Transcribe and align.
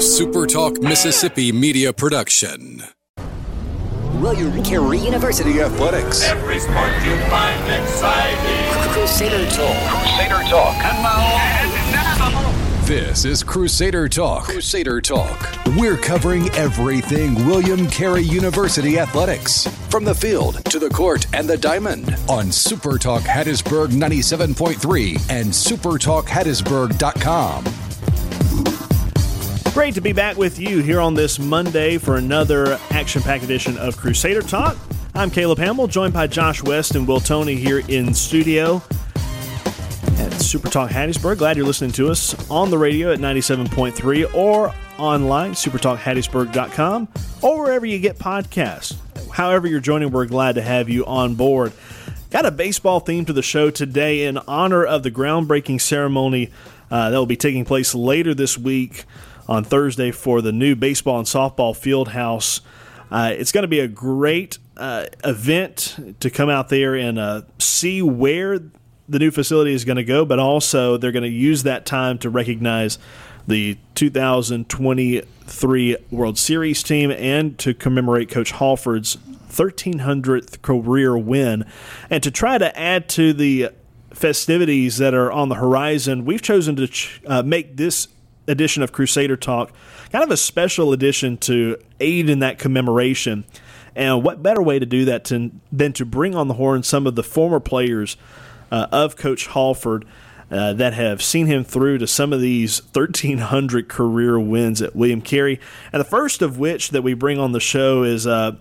SuperTalk 0.00 0.80
Mississippi 0.82 1.52
media 1.52 1.92
production. 1.92 2.82
William 4.14 4.62
Carey 4.62 4.96
University 4.96 5.60
Athletics. 5.60 6.22
Every 6.26 6.58
sport 6.58 6.90
you 7.04 7.18
find 7.28 7.70
exciting. 7.70 8.92
Crusader 8.94 9.44
Talk. 9.50 9.76
Crusader 9.90 10.42
Talk. 10.48 10.74
And 10.84 11.02
now, 11.92 12.50
This 12.86 13.26
is 13.26 13.42
Crusader 13.42 14.08
Talk. 14.08 14.44
Crusader 14.44 15.02
Talk. 15.02 15.54
We're 15.76 15.98
covering 15.98 16.48
everything 16.54 17.34
William 17.44 17.86
Carey 17.86 18.22
University 18.22 18.98
Athletics. 18.98 19.66
From 19.90 20.04
the 20.04 20.14
field 20.14 20.64
to 20.70 20.78
the 20.78 20.88
court 20.88 21.26
and 21.34 21.46
the 21.46 21.58
diamond 21.58 22.08
on 22.26 22.46
SuperTalk 22.46 23.20
Hattiesburg 23.20 23.88
97.3 23.88 25.28
and 25.28 25.48
SuperTalkHattiesburg.com. 25.50 27.64
Great 29.72 29.94
to 29.94 30.00
be 30.00 30.12
back 30.12 30.36
with 30.36 30.58
you 30.58 30.80
here 30.80 31.00
on 31.00 31.14
this 31.14 31.38
Monday 31.38 31.96
for 31.96 32.16
another 32.16 32.76
action 32.90 33.22
packed 33.22 33.44
edition 33.44 33.78
of 33.78 33.96
Crusader 33.96 34.42
Talk. 34.42 34.76
I'm 35.14 35.30
Caleb 35.30 35.58
Hamill, 35.58 35.86
joined 35.86 36.12
by 36.12 36.26
Josh 36.26 36.60
West 36.60 36.96
and 36.96 37.06
Will 37.06 37.20
Tony 37.20 37.54
here 37.54 37.78
in 37.86 38.12
studio 38.12 38.82
at 40.18 40.32
Super 40.32 40.68
Talk 40.68 40.90
Hattiesburg. 40.90 41.38
Glad 41.38 41.56
you're 41.56 41.64
listening 41.64 41.92
to 41.92 42.10
us 42.10 42.50
on 42.50 42.70
the 42.70 42.78
radio 42.78 43.12
at 43.12 43.20
97.3 43.20 44.34
or 44.34 44.74
online, 44.98 45.52
supertalkhattiesburg.com, 45.52 47.08
or 47.40 47.62
wherever 47.62 47.86
you 47.86 48.00
get 48.00 48.18
podcasts. 48.18 48.96
However, 49.30 49.68
you're 49.68 49.78
joining, 49.78 50.10
we're 50.10 50.26
glad 50.26 50.56
to 50.56 50.62
have 50.62 50.88
you 50.88 51.06
on 51.06 51.36
board. 51.36 51.72
Got 52.30 52.44
a 52.44 52.50
baseball 52.50 52.98
theme 52.98 53.24
to 53.24 53.32
the 53.32 53.42
show 53.42 53.70
today 53.70 54.24
in 54.24 54.36
honor 54.36 54.84
of 54.84 55.04
the 55.04 55.12
groundbreaking 55.12 55.80
ceremony 55.80 56.50
uh, 56.90 57.10
that 57.10 57.16
will 57.16 57.24
be 57.24 57.36
taking 57.36 57.64
place 57.64 57.94
later 57.94 58.34
this 58.34 58.58
week 58.58 59.04
on 59.50 59.64
Thursday 59.64 60.12
for 60.12 60.40
the 60.40 60.52
new 60.52 60.76
baseball 60.76 61.18
and 61.18 61.26
softball 61.26 61.76
field 61.76 62.08
house. 62.08 62.60
Uh, 63.10 63.34
it's 63.36 63.50
going 63.50 63.62
to 63.62 63.68
be 63.68 63.80
a 63.80 63.88
great 63.88 64.58
uh, 64.76 65.06
event 65.24 66.16
to 66.20 66.30
come 66.30 66.48
out 66.48 66.68
there 66.68 66.94
and 66.94 67.18
uh, 67.18 67.42
see 67.58 68.00
where 68.00 68.60
the 69.08 69.18
new 69.18 69.32
facility 69.32 69.74
is 69.74 69.84
going 69.84 69.96
to 69.96 70.04
go, 70.04 70.24
but 70.24 70.38
also 70.38 70.96
they're 70.96 71.10
going 71.10 71.24
to 71.24 71.28
use 71.28 71.64
that 71.64 71.84
time 71.84 72.16
to 72.18 72.30
recognize 72.30 72.96
the 73.48 73.76
2023 73.96 75.96
World 76.12 76.38
Series 76.38 76.84
team 76.84 77.10
and 77.10 77.58
to 77.58 77.74
commemorate 77.74 78.30
Coach 78.30 78.52
Halford's 78.52 79.16
1300th 79.48 80.62
career 80.62 81.18
win. 81.18 81.64
And 82.08 82.22
to 82.22 82.30
try 82.30 82.58
to 82.58 82.78
add 82.78 83.08
to 83.10 83.32
the 83.32 83.70
festivities 84.14 84.98
that 84.98 85.12
are 85.12 85.32
on 85.32 85.48
the 85.48 85.56
horizon, 85.56 86.24
we've 86.24 86.42
chosen 86.42 86.76
to 86.76 86.86
ch- 86.86 87.20
uh, 87.26 87.42
make 87.42 87.76
this 87.76 88.06
edition 88.50 88.82
of 88.82 88.92
Crusader 88.92 89.36
Talk 89.36 89.72
kind 90.10 90.24
of 90.24 90.30
a 90.30 90.36
special 90.36 90.92
edition 90.92 91.36
to 91.38 91.76
aid 92.00 92.28
in 92.28 92.40
that 92.40 92.58
commemoration. 92.58 93.44
And 93.94 94.22
what 94.22 94.42
better 94.42 94.62
way 94.62 94.78
to 94.78 94.86
do 94.86 95.04
that 95.06 95.24
to, 95.26 95.50
than 95.72 95.92
to 95.94 96.04
bring 96.04 96.34
on 96.34 96.48
the 96.48 96.54
horn 96.54 96.82
some 96.82 97.06
of 97.06 97.14
the 97.14 97.22
former 97.22 97.60
players 97.60 98.16
uh, 98.70 98.86
of 98.92 99.16
Coach 99.16 99.46
Halford 99.48 100.04
uh, 100.50 100.72
that 100.74 100.94
have 100.94 101.22
seen 101.22 101.46
him 101.46 101.62
through 101.62 101.98
to 101.98 102.06
some 102.06 102.32
of 102.32 102.40
these 102.40 102.82
1,300 102.92 103.88
career 103.88 104.38
wins 104.38 104.82
at 104.82 104.96
William 104.96 105.20
Carey. 105.20 105.60
And 105.92 106.00
the 106.00 106.04
first 106.04 106.42
of 106.42 106.58
which 106.58 106.90
that 106.90 107.02
we 107.02 107.14
bring 107.14 107.38
on 107.38 107.52
the 107.52 107.60
show 107.60 108.02
is 108.02 108.26
a 108.26 108.58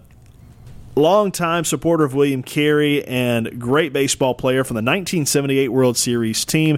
longtime 0.95 1.63
supporter 1.65 2.03
of 2.03 2.13
William 2.13 2.43
Carey 2.43 3.03
and 3.05 3.59
great 3.59 3.93
baseball 3.93 4.35
player 4.35 4.63
from 4.63 4.75
the 4.75 4.79
1978 4.79 5.69
World 5.69 5.97
Series 5.97 6.45
team. 6.45 6.77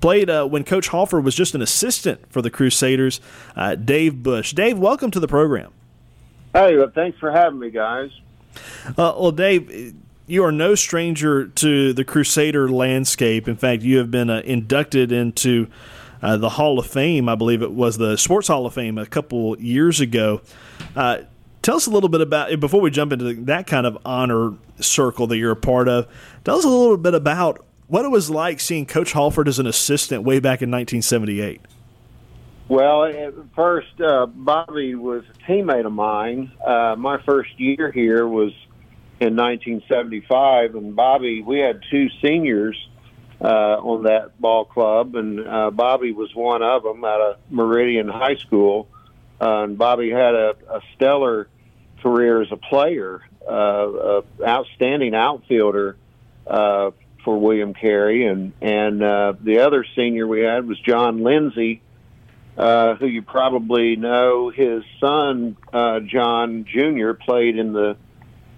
Played 0.00 0.30
uh, 0.30 0.46
when 0.46 0.64
Coach 0.64 0.88
Halford 0.88 1.24
was 1.24 1.34
just 1.34 1.54
an 1.54 1.62
assistant 1.62 2.20
for 2.30 2.42
the 2.42 2.50
Crusaders, 2.50 3.20
uh, 3.56 3.74
Dave 3.74 4.22
Bush. 4.22 4.52
Dave, 4.52 4.78
welcome 4.78 5.10
to 5.10 5.20
the 5.20 5.28
program. 5.28 5.72
Hey, 6.52 6.76
well, 6.76 6.90
thanks 6.94 7.18
for 7.18 7.30
having 7.30 7.58
me, 7.58 7.70
guys. 7.70 8.10
Uh, 8.88 9.14
well, 9.18 9.32
Dave, 9.32 9.94
you 10.26 10.44
are 10.44 10.52
no 10.52 10.74
stranger 10.74 11.46
to 11.46 11.92
the 11.92 12.04
Crusader 12.04 12.68
landscape. 12.68 13.48
In 13.48 13.56
fact, 13.56 13.82
you 13.82 13.98
have 13.98 14.10
been 14.10 14.30
uh, 14.30 14.42
inducted 14.44 15.12
into 15.12 15.68
uh, 16.22 16.36
the 16.36 16.50
Hall 16.50 16.78
of 16.78 16.86
Fame. 16.86 17.28
I 17.28 17.34
believe 17.34 17.62
it 17.62 17.72
was 17.72 17.98
the 17.98 18.16
Sports 18.16 18.48
Hall 18.48 18.66
of 18.66 18.74
Fame 18.74 18.98
a 18.98 19.06
couple 19.06 19.58
years 19.60 20.00
ago. 20.00 20.40
Uh, 20.94 21.18
tell 21.62 21.76
us 21.76 21.86
a 21.86 21.90
little 21.90 22.08
bit 22.08 22.20
about 22.20 22.58
before 22.58 22.80
we 22.80 22.90
jump 22.90 23.12
into 23.12 23.34
that 23.44 23.66
kind 23.66 23.86
of 23.86 23.98
honor 24.04 24.54
circle 24.80 25.26
that 25.28 25.36
you're 25.36 25.52
a 25.52 25.56
part 25.56 25.88
of. 25.88 26.08
Tell 26.44 26.58
us 26.58 26.64
a 26.64 26.68
little 26.68 26.96
bit 26.96 27.14
about 27.14 27.64
what 27.88 28.04
it 28.04 28.10
was 28.10 28.30
like 28.30 28.60
seeing 28.60 28.86
Coach 28.86 29.12
Halford 29.12 29.48
as 29.48 29.58
an 29.58 29.66
assistant 29.66 30.22
way 30.22 30.40
back 30.40 30.62
in 30.62 30.70
1978. 30.70 31.60
Well, 32.68 33.12
first, 33.54 34.00
uh, 34.00 34.26
Bobby 34.26 34.96
was 34.96 35.22
a 35.30 35.50
teammate 35.50 35.86
of 35.86 35.92
mine. 35.92 36.50
Uh, 36.64 36.96
my 36.98 37.22
first 37.22 37.50
year 37.60 37.92
here 37.92 38.26
was 38.26 38.52
in 39.20 39.36
1975, 39.36 40.74
and 40.74 40.96
Bobby, 40.96 41.42
we 41.42 41.60
had 41.60 41.80
two 41.90 42.08
seniors 42.20 42.76
uh, 43.40 43.46
on 43.46 44.04
that 44.04 44.40
ball 44.40 44.64
club, 44.64 45.14
and 45.14 45.46
uh, 45.46 45.70
Bobby 45.70 46.10
was 46.10 46.34
one 46.34 46.62
of 46.62 46.82
them 46.82 47.04
out 47.04 47.20
of 47.20 47.36
Meridian 47.50 48.08
High 48.08 48.36
School. 48.36 48.88
Uh, 49.40 49.64
and 49.64 49.78
Bobby 49.78 50.10
had 50.10 50.34
a, 50.34 50.56
a 50.68 50.80
stellar 50.94 51.48
career 52.02 52.42
as 52.42 52.50
a 52.50 52.56
player, 52.56 53.22
uh, 53.48 54.22
outstanding 54.44 55.14
outfielder 55.14 55.96
uh, 56.46 56.90
for 57.26 57.36
William 57.38 57.74
Carey, 57.74 58.24
and 58.24 58.52
and 58.62 59.02
uh, 59.02 59.34
the 59.42 59.58
other 59.58 59.84
senior 59.96 60.28
we 60.28 60.42
had 60.42 60.64
was 60.66 60.78
John 60.78 61.24
Lindsey, 61.24 61.82
uh, 62.56 62.94
who 62.94 63.06
you 63.06 63.20
probably 63.22 63.96
know. 63.96 64.48
His 64.50 64.84
son 65.00 65.56
uh, 65.72 66.00
John 66.00 66.64
Jr. 66.64 67.12
played 67.14 67.58
in 67.58 67.72
the 67.72 67.96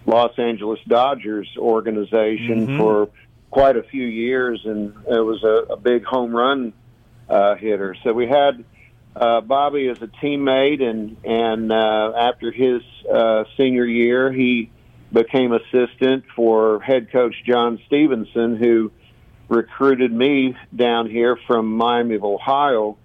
Los 0.05 0.39
Angeles 0.39 0.81
Dodgers 0.87 1.49
organization 1.57 2.67
Mhm. 2.69 2.77
for 2.79 3.09
quite 3.51 3.77
a 3.79 3.83
few 3.83 4.05
years, 4.05 4.61
and 4.67 4.93
it 5.11 5.21
was 5.25 5.43
a, 5.43 5.73
a 5.73 5.77
big 5.79 6.05
home 6.05 6.37
run 6.37 6.75
uh, 7.31 7.55
hitter. 7.55 7.97
So 8.05 8.13
we 8.13 8.27
had 8.27 8.65
uh, 9.17 9.41
Bobby 9.41 9.89
as 9.89 10.03
a 10.03 10.09
teammate, 10.09 10.83
and 10.83 11.17
and 11.25 11.73
uh, 11.73 12.13
after 12.19 12.53
his 12.53 12.83
uh, 13.11 13.45
senior 13.57 13.87
year, 13.87 14.31
he 14.31 14.71
became 15.13 15.53
assistant 15.53 16.25
for 16.37 16.81
head 16.81 17.11
coach 17.11 17.35
John 17.47 17.81
Stevenson, 17.87 18.57
who 18.57 18.93
recruited 19.49 20.13
me 20.13 20.57
down 20.75 21.09
here 21.09 21.39
from 21.47 21.77
Miami 21.77 22.17
of 22.17 22.25
Ohio 22.25 22.99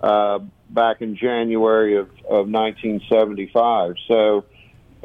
uh, 0.00 0.40
back 0.68 1.00
in 1.00 1.16
January 1.16 1.96
of, 1.96 2.10
of 2.28 2.48
1975. 2.48 3.94
So 4.06 4.44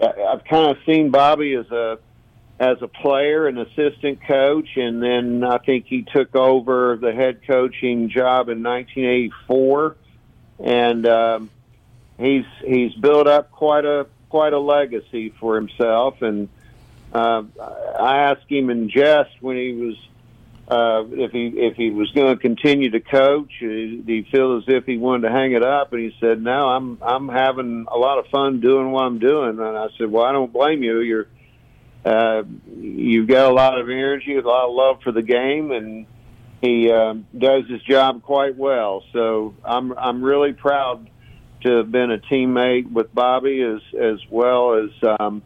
I've 0.02 0.44
kind 0.44 0.72
of 0.72 0.78
seen 0.86 1.12
Bobby 1.12 1.54
as 1.54 1.70
a 1.72 2.00
as 2.60 2.78
a 2.82 2.88
player 2.88 3.48
and 3.48 3.58
assistant 3.58 4.20
coach, 4.28 4.68
and 4.76 5.02
then 5.02 5.44
I 5.44 5.58
think 5.58 5.88
he 5.88 6.04
took 6.04 6.36
over 6.36 6.96
the 6.96 7.12
head 7.12 7.42
coaching 7.48 8.08
job 8.10 8.50
in 8.50 8.62
1984, 8.62 9.96
and 10.60 11.08
um, 11.08 11.50
he's 12.20 12.46
he's 12.64 12.94
built 12.94 13.26
up 13.26 13.52
quite 13.52 13.86
a 13.86 14.06
quite 14.32 14.54
a 14.54 14.60
legacy 14.60 15.30
for 15.40 15.58
himself. 15.58 16.22
And 16.22 16.48
uh, 17.14 17.44
I 18.00 18.20
asked 18.20 18.50
him 18.50 18.70
in 18.70 18.90
jest 18.90 19.32
when 19.42 19.58
he 19.58 19.74
was 19.74 19.96
uh, 20.70 21.04
if 21.12 21.32
he 21.34 21.48
if 21.48 21.76
he 21.76 21.92
was 21.92 22.10
going 22.12 22.34
to 22.34 22.42
continue 22.42 22.90
to 22.90 23.02
coach, 23.02 23.52
uh, 23.62 23.68
did 23.68 24.08
he 24.08 24.28
feel 24.32 24.58
as 24.58 24.64
if 24.68 24.86
he 24.86 24.98
wanted 24.98 25.28
to 25.28 25.34
hang 25.34 25.52
it 25.52 25.64
up? 25.64 25.92
And 25.92 26.02
he 26.02 26.16
said, 26.22 26.42
"No, 26.42 26.70
I'm 26.70 26.98
I'm 27.02 27.28
having 27.28 27.88
a 27.92 27.98
lot 27.98 28.20
of 28.20 28.28
fun 28.28 28.62
doing 28.62 28.92
what 28.92 29.04
I'm 29.04 29.20
doing." 29.20 29.60
And 29.60 29.78
I 29.78 29.88
said, 29.98 30.10
"Well, 30.10 30.24
I 30.24 30.32
don't 30.32 30.54
blame 30.54 30.82
you. 30.82 31.02
You're 31.02 31.28
uh, 32.06 32.44
you've 32.74 33.28
got 33.28 33.52
a 33.52 33.54
lot 33.54 33.82
of 33.82 33.90
energy, 33.90 34.38
a 34.38 34.42
lot 34.42 34.70
of 34.70 34.74
love 34.74 35.02
for 35.04 35.12
the 35.12 35.22
game, 35.22 35.72
and 35.72 36.06
he 36.62 36.90
um, 36.90 37.28
does 37.38 37.68
his 37.68 37.82
job 37.84 38.24
quite 38.24 38.56
well. 38.56 39.04
So 39.12 39.54
I'm 39.66 39.92
I'm 39.98 40.24
really 40.24 40.54
proud 40.54 41.10
to 41.64 41.78
have 41.78 41.92
been 41.92 42.12
a 42.12 42.18
teammate 42.18 42.92
with 42.92 43.14
Bobby 43.14 43.62
as 43.62 43.82
as 44.00 44.20
well 44.30 44.74
as 44.76 44.90
um, 45.20 45.42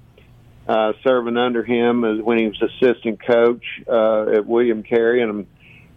uh, 0.68 0.94
serving 1.04 1.38
under 1.38 1.64
him 1.64 2.04
as 2.04 2.22
when 2.22 2.38
he 2.38 2.48
was 2.48 2.62
assistant 2.62 3.24
coach 3.26 3.64
uh, 3.88 4.32
at 4.32 4.46
William 4.46 4.84
Carey, 4.84 5.22
and 5.22 5.46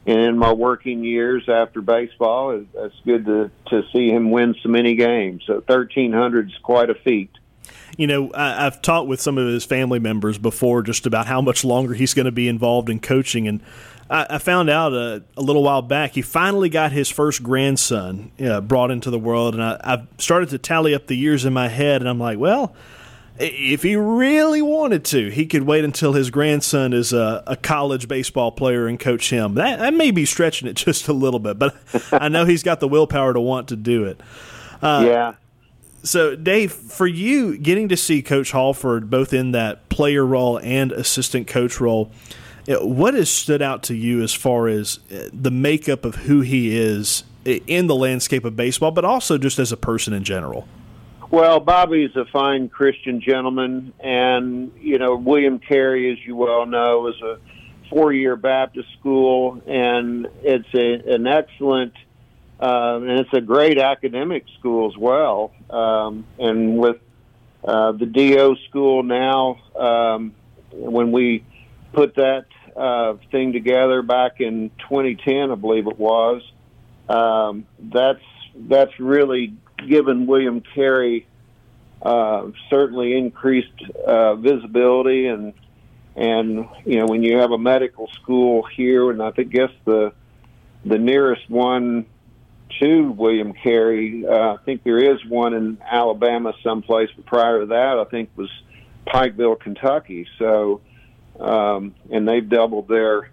and 0.07 0.21
in 0.21 0.39
my 0.39 0.53
working 0.53 1.05
years 1.05 1.49
after 1.49 1.81
baseball, 1.83 2.53
it- 2.53 2.67
it's 2.75 2.97
good 3.05 3.27
to 3.27 3.51
to 3.71 3.83
see 3.93 4.09
him 4.11 4.31
win 4.31 4.55
so 4.63 4.69
many 4.69 4.95
games. 4.95 5.43
So 5.47 5.55
1300 5.67 6.49
is 6.51 6.57
quite 6.63 6.91
a 6.91 6.95
feat. 6.95 7.31
You 7.97 8.07
know, 8.07 8.31
I, 8.33 8.67
I've 8.67 8.81
talked 8.81 9.09
with 9.09 9.21
some 9.21 9.39
of 9.39 9.47
his 9.47 9.65
family 9.65 9.99
members 9.99 10.39
before 10.39 10.83
just 10.83 11.05
about 11.07 11.27
how 11.27 11.41
much 11.41 11.65
longer 11.65 11.95
he's 11.95 12.15
going 12.15 12.27
to 12.27 12.33
be 12.33 12.47
involved 12.49 12.89
in 12.89 13.01
coaching. 13.01 13.49
And 13.49 13.61
I, 14.11 14.27
I 14.31 14.39
found 14.39 14.71
out 14.71 14.93
a, 14.93 15.23
a 15.37 15.43
little 15.43 15.63
while 15.63 15.83
back 15.83 16.13
he 16.13 16.23
finally 16.23 16.69
got 16.69 16.93
his 16.93 17.09
first 17.09 17.43
grandson 17.43 18.33
uh, 18.41 18.61
brought 18.61 18.91
into 18.91 19.11
the 19.11 19.19
world. 19.19 19.55
And 19.55 19.63
I, 19.63 19.81
I've 19.83 20.07
started 20.19 20.51
to 20.51 20.59
tally 20.59 20.95
up 20.95 21.07
the 21.07 21.17
years 21.17 21.45
in 21.45 21.53
my 21.53 21.69
head, 21.69 22.01
and 22.01 22.09
I'm 22.09 22.19
like, 22.19 22.39
well, 22.39 22.75
if 23.39 23.83
he 23.83 23.97
really 23.97 24.63
wanted 24.63 25.05
to, 25.07 25.31
he 25.31 25.47
could 25.47 25.63
wait 25.63 25.85
until 25.85 26.13
his 26.13 26.31
grandson 26.31 26.93
is 26.93 27.13
a, 27.13 27.43
a 27.47 27.57
college 27.57 28.09
baseball 28.09 28.51
player 28.51 28.87
and 28.87 28.99
coach 28.99 29.31
him. 29.31 29.55
That, 29.55 29.79
that 29.79 29.95
may 29.95 30.11
be 30.11 30.25
stretching 30.25 30.69
it 30.69 30.73
just 30.77 31.09
a 31.09 31.13
little 31.13 31.41
bit, 31.41 31.59
but 31.59 31.77
I 32.13 32.29
know 32.29 32.45
he's 32.45 32.63
got 32.63 32.81
the 32.81 32.89
willpower 32.89 33.33
to 33.35 33.41
want 33.41 33.69
to 33.69 33.77
do 33.77 34.05
it. 34.05 34.21
Uh, 34.83 35.05
yeah. 35.07 35.35
So, 36.03 36.37
Dave, 36.37 36.73
for 36.73 37.07
you, 37.07 37.59
getting 37.59 37.89
to 37.89 37.97
see 37.97 38.23
Coach 38.23 38.53
Halford 38.53 39.11
both 39.11 39.33
in 39.33 39.51
that 39.53 39.89
player 39.89 40.25
role 40.25 40.59
and 40.61 40.93
assistant 40.93 41.49
coach 41.49 41.81
role, 41.81 42.13
what 42.69 43.15
has 43.15 43.31
stood 43.31 43.63
out 43.63 43.83
to 43.85 43.95
you 43.95 44.23
as 44.23 44.35
far 44.35 44.69
as 44.69 44.99
uh, 45.11 45.29
the 45.33 45.51
makeup 45.51 46.05
of 46.05 46.15
who 46.17 46.41
he 46.41 46.77
is 46.77 47.25
in 47.45 47.87
the 47.87 47.95
landscape 47.95 48.45
of 48.45 48.57
baseball, 48.57 48.91
but 48.91 49.05
also 49.05 49.39
just 49.39 49.59
as 49.59 49.73
a 49.73 49.77
person 49.77 50.13
in 50.13 50.23
general? 50.25 50.69
Well, 51.31 51.61
Bobby's 51.61 52.15
a 52.17 52.25
fine 52.27 52.69
Christian 52.69 53.21
gentleman, 53.21 53.93
and 54.01 54.73
you 54.81 54.99
know 54.99 55.17
William 55.17 55.59
Carey, 55.59 56.11
as 56.13 56.19
you 56.27 56.37
well 56.37 56.67
know, 56.67 57.09
is 57.09 57.21
a 57.21 57.39
four-year 57.91 58.37
Baptist 58.37 58.89
school, 58.99 59.63
and 59.67 60.27
it's 60.43 60.69
a, 60.75 61.15
an 61.15 61.27
excellent 61.27 61.95
uh, 62.61 62.99
and 63.01 63.21
it's 63.21 63.33
a 63.33 63.41
great 63.41 63.79
academic 63.79 64.45
school 64.59 64.91
as 64.91 64.97
well. 64.97 65.53
Um, 65.71 66.27
and 66.39 66.77
with 66.77 66.97
uh, 67.65 67.93
the 67.93 68.07
DO 68.07 68.57
school 68.69 69.03
now, 69.03 69.61
um, 69.77 70.35
when 70.73 71.13
we 71.13 71.45
put 71.93 72.17
that 72.17 72.47
uh, 72.79 73.17
thing 73.31 73.53
together 73.53 74.03
back 74.03 74.41
in 74.41 74.71
2010, 74.89 75.51
I 75.51 75.55
believe 75.55 75.87
it 75.87 75.99
was, 75.99 76.43
um, 77.09 77.67
that's 77.79 78.23
that's 78.55 78.99
really 78.99 79.55
given 79.89 80.27
William 80.27 80.63
Carey 80.75 81.27
uh, 82.03 82.49
certainly 82.71 83.17
increased 83.17 83.83
uh, 84.07 84.35
visibility 84.37 85.27
and 85.27 85.53
and 86.17 86.69
you 86.85 86.99
know 86.99 87.07
when 87.07 87.23
you 87.23 87.39
have 87.39 87.53
a 87.53 87.59
medical 87.59 88.09
school 88.21 88.65
here, 88.65 89.11
and 89.11 89.23
I 89.23 89.31
think 89.31 89.53
guess 89.53 89.71
the 89.85 90.13
the 90.85 90.99
nearest 90.99 91.49
one 91.49 92.07
to 92.81 93.11
William 93.13 93.53
Carey, 93.53 94.25
uh, 94.27 94.55
I 94.55 94.57
think 94.65 94.85
there 94.85 94.99
is 94.99 95.25
one 95.27 95.55
in 95.55 95.79
Alabama 95.85 96.53
someplace, 96.63 97.09
but 97.17 97.27
prior 97.27 97.61
to 97.61 97.67
that, 97.67 97.99
I 97.99 98.05
think 98.05 98.31
was 98.37 98.51
Pikeville, 99.07 99.59
Kentucky. 99.59 100.27
So, 100.39 100.81
um, 101.39 101.95
and 102.11 102.27
they've 102.29 102.49
doubled 102.49 102.89
their 102.89 103.31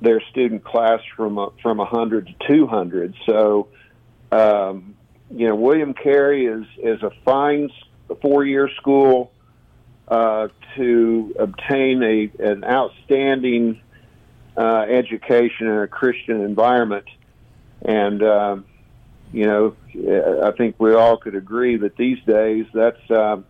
their 0.00 0.20
student 0.30 0.64
class 0.64 1.00
from 1.14 1.36
a, 1.36 1.50
from 1.62 1.76
100 1.76 2.26
to 2.26 2.48
200. 2.48 3.14
So, 3.26 3.68
um, 4.32 4.94
you 5.30 5.46
know, 5.46 5.54
William 5.54 5.94
Carey 5.94 6.46
is 6.46 6.64
is 6.78 7.02
a 7.02 7.10
fine 7.24 7.70
four 8.20 8.44
year 8.44 8.68
school 8.76 9.32
uh, 10.08 10.48
to 10.76 11.34
obtain 11.38 12.02
a 12.02 12.30
an 12.42 12.64
outstanding 12.64 13.80
uh, 14.56 14.86
education 14.88 15.68
in 15.68 15.78
a 15.78 15.88
Christian 15.88 16.42
environment, 16.42 17.06
and 17.82 18.22
um, 18.22 18.64
you 19.32 19.46
know, 19.46 19.76
I 20.42 20.50
think 20.56 20.76
we 20.78 20.94
all 20.94 21.16
could 21.16 21.36
agree 21.36 21.76
that 21.76 21.96
these 21.96 22.18
days 22.26 22.66
that's 22.74 23.10
um, 23.10 23.44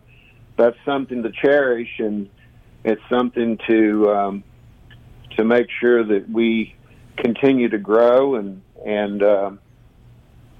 that's 0.57 0.77
something 0.85 1.23
to 1.23 1.31
cherish, 1.31 1.89
and 1.97 2.29
it's 2.83 3.01
something 3.09 3.59
to 3.67 4.11
um, 4.11 4.43
to 5.37 5.43
make 5.43 5.67
sure 5.79 6.03
that 6.03 6.29
we 6.29 6.75
continue 7.17 7.69
to 7.69 7.77
grow 7.77 8.35
and 8.35 8.61
and 8.85 9.23
uh, 9.23 9.51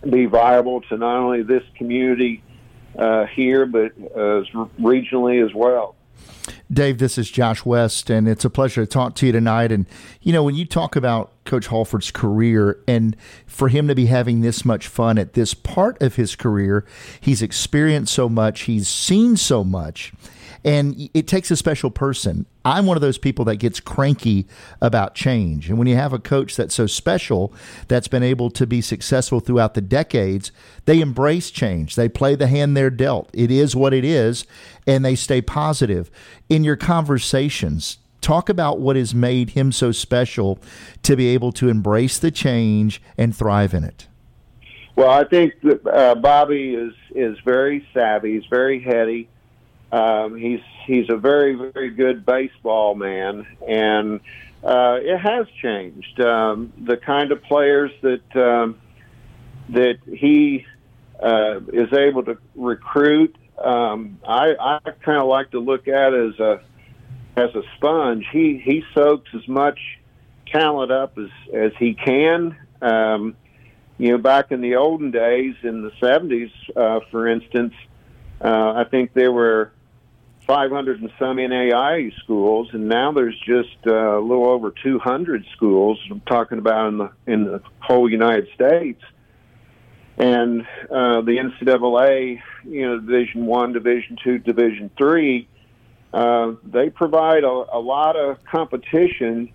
be 0.10 0.26
viable 0.26 0.82
to 0.82 0.98
not 0.98 1.18
only 1.18 1.44
this 1.44 1.64
community 1.76 2.44
uh, 2.98 3.26
here, 3.26 3.66
but 3.66 3.92
uh, 3.98 4.44
regionally 4.80 5.44
as 5.46 5.54
well. 5.54 5.96
Dave, 6.72 6.98
this 6.98 7.18
is 7.18 7.30
Josh 7.30 7.66
West, 7.66 8.10
and 8.10 8.28
it's 8.28 8.46
a 8.46 8.50
pleasure 8.50 8.86
to 8.86 8.90
talk 8.90 9.16
to 9.16 9.26
you 9.26 9.32
tonight. 9.32 9.72
And, 9.72 9.86
you 10.22 10.32
know, 10.32 10.44
when 10.44 10.56
you 10.56 10.66
talk 10.66 10.96
about 10.96 11.32
Coach 11.44 11.68
Halford's 11.68 12.12
career 12.12 12.80
and 12.88 13.16
for 13.46 13.68
him 13.68 13.88
to 13.88 13.96
be 13.96 14.06
having 14.06 14.42
this 14.42 14.64
much 14.64 14.88
fun 14.88 15.18
at 15.18 15.34
this 15.34 15.54
part 15.54 16.02
of 16.02 16.16
his 16.16 16.36
career, 16.36 16.86
he's 17.20 17.42
experienced 17.42 18.14
so 18.14 18.30
much, 18.30 18.62
he's 18.62 18.88
seen 18.88 19.36
so 19.36 19.64
much 19.64 20.14
and 20.64 21.10
it 21.14 21.28
takes 21.28 21.50
a 21.50 21.56
special 21.56 21.90
person. 21.90 22.46
I'm 22.64 22.86
one 22.86 22.98
of 22.98 23.02
those 23.02 23.18
people 23.18 23.46
that 23.46 23.56
gets 23.58 23.80
cranky 23.80 24.48
about 24.82 25.16
change. 25.16 25.70
And 25.70 25.80
when 25.80 25.88
you 25.88 25.96
have 25.96 26.14
a 26.14 26.20
coach 26.20 26.56
that's 26.56 26.76
so 26.76 26.86
special, 26.86 27.54
that's 27.88 28.08
been 28.08 28.22
able 28.22 28.52
to 28.52 28.68
be 28.68 28.82
successful 28.82 29.40
throughout 29.40 29.74
the 29.74 29.82
decades, 29.82 30.52
they 30.86 31.02
embrace 31.02 31.50
change. 31.50 31.96
They 31.96 32.08
play 32.08 32.36
the 32.36 32.48
hand 32.48 32.78
they're 32.78 32.92
dealt. 32.92 33.30
It 33.34 33.50
is 33.50 33.76
what 33.76 33.94
it 33.94 34.06
is, 34.06 34.46
and 34.86 35.04
they 35.04 35.16
stay 35.16 35.42
positive. 35.42 36.12
In 36.50 36.64
your 36.64 36.76
conversations, 36.76 37.98
talk 38.22 38.48
about 38.48 38.80
what 38.80 38.96
has 38.96 39.16
made 39.16 39.52
him 39.52 39.72
so 39.72 39.92
special 39.92 40.60
to 41.02 41.16
be 41.16 41.28
able 41.30 41.52
to 41.54 41.70
embrace 41.70 42.20
the 42.20 42.32
change 42.32 43.02
and 43.18 43.36
thrive 43.36 43.74
in 43.74 43.84
it. 43.84 44.08
Well, 44.96 45.10
I 45.10 45.24
think 45.24 45.54
that 45.64 45.88
uh, 45.88 46.16
Bobby 46.16 46.76
is 46.76 46.94
is 47.16 47.38
very 47.44 47.88
savvy. 47.94 48.34
He's 48.36 48.46
very 48.50 48.80
heady. 48.80 49.30
Um, 49.92 50.38
he's 50.38 50.62
he's 50.86 51.10
a 51.10 51.18
very 51.18 51.54
very 51.56 51.90
good 51.90 52.26
baseball 52.26 52.96
man, 52.96 53.46
and 53.68 54.22
uh, 54.64 55.00
it 55.02 55.18
has 55.18 55.48
changed. 55.62 56.20
Um, 56.22 56.72
the 56.82 56.98
kind 56.98 57.32
of 57.32 57.44
players 57.44 57.92
that 58.02 58.36
um, 58.36 58.80
that 59.70 59.98
he 60.06 60.66
uh, 61.22 61.60
is 61.74 61.92
able 61.94 62.24
to 62.24 62.38
recruit, 62.56 63.36
um, 63.62 64.20
I, 64.28 64.56
I 64.60 64.80
kind 65.04 65.20
of 65.20 65.28
like 65.28 65.52
to 65.52 65.60
look 65.60 65.88
at 65.88 66.14
as 66.14 66.40
a 66.40 66.62
as 67.36 67.54
a 67.56 67.64
sponge. 67.76 68.26
He 68.32 68.62
he 68.64 68.84
soaks 68.94 69.30
as 69.34 69.48
much 69.48 69.80
talent 70.48 70.92
up 70.92 71.18
as 71.18 71.30
as 71.54 71.72
he 71.78 71.96
can. 71.96 72.56
Um, 72.82 73.36
you 73.98 74.12
know, 74.12 74.18
back 74.18 74.52
in 74.52 74.62
the 74.62 74.78
olden 74.78 75.12
days, 75.12 75.56
in 75.64 75.82
the 75.82 75.92
'70s, 76.02 76.52
uh, 76.76 77.02
for 77.12 77.28
instance, 77.28 77.74
uh, 78.44 78.74
I 78.76 78.86
think 78.90 79.14
there 79.14 79.32
were 79.32 79.72
500 80.48 81.02
and 81.02 81.12
some 81.20 81.38
NAIA 81.38 82.14
schools, 82.24 82.70
and 82.74 82.88
now 82.88 83.12
there's 83.12 83.40
just 83.40 83.78
uh, 83.86 84.18
a 84.18 84.22
little 84.22 84.48
over 84.48 84.74
200 84.84 85.46
schools. 85.56 86.00
I'm 86.10 86.22
talking 86.22 86.58
about 86.58 86.88
in 86.88 86.98
the 86.98 87.12
in 87.28 87.44
the 87.46 87.62
whole 87.80 88.10
United 88.10 88.48
States, 88.56 89.02
and 90.18 90.62
uh, 90.90 91.22
the 91.22 91.38
NCAA, 91.38 92.42
you 92.64 92.82
know, 92.82 93.00
Division 93.00 93.46
One, 93.46 93.74
Division 93.74 94.18
Two, 94.24 94.40
Division 94.40 94.90
Three, 94.98 95.48
uh, 96.14 96.54
they 96.64 96.90
provide 96.90 97.44
a, 97.44 97.66
a 97.74 97.80
lot 97.80 98.16
of 98.18 98.44
competition 98.44 99.54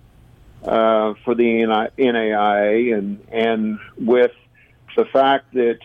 uh, 0.62 1.14
for 1.24 1.34
the 1.34 1.90
NAIA, 1.98 2.96
and 2.96 3.26
and 3.30 3.78
with 3.98 4.32
the 4.96 5.04
fact 5.04 5.52
that 5.54 5.78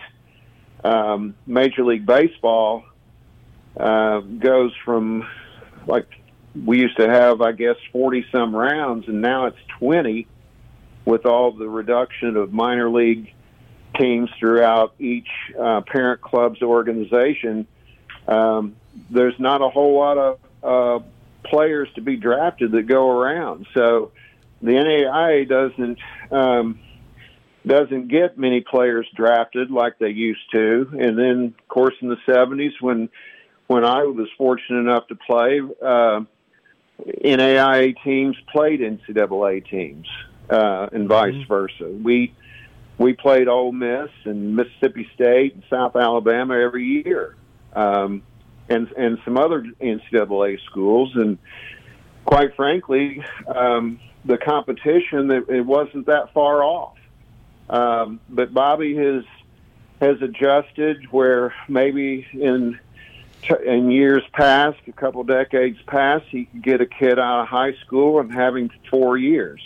um, 0.83 1.36
Major 1.45 1.83
League 1.83 2.06
Baseball 2.06 2.84
uh, 3.80 4.20
goes 4.20 4.72
from 4.86 5.28
like 5.88 6.08
we 6.66 6.80
used 6.80 6.98
to 6.98 7.10
have, 7.10 7.42
I 7.42 7.54
guess, 7.54 7.78
40 7.92 8.25
some 8.32 8.56
rounds, 8.56 9.08
and 9.08 9.22
now 9.22 9.46
it's 9.46 9.58
20 9.80 10.28
with 11.06 11.25
all 11.25 11.51
the 11.51 11.68
reduction 11.68 12.36
of 12.36 12.51
minor 12.51 12.90
league 12.90 13.34
teams 13.98 14.30
throughout 14.40 14.94
each 15.00 15.28
uh, 15.60 15.82
parent 15.82 16.22
club's 16.22 16.62
organization. 16.62 17.68
Um, 18.28 18.75
there's 19.10 19.40
not 19.40 19.62
a 19.62 19.70
whole 19.70 19.98
lot 19.98 20.18
of 20.18 20.40
uh, 20.63 21.06
players 21.44 21.90
to 21.96 22.01
be 22.01 22.18
drafted 22.18 22.74
that 22.74 22.84
go 22.84 23.10
around. 23.10 23.68
So 23.74 24.12
the 24.62 24.72
NAIA 24.72 25.48
doesn't 25.48 26.00
um, 26.32 26.80
doesn't 27.66 28.08
get 28.08 28.38
many 28.38 28.62
players 28.62 29.08
drafted 29.16 29.72
like 29.72 30.00
they 30.00 30.10
used 30.10 30.51
to. 30.51 30.90
And 31.00 31.18
then, 31.18 31.56
of 31.58 31.68
course, 31.68 31.94
in 32.01 32.10
the 32.10 32.18
70s 32.28 32.74
when 32.80 33.10
when 33.72 33.86
I 33.86 34.04
was 34.04 34.28
fortunate 34.38 34.80
enough 34.80 35.08
to 35.08 35.16
play, 35.16 35.62
uh, 35.82 36.22
NAIA 37.24 37.96
teams 38.04 38.36
played 38.51 38.82
NCAA 38.82 39.66
teams, 39.66 40.08
uh, 40.50 40.90
and 40.92 41.08
vice 41.08 41.34
mm-hmm. 41.34 41.48
versa. 41.48 41.88
We 41.88 42.34
we 42.98 43.13
played 43.13 43.48
Ole 43.48 43.72
Miss 43.72 44.10
and 44.25 44.58
Mississippi 44.58 45.10
State 45.16 45.54
and 45.54 45.63
South 45.70 45.96
Alabama 45.96 46.56
every 46.56 46.84
year, 47.06 47.38
um, 47.72 48.24
and 48.68 48.92
and 48.98 49.20
some 49.24 49.38
other 49.38 49.63
NCAA 49.80 50.60
schools. 50.66 51.13
And 51.16 51.38
quite 52.25 52.54
frankly, 52.58 53.24
um, 53.48 54.01
the 54.25 54.38
competition 54.38 55.32
it, 55.32 55.48
it 55.48 55.66
wasn't 55.66 56.08
that 56.08 56.34
far 56.34 56.62
off. 56.62 56.98
Um, 57.70 58.20
but 58.28 58.54
Bobby 58.54 58.98
has 58.98 59.24
has 60.01 60.22
adjusted 60.22 61.06
where 61.12 61.54
maybe 61.70 62.28
in 62.34 62.78
in 63.65 63.91
years 63.91 64.24
past, 64.33 64.79
a 64.88 64.91
couple 64.91 65.24
decades 65.24 65.79
past, 65.88 66.25
he 66.29 66.45
could 66.45 66.63
get 66.63 66.81
a 66.81 66.86
kid 66.86 67.19
out 67.19 67.41
of 67.41 67.48
high 67.48 67.74
school 67.86 68.19
and 68.19 68.31
having 68.31 68.69
four 68.89 69.17
years, 69.17 69.62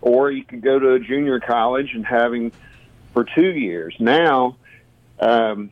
or 0.00 0.30
he 0.30 0.42
could 0.42 0.62
go 0.62 0.78
to 0.78 0.92
a 0.94 1.00
junior 1.00 1.40
college 1.40 1.94
and 1.94 2.04
having 2.04 2.52
for 3.12 3.24
two 3.24 3.50
years. 3.50 3.94
Now, 3.98 4.56
um, 5.20 5.70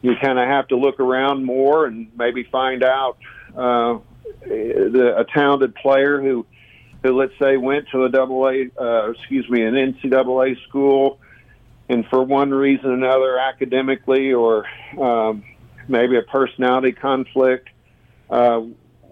you 0.00 0.14
kind 0.20 0.38
of 0.38 0.46
have 0.46 0.68
to 0.68 0.76
look 0.76 1.00
around 1.00 1.44
more 1.44 1.86
and 1.86 2.10
maybe 2.16 2.44
find 2.44 2.82
out 2.82 3.18
uh, 3.56 3.98
the, 4.42 5.14
a 5.18 5.24
talented 5.24 5.74
player 5.74 6.20
who, 6.20 6.46
who 7.02 7.18
let's 7.18 7.36
say 7.38 7.56
went 7.56 7.88
to 7.90 8.04
a 8.04 8.08
double 8.08 8.46
A, 8.48 8.70
uh, 8.80 9.10
excuse 9.10 9.48
me, 9.50 9.62
an 9.62 9.74
NCAA 9.74 10.62
school 10.68 11.18
and 11.88 12.06
for 12.06 12.22
one 12.22 12.50
reason 12.50 12.90
or 12.90 12.94
another, 12.94 13.38
academically 13.38 14.32
or 14.32 14.66
um, 14.98 15.42
maybe 15.88 16.16
a 16.16 16.22
personality 16.22 16.92
conflict 16.92 17.68
uh, 18.30 18.60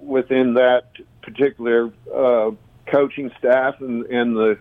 within 0.00 0.54
that 0.54 0.92
particular 1.22 1.90
uh, 2.14 2.50
coaching 2.86 3.30
staff 3.38 3.80
and, 3.80 4.06
and 4.06 4.36
the 4.36 4.58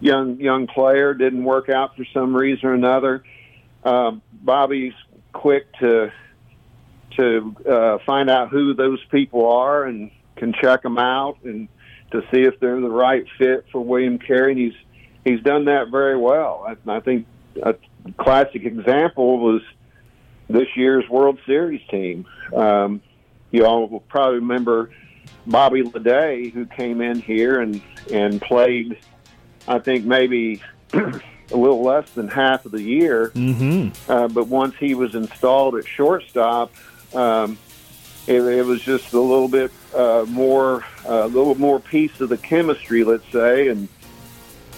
young 0.00 0.38
young 0.38 0.66
player 0.66 1.14
didn't 1.14 1.44
work 1.44 1.68
out 1.68 1.96
for 1.96 2.04
some 2.12 2.36
reason 2.36 2.68
or 2.68 2.74
another. 2.74 3.24
Um, 3.84 4.20
Bobby's 4.32 4.92
quick 5.32 5.72
to 5.80 6.12
to 7.16 7.56
uh, 7.68 7.98
find 8.04 8.28
out 8.28 8.50
who 8.50 8.74
those 8.74 9.02
people 9.10 9.50
are 9.50 9.84
and 9.84 10.10
can 10.36 10.52
check 10.52 10.82
them 10.82 10.98
out 10.98 11.38
and 11.44 11.68
to 12.10 12.20
see 12.32 12.42
if 12.42 12.60
they're 12.60 12.80
the 12.80 12.90
right 12.90 13.24
fit 13.38 13.66
for 13.72 13.80
William 13.80 14.18
Carey. 14.18 14.52
And 14.52 14.60
he's 14.60 14.74
he's 15.24 15.42
done 15.42 15.66
that 15.66 15.88
very 15.90 16.16
well. 16.16 16.66
I, 16.66 16.90
I 16.90 17.00
think 17.00 17.26
a 17.62 17.74
classic 18.18 18.64
example 18.64 19.38
was 19.38 19.62
this 20.48 20.68
year's 20.76 21.08
World 21.08 21.38
Series 21.46 21.86
team. 21.88 22.26
Um, 22.54 23.00
you 23.50 23.64
all 23.64 23.88
will 23.88 24.00
probably 24.00 24.36
remember 24.36 24.90
Bobby 25.46 25.82
Leday, 25.82 26.52
who 26.52 26.66
came 26.66 27.00
in 27.00 27.20
here 27.20 27.60
and 27.60 27.80
and 28.12 28.40
played. 28.40 28.98
I 29.68 29.78
think 29.78 30.04
maybe 30.04 30.62
a 30.92 31.56
little 31.56 31.82
less 31.82 32.08
than 32.10 32.28
half 32.28 32.66
of 32.66 32.72
the 32.72 32.82
year. 32.82 33.30
Mm-hmm. 33.30 34.10
Uh, 34.10 34.28
but 34.28 34.46
once 34.46 34.74
he 34.78 34.94
was 34.94 35.14
installed 35.14 35.76
at 35.76 35.86
shortstop, 35.86 36.72
um, 37.14 37.58
it, 38.26 38.42
it 38.42 38.64
was 38.64 38.80
just 38.82 39.12
a 39.12 39.20
little 39.20 39.48
bit 39.48 39.72
uh, 39.94 40.24
more, 40.28 40.84
a 41.04 41.26
little 41.26 41.54
more 41.56 41.80
piece 41.80 42.20
of 42.20 42.28
the 42.28 42.36
chemistry, 42.36 43.04
let's 43.04 43.30
say, 43.32 43.68
and 43.68 43.88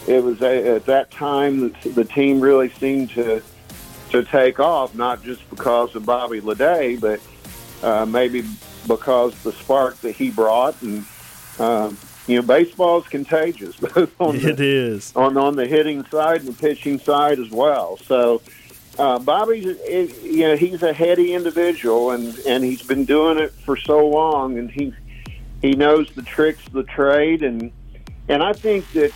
it 0.07 0.23
was 0.23 0.41
a, 0.41 0.77
at 0.77 0.87
that 0.87 1.11
time 1.11 1.75
the 1.95 2.05
team 2.05 2.41
really 2.41 2.71
seemed 2.71 3.11
to 3.11 3.43
to 4.11 4.25
take 4.25 4.59
off, 4.61 4.95
not 4.95 5.23
just 5.23 5.49
because 5.51 5.95
of 5.95 6.05
Bobby 6.07 6.41
Leday, 6.41 7.01
but 7.01 7.21
uh, 7.83 8.05
maybe 8.07 8.45
because 8.87 9.35
the 9.43 9.53
spark 9.53 10.01
that 10.01 10.13
he 10.17 10.31
brought, 10.31 10.81
and 10.83 11.05
um, 11.59 11.97
you 12.27 12.37
know, 12.37 12.43
baseball 12.43 13.01
is 13.01 13.07
contagious, 13.09 13.77
both 13.95 14.13
on 14.21 14.37
It 14.37 14.57
the, 14.57 14.67
is. 14.67 15.13
on 15.17 15.37
on 15.37 15.57
the 15.57 15.67
hitting 15.67 16.05
side 16.07 16.41
and 16.41 16.49
the 16.49 16.61
pitching 16.61 16.99
side 16.99 17.39
as 17.39 17.51
well. 17.51 17.97
So. 17.99 18.43
Uh, 18.99 19.17
Bobby's, 19.17 19.65
it, 19.65 20.23
you 20.25 20.41
know, 20.41 20.57
he's 20.57 20.83
a 20.83 20.93
heady 20.93 21.33
individual, 21.33 22.11
and 22.11 22.37
and 22.49 22.65
he's 22.65 22.83
been 22.83 23.05
doing 23.05 23.39
it 23.39 23.53
for 23.53 23.77
so 23.77 24.05
long, 24.05 24.59
and 24.59 24.69
he 24.69 24.93
he 25.63 25.71
knows 25.71 26.11
the 26.17 26.23
tricks 26.23 26.67
of 26.67 26.73
the 26.73 26.83
trade, 26.83 27.45
and 27.45 27.71
and 28.29 28.43
I 28.43 28.53
think 28.55 28.91
that 28.95 29.13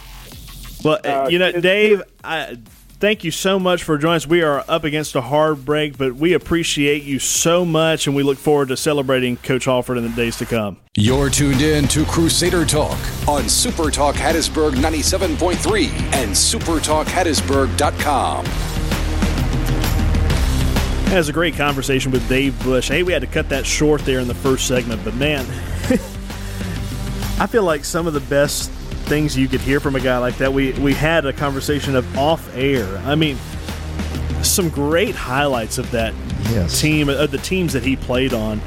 Well, 0.85 1.01
Uh, 1.05 1.27
you 1.29 1.41
know, 1.41 1.51
Dave, 1.51 2.01
I 2.23 2.59
thank 3.03 3.23
you 3.25 3.31
so 3.33 3.59
much 3.59 3.83
for 3.83 3.99
joining 3.99 4.15
us. 4.15 4.29
We 4.29 4.43
are 4.43 4.65
up 4.69 4.85
against 4.85 5.17
a 5.17 5.21
hard 5.21 5.65
break, 5.65 5.99
but 5.99 6.15
we 6.15 6.35
appreciate 6.35 7.03
you 7.03 7.19
so 7.19 7.65
much, 7.65 8.07
and 8.07 8.15
we 8.15 8.23
look 8.23 8.39
forward 8.39 8.69
to 8.69 8.77
celebrating 8.77 9.39
Coach 9.39 9.65
Halford 9.65 9.99
in 9.99 10.05
the 10.05 10.11
days 10.11 10.37
to 10.37 10.47
come. 10.47 10.77
You're 10.95 11.29
tuned 11.29 11.63
in 11.63 11.89
to 11.89 12.05
Crusader 12.05 12.65
Talk 12.65 12.97
on 13.29 13.49
Super 13.49 13.91
Talk 13.91 14.15
Hattiesburg 14.15 14.75
97.3 14.75 15.89
and 16.15 16.31
supertalkhattiesburg.com. 16.31 18.45
That 21.07 21.17
was 21.17 21.29
a 21.29 21.33
great 21.33 21.57
conversation 21.57 22.13
with 22.13 22.29
Dave 22.29 22.57
Bush. 22.63 22.89
Hey, 22.89 23.03
we 23.03 23.13
had 23.13 23.23
to 23.23 23.29
cut 23.29 23.49
that 23.49 23.67
short 23.67 24.03
there 24.03 24.21
in 24.21 24.29
the 24.29 24.35
first 24.35 24.69
segment, 24.69 25.03
but 25.03 25.17
man, 25.17 25.41
I 27.41 27.49
feel 27.49 27.65
like 27.65 27.85
some 27.85 28.07
of 28.07 28.15
the 28.15 28.21
best 28.21 28.71
things 29.13 29.37
you 29.37 29.47
could 29.47 29.61
hear 29.61 29.79
from 29.79 29.95
a 29.95 30.01
guy 30.01 30.17
like 30.17 30.39
that. 30.39 30.51
We 30.55 30.73
we 30.73 30.95
had 30.95 31.27
a 31.27 31.35
conversation 31.35 31.97
of 31.97 32.17
off 32.17 32.49
air. 32.57 32.87
I 33.05 33.15
mean, 33.15 33.37
some 34.43 34.71
great 34.71 35.15
highlights 35.15 35.77
of 35.77 35.91
that 35.91 36.15
Yes. 36.51 36.81
team 36.81 37.11
of 37.11 37.31
the 37.31 37.37
teams 37.37 37.75
that 37.75 37.83
he 37.83 37.95
played 37.95 38.33
on. 38.33 38.59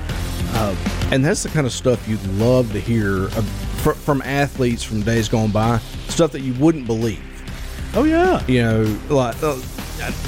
and 1.12 1.26
that's 1.26 1.42
the 1.42 1.50
kind 1.50 1.66
of 1.66 1.74
stuff 1.74 2.08
you'd 2.08 2.24
love 2.38 2.72
to 2.74 2.80
hear 2.80 3.24
uh, 3.26 3.42
fr- 3.82 3.92
from 3.94 4.22
athletes 4.22 4.84
from 4.84 5.02
days 5.02 5.28
gone 5.28 5.50
by. 5.50 5.80
Stuff 6.10 6.32
that 6.34 6.42
you 6.42 6.54
wouldn't 6.54 6.86
believe. 6.86 7.24
Oh 7.96 8.04
yeah, 8.04 8.44
You 8.46 8.62
know, 8.62 9.00
like 9.10 9.36
uh, 9.42 9.60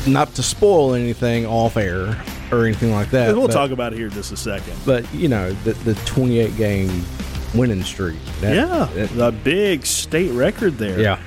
not 0.07 0.33
to 0.33 0.41
spoil 0.41 0.95
anything 0.95 1.45
off 1.45 1.77
air 1.77 2.19
or 2.51 2.65
anything 2.65 2.91
like 2.91 3.12
that. 3.12 3.36
we'll 3.36 3.45
but, 3.47 3.53
talk 3.53 3.69
about 3.69 3.93
it 3.93 3.97
here 3.97 4.07
in 4.07 4.13
just 4.13 4.31
a 4.31 4.38
second. 4.38 4.74
But 4.83 5.05
you 5.13 5.27
know, 5.27 5.51
the 5.63 5.74
the 5.74 5.93
28 6.05 6.57
game 6.57 7.05
winning 7.58 7.84
streak. 7.84 8.18
That- 8.42 8.56
yeah, 8.56 8.90
that- 8.96 9.10
the 9.16 9.32
big 9.32 9.86
state 9.86 10.32
record 10.32 10.78
there. 10.78 11.00
yeah. 11.00 11.20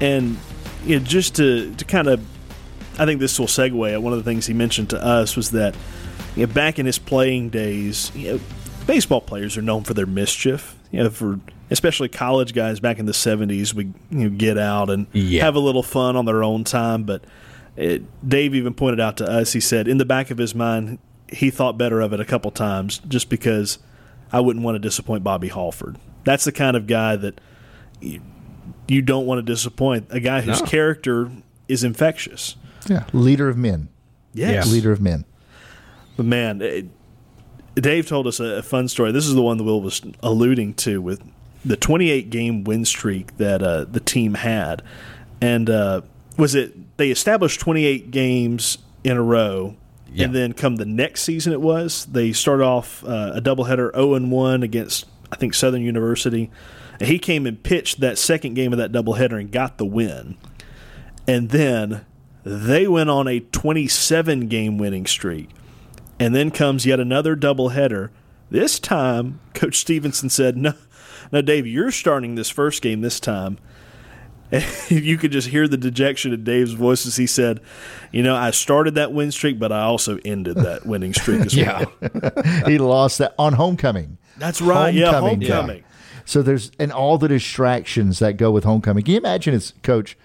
and 0.00 0.36
you 0.84 0.98
know, 0.98 1.04
just 1.04 1.36
to 1.36 1.74
to 1.74 1.84
kind 1.84 2.08
of, 2.08 2.20
I 2.98 3.04
think 3.06 3.20
this 3.20 3.38
will 3.38 3.46
segue. 3.46 3.96
Uh, 3.96 4.00
one 4.00 4.12
of 4.12 4.18
the 4.18 4.24
things 4.24 4.46
he 4.46 4.54
mentioned 4.54 4.90
to 4.90 5.02
us 5.04 5.36
was 5.36 5.50
that 5.52 5.74
you 6.36 6.46
know, 6.46 6.52
back 6.52 6.78
in 6.78 6.86
his 6.86 6.98
playing 6.98 7.50
days, 7.50 8.10
you 8.14 8.32
know, 8.34 8.40
baseball 8.86 9.20
players 9.20 9.56
are 9.56 9.62
known 9.62 9.82
for 9.84 9.94
their 9.94 10.06
mischief. 10.06 10.76
You 10.90 11.04
know, 11.04 11.10
for 11.10 11.38
especially 11.70 12.08
college 12.08 12.52
guys 12.54 12.80
back 12.80 12.98
in 12.98 13.06
the 13.06 13.12
'70s, 13.12 13.74
we 13.74 13.84
you 14.10 14.28
know, 14.30 14.30
get 14.30 14.56
out 14.58 14.90
and 14.90 15.06
Yeah. 15.12 15.44
have 15.44 15.54
a 15.54 15.60
little 15.60 15.82
fun 15.82 16.16
on 16.16 16.24
their 16.24 16.42
own 16.42 16.64
time. 16.64 17.04
But 17.04 17.22
it, 17.76 18.02
Dave 18.26 18.54
even 18.54 18.74
pointed 18.74 19.00
out 19.00 19.16
to 19.18 19.28
us. 19.30 19.52
He 19.52 19.60
said 19.60 19.86
in 19.86 19.98
the 19.98 20.04
back 20.06 20.30
of 20.30 20.38
his 20.38 20.54
mind, 20.54 20.98
he 21.28 21.50
thought 21.50 21.76
better 21.78 22.00
of 22.00 22.12
it 22.12 22.20
a 22.20 22.24
couple 22.24 22.50
times, 22.50 23.00
just 23.06 23.28
because 23.28 23.78
I 24.32 24.40
wouldn't 24.40 24.64
want 24.64 24.76
to 24.76 24.78
disappoint 24.78 25.24
Bobby 25.24 25.48
Halford. 25.48 25.96
That's 26.24 26.44
the 26.44 26.52
kind 26.52 26.76
of 26.76 26.86
guy 26.86 27.16
that 27.16 27.40
you 28.88 29.02
don't 29.02 29.26
want 29.26 29.38
to 29.38 29.42
disappoint 29.52 30.06
a 30.10 30.20
guy 30.20 30.40
whose 30.40 30.60
No. 30.60 30.66
character 30.66 31.30
is 31.68 31.84
infectious. 31.84 32.56
Yeah. 32.88 33.04
Leader 33.12 33.48
of 33.48 33.56
men. 33.56 33.88
Yes. 34.32 34.70
Leader 34.70 34.92
of 34.92 35.00
men. 35.00 35.24
But 36.16 36.26
man, 36.26 36.60
it, 36.60 36.86
Dave 37.76 38.06
told 38.08 38.26
us 38.26 38.40
a, 38.40 38.44
a 38.58 38.62
fun 38.62 38.88
story. 38.88 39.12
This 39.12 39.26
is 39.26 39.34
the 39.34 39.42
one 39.42 39.56
that 39.58 39.64
Will 39.64 39.80
was 39.80 40.00
alluding 40.22 40.74
to 40.74 41.00
with 41.00 41.22
the 41.64 41.76
28 41.76 42.30
game 42.30 42.64
win 42.64 42.84
streak 42.84 43.36
that 43.36 43.62
uh, 43.62 43.84
the 43.84 44.00
team 44.00 44.34
had. 44.34 44.82
And 45.40 45.70
uh, 45.70 46.02
was 46.36 46.54
it 46.54 46.96
they 46.96 47.10
established 47.10 47.60
28 47.60 48.10
games 48.10 48.78
in 49.04 49.16
a 49.16 49.22
row? 49.22 49.76
Yeah. 50.12 50.26
And 50.26 50.34
then 50.34 50.52
come 50.52 50.76
the 50.76 50.84
next 50.84 51.22
season, 51.22 51.52
it 51.52 51.60
was 51.60 52.06
they 52.06 52.32
start 52.32 52.60
off 52.60 53.04
uh, 53.04 53.32
a 53.34 53.40
doubleheader 53.40 53.92
0 53.94 54.14
and 54.14 54.30
1 54.30 54.62
against 54.62 55.06
I 55.32 55.36
think 55.36 55.54
Southern 55.54 55.82
University. 55.82 56.50
And 56.98 57.08
he 57.08 57.18
came 57.18 57.46
and 57.46 57.62
pitched 57.62 58.00
that 58.00 58.18
second 58.18 58.54
game 58.54 58.72
of 58.72 58.78
that 58.78 58.92
doubleheader 58.92 59.38
and 59.38 59.50
got 59.50 59.78
the 59.78 59.86
win. 59.86 60.36
And 61.26 61.50
then 61.50 62.04
they 62.44 62.88
went 62.88 63.10
on 63.10 63.28
a 63.28 63.40
27 63.40 64.48
game 64.48 64.78
winning 64.78 65.06
streak. 65.06 65.50
And 66.18 66.34
then 66.34 66.50
comes 66.50 66.84
yet 66.84 67.00
another 67.00 67.36
doubleheader. 67.36 68.10
This 68.50 68.78
time, 68.78 69.40
Coach 69.54 69.76
Stevenson 69.76 70.28
said, 70.28 70.56
"No, 70.56 70.74
no, 71.32 71.40
Dave, 71.40 71.66
you're 71.66 71.92
starting 71.92 72.34
this 72.34 72.50
first 72.50 72.82
game 72.82 73.00
this 73.00 73.20
time." 73.20 73.58
And 74.52 74.64
you 74.90 75.16
could 75.16 75.32
just 75.32 75.48
hear 75.48 75.68
the 75.68 75.76
dejection 75.76 76.32
in 76.32 76.44
Dave's 76.44 76.72
voice 76.72 77.06
as 77.06 77.16
he 77.16 77.26
said, 77.26 77.60
"You 78.12 78.22
know, 78.22 78.34
I 78.34 78.50
started 78.50 78.94
that 78.96 79.12
win 79.12 79.30
streak, 79.32 79.58
but 79.58 79.72
I 79.72 79.82
also 79.82 80.18
ended 80.24 80.56
that 80.56 80.86
winning 80.86 81.14
streak 81.14 81.40
as 81.46 81.56
well." 81.56 81.92
he 82.66 82.78
lost 82.78 83.18
that 83.18 83.34
on 83.38 83.54
homecoming. 83.54 84.18
That's 84.38 84.60
right. 84.60 84.92
Yeah, 84.94 85.12
Homecoming. 85.20 85.48
homecoming. 85.48 85.84
So 86.24 86.42
there's 86.42 86.70
and 86.78 86.92
all 86.92 87.18
the 87.18 87.28
distractions 87.28 88.18
that 88.20 88.36
go 88.36 88.50
with 88.50 88.64
homecoming. 88.64 89.04
Can 89.04 89.12
you 89.12 89.18
imagine 89.18 89.54
as 89.54 89.74
coach, 89.82 90.16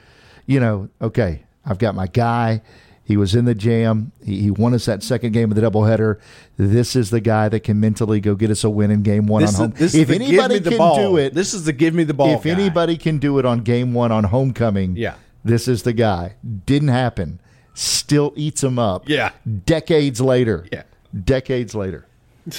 you 0.46 0.60
know, 0.60 0.90
okay, 1.02 1.44
I've 1.66 1.80
got 1.80 1.96
my 1.96 2.08
guy. 2.08 2.62
He 3.08 3.18
was 3.18 3.36
in 3.36 3.46
the 3.46 3.54
jam. 3.54 4.12
He, 4.24 4.42
he 4.42 4.52
won 4.52 4.74
us 4.74 4.86
that 4.86 5.04
second 5.04 5.32
game 5.34 5.52
of 5.52 5.56
the 5.56 5.62
doubleheader. 5.62 6.20
This 6.58 6.96
is 6.96 7.12
the 7.12 7.22
guy 7.22 7.48
that 7.50 7.60
can 7.60 7.80
mentally 7.80 8.20
go 8.20 8.34
get 8.34 8.50
us 8.50 8.64
a 8.64 8.70
win 8.70 8.90
in 8.90 9.04
game 9.04 9.28
one 9.28 9.44
This 9.44 9.60
on 9.60 9.70
home. 9.72 9.78
is, 9.80 9.94
if 9.94 10.10
anybody 10.10 10.60
can 10.60 10.78
ball. 10.78 10.98
do 10.98 11.18
it, 11.18 11.34
This 11.36 11.54
is 11.54 11.66
the 11.66 11.74
give 11.74 11.94
me 11.94 12.04
the 12.04 12.16
ball. 12.16 12.30
if 12.36 12.44
guy. 12.44 12.50
anybody 12.50 12.98
can 12.98 13.20
do 13.20 13.38
it 13.38 13.46
on 13.46 13.60
game 13.62 13.94
one 13.94 14.12
on 14.12 14.24
homecoming, 14.26 14.96
Yeah. 14.98 15.14
this 15.44 15.68
is 15.68 15.84
the 15.84 15.94
guy. 15.94 16.34
Didn't 16.66 16.88
happen. 16.88 17.40
Still 17.76 18.34
eats 18.36 18.64
him 18.64 18.80
up. 18.80 19.08
Yeah. 19.08 19.32
Decades 19.66 20.20
later. 20.20 20.66
Yeah. 20.72 20.84
Decades 21.24 21.76
later. 21.76 22.08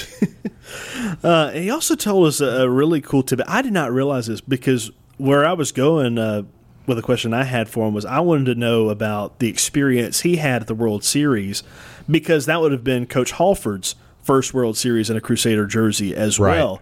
Uh, 1.23 1.51
he 1.53 1.71
also 1.71 1.95
told 1.95 2.27
us 2.27 2.41
a, 2.41 2.47
a 2.63 2.69
really 2.69 3.01
cool 3.01 3.23
tip. 3.23 3.41
I 3.47 3.63
did 3.63 3.73
not 3.73 3.93
realize 3.93 4.27
this 4.27 4.41
because 4.41 4.91
where 5.17 5.47
I 5.47 5.53
was 5.53 5.71
going 5.71 6.19
uh, 6.19 6.43
with 6.87 6.99
a 6.99 7.03
question 7.03 7.35
I 7.35 7.45
had 7.45 7.69
for 7.69 7.87
him 7.89 7.95
was 7.95 8.05
I 8.05 8.21
wanted 8.21 8.45
to 8.47 8.55
know 8.55 8.91
about 8.91 9.39
the 9.41 9.49
experience 9.49 10.21
he 10.21 10.37
had 10.37 10.63
at 10.63 10.69
the 10.69 10.75
World 10.75 11.03
Series 11.05 11.63
because 12.11 12.47
that 12.47 12.61
would 12.61 12.73
have 12.73 12.85
been 12.85 13.07
Coach 13.07 13.33
Halford's 13.33 13.97
first 14.23 14.55
World 14.55 14.77
Series 14.77 15.11
in 15.11 15.17
a 15.17 15.21
Crusader 15.21 15.67
jersey 15.67 16.15
as 16.15 16.39
Right. 16.39 16.57
well. 16.59 16.81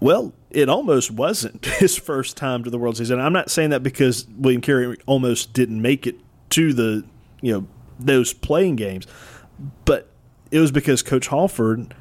Well, 0.00 0.34
it 0.50 0.68
almost 0.68 1.10
wasn't 1.10 1.64
his 1.78 1.96
first 1.96 2.36
time 2.36 2.64
to 2.64 2.70
the 2.70 2.78
World 2.78 2.96
Series, 2.96 3.10
and 3.10 3.20
I'm 3.20 3.32
not 3.32 3.50
saying 3.50 3.70
that 3.70 3.82
because 3.82 4.26
William 4.36 4.60
Carey 4.60 4.96
almost 5.06 5.52
didn't 5.52 5.80
make 5.80 6.06
it 6.06 6.16
to 6.50 6.72
the 6.72 7.04
you 7.40 7.52
know 7.52 7.66
those 7.98 8.32
playing 8.32 8.76
games, 8.76 9.06
but 9.84 10.08
it 10.50 10.60
was 10.60 10.70
because 10.70 11.02
Coach 11.02 11.28
Halford, 11.28 11.94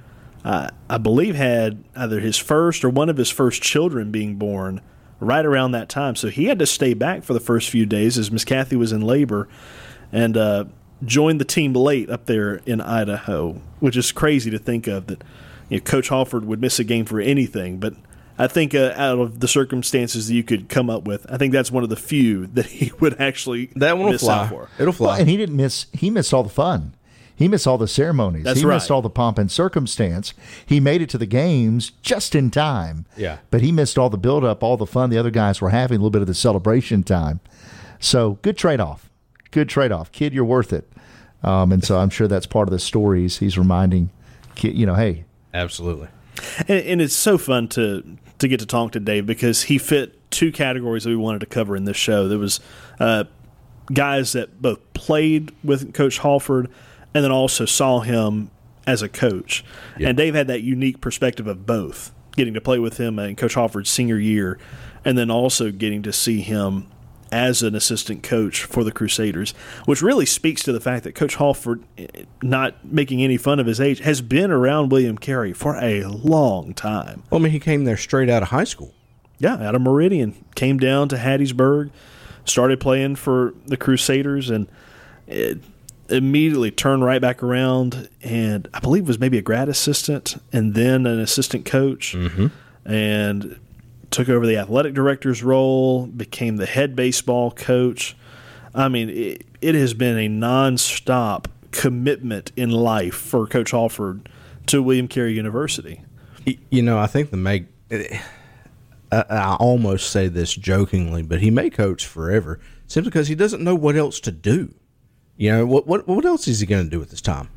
uh, 0.44 0.70
I 0.90 0.98
believe, 0.98 1.36
had 1.36 1.84
either 1.96 2.20
his 2.20 2.38
first 2.38 2.84
or 2.84 2.90
one 2.90 3.10
of 3.10 3.18
his 3.18 3.30
first 3.32 3.62
children 3.62 4.12
being 4.12 4.36
born 4.36 4.82
right 5.20 5.46
around 5.46 5.72
that 5.72 5.90
time. 5.90 6.16
So 6.16 6.28
he 6.30 6.46
had 6.46 6.60
to 6.60 6.66
stay 6.66 6.94
back 6.94 7.24
for 7.24 7.34
the 7.34 7.40
first 7.40 7.70
few 7.70 7.86
days 7.86 8.18
as 8.18 8.32
Miss 8.32 8.46
Kathy 8.46 8.76
was 8.76 8.92
in 8.92 9.02
labor 9.02 9.48
and 10.12 10.36
uh, 10.38 10.66
joined 11.04 11.40
the 11.42 11.46
team 11.46 11.74
late 11.74 12.10
up 12.10 12.26
there 12.26 12.56
in 12.66 12.82
Idaho, 12.82 13.62
which 13.80 13.98
is 13.98 14.12
crazy 14.12 14.52
to 14.52 14.60
think 14.60 14.88
of 14.88 15.08
that 15.08 15.24
you 15.70 15.78
know, 15.78 15.84
Coach 15.84 16.10
Halford 16.10 16.46
would 16.46 16.62
miss 16.62 16.80
a 16.80 16.84
game 16.84 17.06
for 17.06 17.20
anything. 17.20 17.78
But 17.80 17.94
I 18.38 18.48
think 18.48 18.76
uh, 18.76 18.94
out 18.96 19.20
of 19.20 19.40
the 19.40 19.48
circumstances 19.48 20.28
that 20.28 20.34
you 20.34 20.44
could 20.44 20.68
come 20.70 20.90
up 20.90 21.04
with, 21.06 21.26
I 21.32 21.38
think 21.38 21.54
that's 21.54 21.72
one 21.72 21.84
of 21.84 21.90
the 21.90 21.96
few 21.96 22.48
that 22.48 22.66
he 22.68 22.92
would 23.00 23.20
actually 23.20 23.68
That 23.76 23.98
one 23.98 24.06
will 24.08 24.12
miss 24.14 24.22
fly. 24.22 24.44
out 24.44 24.50
for. 24.50 24.70
It'll 24.78 24.94
fly. 24.94 25.08
Well, 25.08 25.20
and 25.22 25.30
he 25.30 25.38
didn't 25.38 25.56
miss. 25.56 25.88
He 25.94 26.10
missed 26.10 26.34
all 26.34 26.44
the 26.44 26.50
fun. 26.50 26.94
He 27.36 27.48
missed 27.48 27.68
all 27.68 27.78
the 27.78 27.88
ceremonies. 27.88 28.44
That's 28.44 28.62
he 28.62 28.66
missed 28.66 28.90
all 28.90 29.02
the 29.02 29.10
pomp 29.10 29.38
and 29.38 29.52
circumstance. 29.52 30.34
He 30.66 30.80
made 30.80 31.02
it 31.02 31.10
to 31.10 31.18
the 31.18 31.26
games 31.26 31.92
just 32.02 32.34
in 32.34 32.50
time. 32.50 33.06
Yeah. 33.18 33.40
But 33.52 33.62
he 33.62 33.72
missed 33.72 33.98
all 33.98 34.10
the 34.10 34.18
build 34.18 34.46
up, 34.46 34.64
all 34.64 34.78
the 34.78 34.86
fun 34.86 35.10
the 35.10 35.18
other 35.18 35.32
guys 35.32 35.60
were 35.60 35.70
having, 35.70 35.98
a 35.98 36.00
little 36.00 36.12
bit 36.12 36.22
of 36.22 36.28
the 36.28 36.34
celebration 36.34 37.04
time. 37.04 37.42
So 38.00 38.40
good 38.42 38.58
trade 38.58 38.80
off. 38.80 39.10
Good 39.52 39.68
trade 39.68 39.92
off. 39.92 40.12
Kid, 40.12 40.34
you're 40.34 40.46
worth 40.46 40.72
it. 40.72 40.90
Um, 41.44 41.72
and 41.72 41.84
so 41.84 42.00
I'm 42.00 42.10
sure 42.10 42.28
that's 42.28 42.46
part 42.46 42.68
of 42.68 42.72
the 42.72 42.80
stories 42.80 43.38
he's 43.38 43.58
reminding 43.58 44.10
kid, 44.56 44.76
you 44.76 44.86
know, 44.86 44.96
hey, 44.96 45.26
Absolutely. 45.54 46.10
And, 46.68 46.86
and 46.86 47.02
it's 47.02 47.16
so 47.16 47.38
fun 47.38 47.70
to 47.70 48.18
to 48.40 48.48
get 48.50 48.60
to 48.60 48.66
talk 48.66 48.92
to 48.92 49.00
Dave 49.00 49.26
because 49.26 49.64
he 49.64 49.78
fit 49.78 50.30
two 50.30 50.52
categories 50.52 51.06
that 51.06 51.10
we 51.10 51.16
wanted 51.16 51.40
to 51.40 51.46
cover 51.46 51.78
in 51.78 51.86
this 51.86 51.96
show. 51.96 52.28
There 52.28 52.38
was 52.38 52.60
uh, 53.00 53.24
guys 53.94 54.34
that 54.34 54.62
both 54.62 54.94
played 54.94 55.54
with 55.64 55.94
Coach 55.94 56.18
Halford 56.20 56.70
and 57.16 57.24
then 57.24 57.32
also 57.32 57.66
saw 57.66 58.02
him 58.02 58.52
as 58.86 59.02
a 59.02 59.10
coach. 59.10 59.64
And 59.98 60.18
Dave 60.18 60.36
had 60.36 60.48
that 60.48 60.62
unique 60.62 61.00
perspective 61.00 61.48
of 61.48 61.66
both, 61.66 62.12
getting 62.36 62.54
to 62.54 62.62
play 62.62 62.78
with 62.78 62.98
him 62.98 63.18
in 63.18 63.38
Coach 63.38 63.56
Halford's 63.56 63.90
senior 63.90 64.20
year, 64.20 64.60
and 65.06 65.18
then 65.18 65.32
also 65.32 65.72
getting 65.72 66.04
to 66.04 66.12
see 66.12 66.42
him 66.42 66.92
as 67.32 67.64
an 67.64 67.74
assistant 67.74 68.22
coach 68.22 68.66
for 68.66 68.84
the 68.84 68.92
Crusaders, 68.92 69.52
which 69.86 70.02
really 70.02 70.26
speaks 70.26 70.62
to 70.64 70.74
the 70.74 70.80
fact 70.82 71.06
that 71.06 71.16
Coach 71.16 71.36
Halford, 71.36 71.84
eh, 71.98 72.06
not 72.44 72.86
making 72.86 73.24
any 73.24 73.38
fun 73.38 73.60
of 73.60 73.66
his 73.66 73.80
age, 73.80 74.00
has 74.00 74.22
been 74.22 74.52
around 74.52 74.92
William 74.92 75.18
Carey 75.18 75.54
for 75.54 75.76
a 75.78 76.04
long 76.04 76.74
time. 76.74 77.24
Well, 77.30 77.40
I 77.40 77.44
mean, 77.44 77.54
he 77.54 77.60
came 77.60 77.86
there 77.86 77.98
straight 77.98 78.30
out 78.30 78.44
of 78.44 78.50
high 78.50 78.64
school. 78.66 78.94
Yeah, 79.40 79.56
out 79.56 79.74
of 79.74 79.82
Meridian, 79.82 80.36
came 80.56 80.78
down 80.78 81.10
to 81.10 81.16
Hattiesburg, 81.16 81.92
started 82.44 82.80
playing 82.80 83.16
for 83.16 83.54
the 83.66 83.78
Crusaders, 83.78 84.50
and 84.50 84.68
it 85.28 85.60
immediately 86.10 86.72
turned 86.72 87.04
right 87.04 87.22
back 87.22 87.42
around. 87.44 88.10
And 88.22 88.68
I 88.74 88.80
believe 88.80 89.08
was 89.08 89.20
maybe 89.20 89.38
a 89.38 89.42
grad 89.42 89.70
assistant, 89.70 90.42
and 90.52 90.74
then 90.74 91.06
an 91.06 91.20
assistant 91.20 91.66
coach, 91.66 92.14
mm-hmm. 92.14 92.48
and 92.88 93.60
took 94.12 94.30
over 94.30 94.46
the 94.46 94.58
athletic 94.58 94.94
director's 94.94 95.44
role, 95.44 96.06
became 96.06 96.58
the 96.58 96.66
head 96.66 96.96
baseball 96.96 97.52
coach. 97.52 98.16
I 98.74 98.88
mean, 98.88 99.10
it, 99.10 99.46
it 99.62 99.76
has 99.76 99.94
been 99.94 100.18
a 100.18 100.30
nonstop 100.30 101.48
commitment 101.72 102.52
in 102.56 102.72
life 102.72 103.16
for 103.16 103.46
Coach 103.48 103.72
Halford 103.72 104.30
to 104.68 104.82
William 104.82 105.08
Carey 105.08 105.34
University. 105.34 106.02
You 106.70 106.82
know, 106.82 106.98
I 106.98 107.08
think 107.08 107.32
the 107.32 107.38
make. 107.38 107.66
Eh, 107.92 108.20
I, 109.12 109.26
I 109.30 109.56
almost 109.56 110.10
say 110.10 110.28
this 110.28 110.54
jokingly, 110.54 111.22
but 111.22 111.42
he 111.42 111.52
may 111.52 111.70
coach 111.70 112.06
forever 112.06 112.60
simply 112.88 113.10
because 113.10 113.28
he 113.28 113.36
doesn't 113.36 113.64
know 113.64 113.76
what 113.76 113.96
else 113.96 114.20
to 114.22 114.32
do. 114.32 114.74
You 115.38 115.52
know, 115.52 115.66
what 115.66 115.88
what 115.88 116.08
what 116.08 116.26
else 116.26 116.48
is 116.48 116.60
he 116.62 116.66
going 116.66 116.84
to 116.86 116.90
do 116.90 117.00
with 117.00 117.12
his 117.12 117.22
time? 117.22 117.50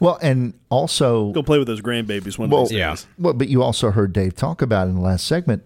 well, 0.00 0.18
and 0.22 0.52
also 0.68 1.32
Go 1.32 1.42
play 1.42 1.58
with 1.58 1.66
those 1.66 1.80
grandbabies 1.80 2.38
one 2.38 2.50
Well, 2.50 2.62
of 2.64 2.68
these 2.68 2.78
yeah. 2.78 2.90
days. 2.90 3.06
Well, 3.18 3.32
but 3.32 3.48
you 3.48 3.62
also 3.62 3.90
heard 3.90 4.12
Dave 4.12 4.36
talk 4.36 4.60
about 4.62 4.86
in 4.86 4.94
the 4.96 5.00
last 5.00 5.26
segment. 5.26 5.64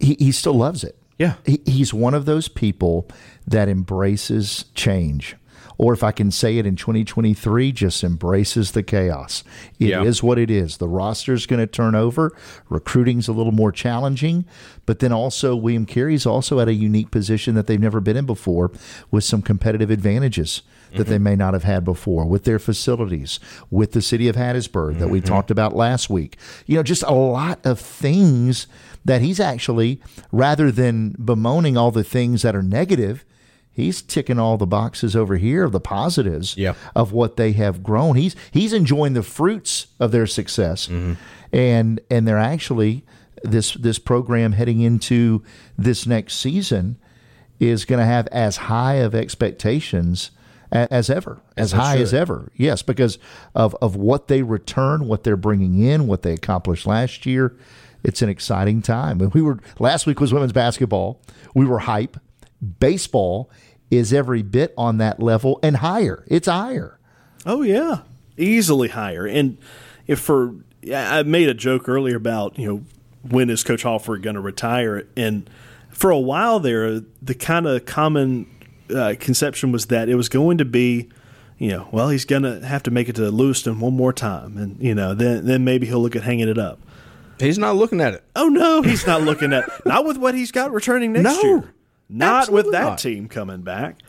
He, 0.00 0.16
he 0.18 0.32
still 0.32 0.54
loves 0.54 0.82
it. 0.84 0.98
Yeah. 1.18 1.34
He, 1.46 1.60
he's 1.64 1.94
one 1.94 2.12
of 2.12 2.26
those 2.26 2.48
people 2.48 3.08
that 3.46 3.68
embraces 3.68 4.64
change. 4.74 5.36
Or 5.78 5.92
if 5.92 6.02
I 6.02 6.12
can 6.12 6.30
say 6.30 6.58
it 6.58 6.66
in 6.66 6.76
2023, 6.76 7.72
just 7.72 8.02
embraces 8.02 8.72
the 8.72 8.82
chaos. 8.82 9.44
It 9.78 9.90
is 10.06 10.22
Yeah. 10.22 10.26
what 10.26 10.38
it 10.38 10.50
is. 10.50 10.78
The 10.78 10.88
roster 10.88 11.34
is 11.34 11.46
going 11.46 11.60
to 11.60 11.66
turn 11.66 11.94
over. 11.94 12.32
Recruiting's 12.68 13.28
a 13.28 13.32
little 13.32 13.52
more 13.52 13.72
challenging. 13.72 14.44
But 14.86 15.00
then 15.00 15.12
also, 15.12 15.54
William 15.56 15.84
Carey's 15.84 16.26
also 16.26 16.60
at 16.60 16.68
a 16.68 16.74
unique 16.74 17.10
position 17.10 17.54
that 17.56 17.66
they've 17.66 17.80
never 17.80 18.00
been 18.00 18.16
in 18.16 18.26
before 18.26 18.70
with 19.10 19.24
some 19.24 19.42
competitive 19.42 19.90
advantages 19.90 20.62
that 20.94 21.08
they 21.08 21.16
mm-hmm. 21.16 21.24
may 21.24 21.36
not 21.36 21.52
have 21.52 21.64
had 21.64 21.84
before 21.84 22.24
with 22.24 22.44
their 22.44 22.58
facilities, 22.58 23.40
with 23.70 23.92
the 23.92 24.00
city 24.00 24.28
of 24.28 24.36
Hattiesburg 24.36 24.98
that 24.98 25.08
we 25.08 25.18
mm-hmm. 25.18 25.28
talked 25.28 25.50
about 25.50 25.74
last 25.74 26.08
week. 26.08 26.36
You 26.66 26.76
know, 26.76 26.82
just 26.82 27.02
a 27.02 27.12
lot 27.12 27.58
of 27.64 27.80
things 27.80 28.66
that 29.04 29.20
he's 29.20 29.40
actually, 29.40 30.00
rather 30.32 30.70
than 30.70 31.14
bemoaning 31.22 31.76
all 31.76 31.90
the 31.90 32.04
things 32.04 32.42
that 32.42 32.56
are 32.56 32.62
negative, 32.62 33.24
he's 33.76 34.00
ticking 34.00 34.38
all 34.38 34.56
the 34.56 34.66
boxes 34.66 35.14
over 35.14 35.36
here 35.36 35.62
of 35.64 35.72
the 35.72 35.80
positives 35.80 36.56
Yeah. 36.56 36.74
of 36.94 37.12
what 37.12 37.36
they 37.36 37.52
have 37.52 37.82
grown. 37.82 38.16
He's 38.16 38.34
he's 38.50 38.72
enjoying 38.72 39.12
the 39.12 39.22
fruits 39.22 39.88
of 40.00 40.10
their 40.10 40.26
success, 40.26 40.88
mm-hmm. 40.88 41.12
and 41.52 42.00
and 42.10 42.26
they're 42.26 42.38
actually 42.38 43.04
this 43.44 43.74
this 43.74 43.98
program 43.98 44.52
heading 44.52 44.80
into 44.80 45.42
this 45.76 46.06
next 46.06 46.38
season 46.38 46.96
is 47.60 47.84
going 47.84 48.00
to 48.00 48.06
have 48.06 48.26
as 48.28 48.56
high 48.56 48.94
of 48.94 49.14
expectations 49.14 50.30
as 50.72 51.08
ever, 51.08 51.40
as 51.56 51.72
it 51.72 51.76
high 51.76 51.98
as 51.98 52.12
ever. 52.12 52.50
Yes, 52.56 52.82
because 52.82 53.18
of 53.54 53.76
of 53.80 53.94
what 53.96 54.28
they 54.28 54.42
return, 54.42 55.06
what 55.06 55.22
they're 55.22 55.36
bringing 55.36 55.80
in, 55.80 56.06
what 56.06 56.22
they 56.22 56.32
accomplished 56.32 56.86
last 56.86 57.26
year. 57.26 57.56
It's 58.02 58.22
an 58.22 58.28
exciting 58.28 58.82
time. 58.82 59.20
And 59.20 59.34
we 59.34 59.42
were 59.42 59.58
last 59.78 60.06
week 60.06 60.20
was 60.20 60.32
women's 60.32 60.52
basketball. 60.52 61.20
We 61.54 61.66
were 61.66 61.80
hype. 61.80 62.16
Baseball 62.80 63.50
is 63.90 64.12
every 64.12 64.42
bit 64.42 64.74
on 64.76 64.98
that 64.98 65.20
level 65.20 65.58
and 65.62 65.76
higher. 65.78 66.24
It's 66.28 66.48
higher. 66.48 66.98
Oh 67.44 67.62
yeah, 67.62 68.00
easily 68.36 68.88
higher. 68.88 69.26
And 69.26 69.58
if 70.06 70.18
for 70.20 70.54
I 70.86 71.20
I 71.20 71.22
made 71.22 71.48
a 71.48 71.54
joke 71.54 71.88
earlier 71.88 72.16
about 72.16 72.58
you 72.58 72.66
know 72.68 72.84
when 73.28 73.50
is 73.50 73.62
Coach 73.64 73.82
Halford 73.82 74.22
going 74.22 74.34
to 74.34 74.40
retire, 74.40 75.06
and 75.16 75.48
for 75.90 76.10
a 76.10 76.18
while 76.18 76.60
there, 76.60 77.00
the 77.22 77.34
kind 77.34 77.66
of 77.66 77.84
common 77.86 78.46
uh, 78.94 79.14
conception 79.18 79.72
was 79.72 79.86
that 79.86 80.08
it 80.08 80.14
was 80.14 80.28
going 80.28 80.58
to 80.58 80.64
be. 80.64 81.08
You 81.58 81.68
know, 81.70 81.88
well, 81.90 82.10
he's 82.10 82.26
gonna 82.26 82.66
have 82.66 82.82
to 82.82 82.90
make 82.90 83.08
it 83.08 83.16
to 83.16 83.30
Lewiston 83.30 83.80
one 83.80 83.94
more 83.94 84.12
time, 84.12 84.58
and 84.58 84.76
you 84.78 84.94
know, 84.94 85.14
then 85.14 85.46
then 85.46 85.64
maybe 85.64 85.86
he'll 85.86 86.00
look 86.00 86.14
at 86.14 86.22
hanging 86.22 86.48
it 86.50 86.58
up. 86.58 86.78
He's 87.40 87.56
not 87.58 87.76
looking 87.76 87.98
at 88.02 88.12
it. 88.12 88.24
Oh 88.36 88.48
no, 88.48 88.82
he's 88.82 89.06
not 89.06 89.22
looking 89.22 89.54
at 89.54 89.64
not 89.86 90.04
with 90.04 90.18
what 90.18 90.34
he's 90.34 90.52
got 90.52 90.70
returning 90.70 91.12
next 91.12 91.24
No, 91.24 91.40
year. 91.42 91.74
Not 92.08 92.50
with 92.50 92.70
that 92.72 92.82
not. 92.84 92.98
team 92.98 93.28
coming 93.28 93.62
back. 93.62 94.00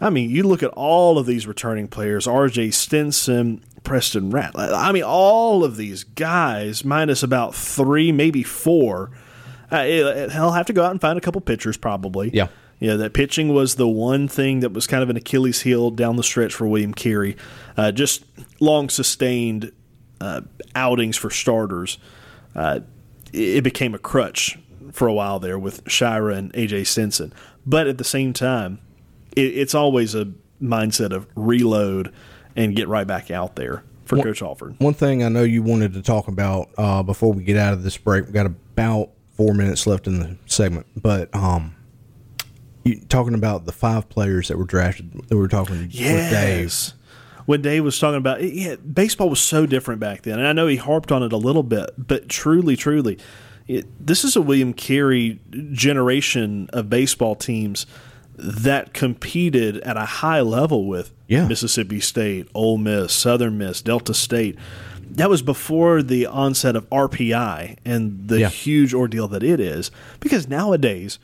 I 0.00 0.10
mean, 0.10 0.28
you 0.30 0.42
look 0.42 0.62
at 0.62 0.70
all 0.70 1.18
of 1.18 1.26
these 1.26 1.46
returning 1.46 1.88
players: 1.88 2.26
R.J. 2.26 2.72
Stinson, 2.72 3.62
Preston 3.84 4.30
Rattler. 4.30 4.70
I 4.74 4.90
mean, 4.92 5.04
all 5.04 5.62
of 5.64 5.76
these 5.76 6.04
guys, 6.04 6.84
minus 6.84 7.22
about 7.22 7.54
three, 7.54 8.10
maybe 8.12 8.42
four. 8.42 9.10
Uh, 9.72 9.76
it- 9.86 10.32
he'll 10.32 10.52
have 10.52 10.66
to 10.66 10.72
go 10.72 10.84
out 10.84 10.90
and 10.90 11.00
find 11.00 11.16
a 11.16 11.20
couple 11.20 11.40
pitchers, 11.40 11.76
probably. 11.76 12.30
Yeah. 12.32 12.48
You 12.80 12.88
know, 12.88 12.96
that 12.98 13.14
pitching 13.14 13.54
was 13.54 13.76
the 13.76 13.88
one 13.88 14.26
thing 14.28 14.60
that 14.60 14.72
was 14.72 14.86
kind 14.86 15.02
of 15.02 15.08
an 15.08 15.16
Achilles 15.16 15.62
heel 15.62 15.90
down 15.90 16.16
the 16.16 16.22
stretch 16.24 16.52
for 16.52 16.66
William 16.66 16.92
Carey. 16.92 17.36
Uh, 17.76 17.92
just 17.92 18.24
long 18.60 18.88
sustained 18.90 19.70
uh, 20.20 20.40
outings 20.74 21.16
for 21.16 21.30
starters. 21.30 21.98
It 23.32 23.62
became 23.62 23.94
a 23.94 23.98
crutch 23.98 24.58
for 24.92 25.08
a 25.08 25.12
while 25.12 25.40
there 25.40 25.58
with 25.58 25.82
Shira 25.90 26.34
and 26.34 26.52
AJ 26.52 26.86
Stinson. 26.86 27.32
But 27.66 27.86
at 27.86 27.98
the 27.98 28.04
same 28.04 28.32
time, 28.32 28.78
it, 29.34 29.56
it's 29.56 29.74
always 29.74 30.14
a 30.14 30.32
mindset 30.62 31.12
of 31.12 31.26
reload 31.34 32.12
and 32.56 32.76
get 32.76 32.88
right 32.88 33.06
back 33.06 33.30
out 33.30 33.56
there 33.56 33.82
for 34.04 34.22
Coach 34.22 34.40
Halford. 34.40 34.76
One 34.78 34.94
thing 34.94 35.24
I 35.24 35.28
know 35.28 35.42
you 35.42 35.62
wanted 35.62 35.94
to 35.94 36.02
talk 36.02 36.28
about 36.28 36.70
uh, 36.78 37.02
before 37.02 37.32
we 37.32 37.42
get 37.42 37.56
out 37.56 37.72
of 37.72 37.82
this 37.82 37.96
break—we've 37.96 38.34
got 38.34 38.46
about 38.46 39.10
four 39.36 39.54
minutes 39.54 39.86
left 39.86 40.06
in 40.06 40.20
the 40.20 40.36
segment, 40.46 40.86
but 40.96 41.34
um, 41.34 41.74
you 42.84 43.00
talking 43.00 43.34
about 43.34 43.64
the 43.66 43.72
five 43.72 44.08
players 44.08 44.48
that 44.48 44.58
were 44.58 44.64
drafted 44.64 45.12
that 45.12 45.34
we 45.34 45.40
were 45.40 45.48
talking 45.48 45.80
with 45.80 45.92
Dave. 45.92 46.92
When 47.46 47.60
Dave 47.62 47.84
was 47.84 47.98
talking 47.98 48.16
about 48.16 48.42
yeah, 48.42 48.76
baseball 48.76 49.28
was 49.28 49.40
so 49.40 49.66
different 49.66 50.00
back 50.00 50.22
then, 50.22 50.38
and 50.38 50.48
I 50.48 50.52
know 50.52 50.66
he 50.66 50.76
harped 50.76 51.12
on 51.12 51.22
it 51.22 51.32
a 51.32 51.36
little 51.36 51.62
bit, 51.62 51.90
but 51.98 52.28
truly, 52.28 52.74
truly, 52.76 53.18
it, 53.68 53.86
this 54.04 54.24
is 54.24 54.34
a 54.36 54.40
William 54.42 54.72
Carey 54.72 55.40
generation 55.72 56.68
of 56.72 56.88
baseball 56.88 57.34
teams 57.36 57.86
that 58.36 58.92
competed 58.94 59.76
at 59.78 59.96
a 59.96 60.04
high 60.06 60.40
level 60.40 60.86
with 60.86 61.12
Yeah. 61.28 61.46
Mississippi 61.46 62.00
State, 62.00 62.48
Ole 62.54 62.78
Miss, 62.78 63.12
Southern 63.12 63.58
Miss, 63.58 63.80
Delta 63.82 64.12
State. 64.14 64.56
That 65.10 65.30
was 65.30 65.42
before 65.42 66.02
the 66.02 66.26
onset 66.26 66.74
of 66.74 66.88
RPI 66.90 67.76
and 67.84 68.26
the 68.26 68.40
Yeah. 68.40 68.48
huge 68.48 68.92
ordeal 68.92 69.28
that 69.28 69.42
it 69.44 69.60
is. 69.60 69.90
Because 70.18 70.48
nowadays, 70.48 71.18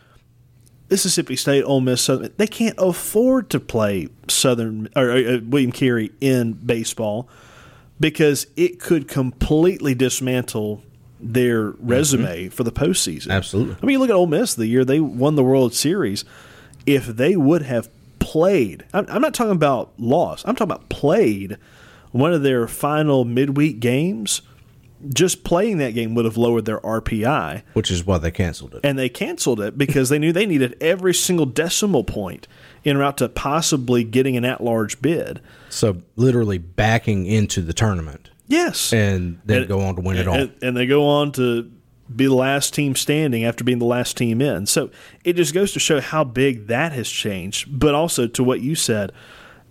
Mississippi 0.90 1.36
State, 1.36 1.62
Ole 1.62 1.80
Miss, 1.80 2.02
Southern, 2.02 2.32
they 2.36 2.46
can't 2.46 2.74
afford 2.78 3.48
to 3.50 3.60
play 3.60 4.08
Southern 4.28 4.88
or 4.96 5.12
uh, 5.12 5.38
William 5.44 5.72
Carey 5.72 6.10
in 6.20 6.54
baseball 6.54 7.28
because 8.00 8.46
it 8.56 8.80
could 8.80 9.06
completely 9.06 9.94
dismantle 9.94 10.82
their 11.20 11.70
resume 11.78 12.48
for 12.48 12.64
the 12.64 12.72
postseason. 12.72 13.30
Absolutely. 13.30 13.76
I 13.80 13.86
mean, 13.86 13.92
you 13.92 13.98
look 13.98 14.10
at 14.10 14.16
Ole 14.16 14.26
Miss 14.26 14.54
the 14.54 14.66
year 14.66 14.84
they 14.84 15.00
won 15.00 15.36
the 15.36 15.44
World 15.44 15.74
Series. 15.74 16.24
If 16.86 17.06
they 17.06 17.36
would 17.36 17.62
have 17.62 17.88
played, 18.18 18.84
I'm, 18.92 19.06
I'm 19.08 19.22
not 19.22 19.34
talking 19.34 19.52
about 19.52 19.92
loss. 19.98 20.42
I'm 20.44 20.56
talking 20.56 20.72
about 20.72 20.88
played 20.88 21.58
one 22.10 22.32
of 22.32 22.42
their 22.42 22.66
final 22.66 23.24
midweek 23.24 23.80
games. 23.80 24.42
Just 25.08 25.44
playing 25.44 25.78
that 25.78 25.94
game 25.94 26.14
would 26.14 26.24
have 26.26 26.36
lowered 26.36 26.66
their 26.66 26.78
RPI, 26.80 27.62
which 27.72 27.90
is 27.90 28.04
why 28.04 28.18
they 28.18 28.30
canceled 28.30 28.74
it. 28.74 28.80
and 28.84 28.98
they 28.98 29.08
canceled 29.08 29.60
it 29.60 29.78
because 29.78 30.08
they 30.10 30.18
knew 30.18 30.32
they 30.32 30.44
needed 30.46 30.76
every 30.80 31.14
single 31.14 31.46
decimal 31.46 32.04
point 32.04 32.46
in 32.84 32.98
route 32.98 33.16
to 33.18 33.28
possibly 33.28 34.04
getting 34.04 34.36
an 34.36 34.44
at-large 34.44 35.00
bid. 35.00 35.40
So 35.70 36.02
literally 36.16 36.58
backing 36.58 37.26
into 37.26 37.62
the 37.62 37.72
tournament 37.72 38.30
Yes, 38.46 38.92
and 38.92 39.38
then 39.44 39.58
And- 39.58 39.68
go 39.68 39.80
on 39.80 39.94
to 39.94 40.02
win 40.02 40.16
it 40.16 40.26
all. 40.26 40.34
and, 40.34 40.50
and 40.60 40.76
they 40.76 40.84
go 40.86 41.06
on 41.06 41.30
to 41.32 41.70
be 42.14 42.26
the 42.26 42.34
last 42.34 42.74
team 42.74 42.96
standing 42.96 43.44
after 43.44 43.62
being 43.62 43.78
the 43.78 43.84
last 43.84 44.16
team 44.16 44.42
in. 44.42 44.66
So 44.66 44.90
it 45.22 45.34
just 45.36 45.54
goes 45.54 45.70
to 45.74 45.78
show 45.78 46.00
how 46.00 46.24
big 46.24 46.66
that 46.66 46.90
has 46.92 47.08
changed, 47.08 47.78
but 47.78 47.94
also 47.94 48.26
to 48.26 48.42
what 48.42 48.60
you 48.60 48.74
said, 48.74 49.12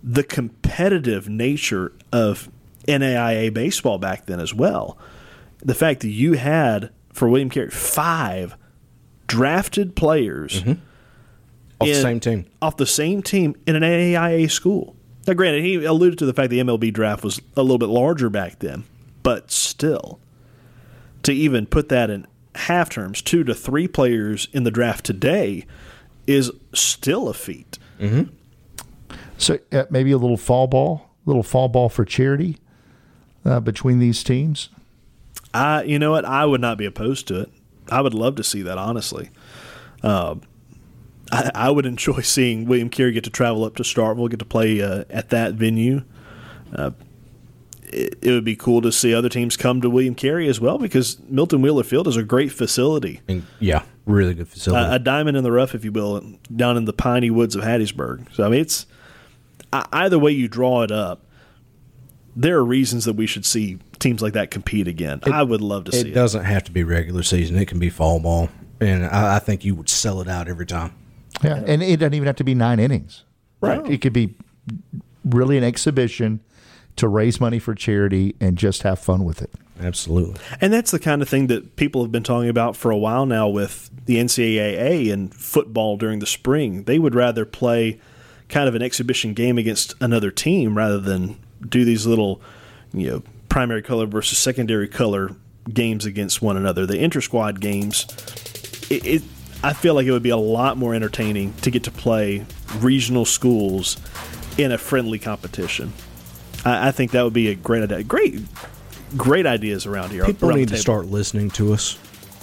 the 0.02 0.22
competitive 0.24 1.28
nature 1.28 1.92
of 2.10 2.48
NAIA 2.88 3.52
baseball 3.52 3.98
back 3.98 4.24
then 4.24 4.40
as 4.40 4.54
well. 4.54 4.96
The 5.62 5.74
fact 5.74 6.00
that 6.00 6.08
you 6.08 6.34
had 6.34 6.90
for 7.12 7.28
William 7.28 7.50
Carey 7.50 7.70
five 7.70 8.56
drafted 9.26 9.94
players 9.94 10.64
Off 11.80 11.88
the 11.88 11.94
same 11.94 12.20
team. 12.20 12.46
off 12.60 12.76
the 12.76 12.86
same 12.86 13.22
team 13.22 13.54
in 13.66 13.76
an 13.76 13.82
NAIA 13.82 14.50
school. 14.50 14.96
Now, 15.26 15.34
granted, 15.34 15.62
he 15.64 15.84
alluded 15.84 16.18
to 16.20 16.26
the 16.26 16.32
fact 16.32 16.50
the 16.50 16.60
MLB 16.60 16.92
draft 16.92 17.22
was 17.22 17.40
a 17.56 17.62
little 17.62 17.78
bit 17.78 17.88
larger 17.88 18.28
back 18.30 18.58
then, 18.60 18.84
but 19.22 19.50
still, 19.50 20.18
to 21.22 21.32
even 21.32 21.66
put 21.66 21.88
that 21.90 22.10
in 22.10 22.26
half 22.54 22.88
terms, 22.90 23.22
two 23.22 23.44
to 23.44 23.54
three 23.54 23.86
players 23.86 24.48
in 24.52 24.64
the 24.64 24.70
draft 24.70 25.04
today 25.04 25.66
is 26.26 26.50
still 26.74 27.28
a 27.28 27.34
feat. 27.34 27.78
So 29.38 29.58
uh, 29.72 29.84
maybe 29.90 30.10
a 30.12 30.18
little 30.18 30.36
fall 30.36 30.66
ball, 30.66 31.10
little 31.26 31.42
fall 31.42 31.68
ball 31.68 31.88
for 31.88 32.04
charity 32.04 32.56
uh, 33.44 33.60
between 33.60 33.98
these 33.98 34.22
teams. 34.24 34.70
I, 35.52 35.82
you 35.82 35.98
know 35.98 36.12
what? 36.12 36.24
I 36.24 36.44
would 36.46 36.60
not 36.60 36.78
be 36.78 36.84
opposed 36.86 37.26
to 37.28 37.40
it. 37.40 37.50
I 37.90 38.00
would 38.00 38.14
love 38.14 38.36
to 38.36 38.44
see 38.44 38.62
that, 38.62 38.78
honestly. 38.78 39.30
Uh, 40.02 40.36
I, 41.32 41.50
I 41.54 41.70
would 41.70 41.86
enjoy 41.86 42.20
seeing 42.22 42.66
William 42.66 42.88
Carey 42.88 43.12
get 43.12 43.24
to 43.24 43.30
travel 43.30 43.64
up 43.64 43.74
to 43.76 43.82
Starkville, 43.82 44.30
get 44.30 44.38
to 44.38 44.44
play 44.44 44.80
uh, 44.80 45.04
at 45.10 45.30
that 45.30 45.54
venue. 45.54 46.02
Uh, 46.74 46.92
it, 47.84 48.16
it 48.22 48.30
would 48.30 48.44
be 48.44 48.54
cool 48.54 48.80
to 48.82 48.92
see 48.92 49.12
other 49.12 49.28
teams 49.28 49.56
come 49.56 49.80
to 49.80 49.90
William 49.90 50.14
Carey 50.14 50.46
as 50.48 50.60
well 50.60 50.78
because 50.78 51.18
Milton 51.28 51.60
Wheeler 51.62 51.82
Field 51.82 52.06
is 52.06 52.16
a 52.16 52.22
great 52.22 52.52
facility, 52.52 53.20
And 53.26 53.44
yeah, 53.58 53.82
really 54.06 54.34
good 54.34 54.46
facility. 54.46 54.88
a, 54.88 54.94
a 54.94 54.98
diamond 55.00 55.36
in 55.36 55.42
the 55.42 55.50
rough, 55.50 55.74
if 55.74 55.84
you 55.84 55.90
will, 55.90 56.20
down 56.54 56.76
in 56.76 56.84
the 56.84 56.92
piney 56.92 57.30
woods 57.30 57.56
of 57.56 57.64
Hattiesburg. 57.64 58.32
So 58.32 58.44
I 58.44 58.48
mean, 58.48 58.60
it's 58.60 58.86
I- 59.72 59.86
either 59.92 60.20
way 60.20 60.30
you 60.30 60.46
draw 60.46 60.82
it 60.82 60.92
up. 60.92 61.26
There 62.36 62.56
are 62.58 62.64
reasons 62.64 63.04
that 63.06 63.14
we 63.14 63.26
should 63.26 63.44
see 63.44 63.78
teams 64.00 64.22
like 64.22 64.32
that 64.32 64.50
compete 64.50 64.88
again. 64.88 65.20
I 65.24 65.42
would 65.42 65.60
love 65.60 65.84
to 65.84 65.92
see 65.92 66.00
it 66.00 66.06
it. 66.08 66.14
doesn't 66.14 66.44
have 66.44 66.64
to 66.64 66.72
be 66.72 66.82
regular 66.82 67.22
season. 67.22 67.56
It 67.56 67.68
can 67.68 67.78
be 67.78 67.90
fall 67.90 68.18
ball. 68.18 68.48
And 68.80 69.04
I, 69.06 69.36
I 69.36 69.38
think 69.38 69.64
you 69.64 69.74
would 69.74 69.88
sell 69.88 70.20
it 70.20 70.28
out 70.28 70.48
every 70.48 70.66
time. 70.66 70.94
Yeah, 71.44 71.62
and 71.66 71.82
it 71.82 71.98
doesn't 71.98 72.14
even 72.14 72.26
have 72.26 72.36
to 72.36 72.44
be 72.44 72.54
nine 72.54 72.80
innings. 72.80 73.24
Right. 73.60 73.86
It 73.88 74.00
could 74.00 74.12
be 74.12 74.34
really 75.24 75.56
an 75.58 75.64
exhibition 75.64 76.40
to 76.96 77.08
raise 77.08 77.40
money 77.40 77.58
for 77.58 77.74
charity 77.74 78.34
and 78.40 78.56
just 78.56 78.82
have 78.82 78.98
fun 78.98 79.24
with 79.24 79.42
it. 79.42 79.50
Absolutely. 79.80 80.40
And 80.60 80.72
that's 80.72 80.90
the 80.90 80.98
kind 80.98 81.22
of 81.22 81.28
thing 81.28 81.46
that 81.46 81.76
people 81.76 82.02
have 82.02 82.12
been 82.12 82.22
talking 82.22 82.48
about 82.48 82.76
for 82.76 82.90
a 82.90 82.96
while 82.96 83.24
now 83.26 83.48
with 83.48 83.90
the 84.04 84.16
NCAA 84.16 85.12
and 85.12 85.34
football 85.34 85.96
during 85.96 86.18
the 86.18 86.26
spring. 86.26 86.84
They 86.84 86.98
would 86.98 87.14
rather 87.14 87.44
play 87.44 88.00
kind 88.48 88.68
of 88.68 88.74
an 88.74 88.82
exhibition 88.82 89.32
game 89.32 89.56
against 89.56 89.94
another 90.00 90.30
team 90.30 90.76
rather 90.76 90.98
than 90.98 91.38
do 91.66 91.84
these 91.84 92.06
little, 92.06 92.42
you 92.92 93.10
know, 93.10 93.22
primary 93.50 93.82
color 93.82 94.06
versus 94.06 94.38
secondary 94.38 94.88
color 94.88 95.36
games 95.70 96.06
against 96.06 96.40
one 96.40 96.56
another. 96.56 96.86
The 96.86 96.98
inter 96.98 97.20
squad 97.20 97.60
games, 97.60 98.06
it, 98.88 99.04
it 99.04 99.22
I 99.62 99.74
feel 99.74 99.94
like 99.94 100.06
it 100.06 100.12
would 100.12 100.22
be 100.22 100.30
a 100.30 100.38
lot 100.38 100.78
more 100.78 100.94
entertaining 100.94 101.52
to 101.60 101.70
get 101.70 101.84
to 101.84 101.90
play 101.90 102.46
regional 102.78 103.26
schools 103.26 103.98
in 104.56 104.72
a 104.72 104.78
friendly 104.78 105.18
competition. 105.18 105.92
I, 106.64 106.88
I 106.88 106.90
think 106.92 107.10
that 107.10 107.22
would 107.22 107.34
be 107.34 107.48
a 107.48 107.54
great 107.54 107.82
idea. 107.82 108.02
Great, 108.04 108.40
great 109.16 109.44
ideas 109.44 109.84
around 109.84 110.10
here. 110.12 110.24
People 110.24 110.48
around 110.48 110.58
need 110.58 110.68
to 110.68 110.78
start 110.78 111.06
listening 111.06 111.50
to 111.50 111.74
us. 111.74 111.98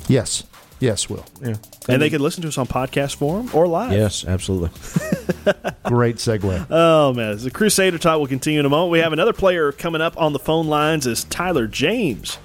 Yes. 0.08 0.43
Yes, 0.80 1.10
Will. 1.10 1.26
Yeah. 1.42 1.56
and 1.90 2.02
they 2.02 2.10
can 2.10 2.22
listen 2.22 2.42
to 2.44 2.48
us 2.50 2.58
on 2.58 2.68
podcast 2.68 3.16
form 3.16 3.50
or 3.54 3.68
live. 3.68 3.92
Yes, 3.92 4.24
absolutely. 4.26 4.70
Great 5.86 6.18
segue. 6.18 6.68
Oh 6.70 7.13
man, 7.13 7.38
the 7.38 7.50
Crusader 7.52 7.98
talk 7.98 8.20
will 8.20 8.28
continue 8.28 8.60
in 8.60 8.66
a 8.66 8.70
moment. 8.70 8.92
We 8.92 9.00
have 9.00 9.13
another 9.13 9.34
player 9.34 9.72
coming 9.72 10.02
up 10.02 10.20
on 10.20 10.34
the 10.34 10.40
phone 10.40 10.68
lines 10.68 11.08
is 11.08 11.24
Tyler 11.26 11.68
James, 11.68 12.38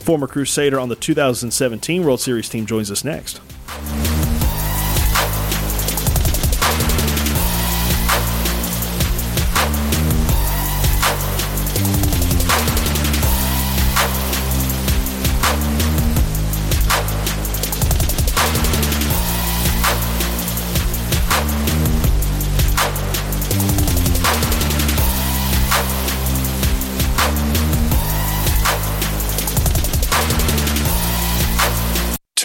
former 0.00 0.26
Crusader 0.26 0.78
on 0.80 0.88
the 0.88 0.96
2017 0.96 2.04
World 2.04 2.20
Series 2.20 2.48
team, 2.48 2.64
joins 2.66 2.90
us 2.90 3.04
next. 3.04 3.40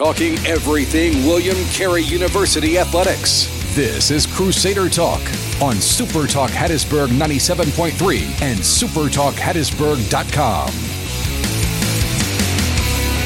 Talking 0.03 0.33
everything 0.47 1.27
William 1.27 1.63
Carey 1.65 2.01
University 2.01 2.79
athletics. 2.79 3.45
This 3.75 4.09
is 4.09 4.25
Crusader 4.25 4.89
Talk 4.89 5.21
on 5.61 5.75
Super 5.75 6.25
Talk 6.25 6.49
Hattiesburg 6.49 7.09
97.3 7.09 8.41
and 8.41 8.59
supertalkhattiesburg.com. 8.59 10.71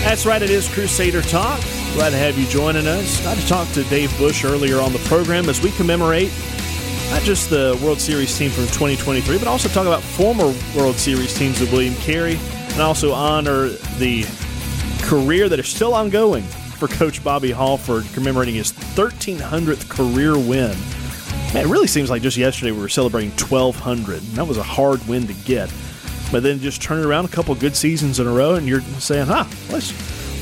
That's 0.04 0.26
right, 0.26 0.42
it 0.42 0.50
is 0.50 0.68
Crusader 0.68 1.22
Talk. 1.22 1.62
Glad 1.94 2.10
to 2.10 2.18
have 2.18 2.38
you 2.38 2.46
joining 2.48 2.88
us. 2.88 3.26
I 3.26 3.36
talked 3.48 3.74
to 3.76 3.86
Dave 3.86 4.14
Bush 4.18 4.44
earlier 4.44 4.82
on 4.82 4.92
the 4.92 5.00
program 5.00 5.48
as 5.48 5.62
we 5.62 5.72
commemorate 5.72 6.34
not 7.10 7.22
just 7.22 7.50
the 7.50 7.80
World 7.82 8.02
Series 8.02 8.38
team 8.38 8.52
from 8.52 8.66
2023, 8.66 9.38
but 9.38 9.48
also 9.48 9.70
talk 9.70 9.88
about 9.88 10.04
former 10.04 10.54
World 10.76 10.98
Series 10.98 11.34
teams 11.38 11.62
of 11.62 11.72
William 11.72 11.96
Carey 11.96 12.38
and 12.74 12.82
also 12.82 13.14
honor 13.14 13.70
the 13.98 14.26
career 15.04 15.48
that 15.48 15.58
is 15.58 15.70
still 15.70 15.94
ongoing 15.94 16.44
for 16.88 16.96
Coach 16.96 17.24
Bobby 17.24 17.52
Halford, 17.52 18.06
commemorating 18.14 18.56
his 18.56 18.72
1300th 18.72 19.90
career 19.90 20.38
win. 20.38 20.78
Man, 21.54 21.66
it 21.66 21.68
really 21.68 21.88
seems 21.88 22.10
like 22.10 22.22
just 22.22 22.38
yesterday 22.38 22.72
we 22.72 22.80
were 22.80 22.90
celebrating 22.90 23.32
1200. 23.32 24.22
And 24.22 24.32
that 24.34 24.46
was 24.46 24.58
a 24.58 24.64
hard 24.64 25.06
win 25.08 25.26
to 25.28 25.34
get. 25.34 25.72
But 26.32 26.44
then 26.44 26.60
just 26.60 26.82
turn 26.82 27.00
it 27.00 27.06
around 27.06 27.26
a 27.26 27.30
couple 27.30 27.56
good 27.56 27.76
seasons 27.76 28.20
in 28.20 28.28
a 28.28 28.32
row, 28.32 28.56
and 28.56 28.68
you're 28.68 28.82
saying, 29.00 29.28
huh, 29.28 29.46
what's, 29.70 29.92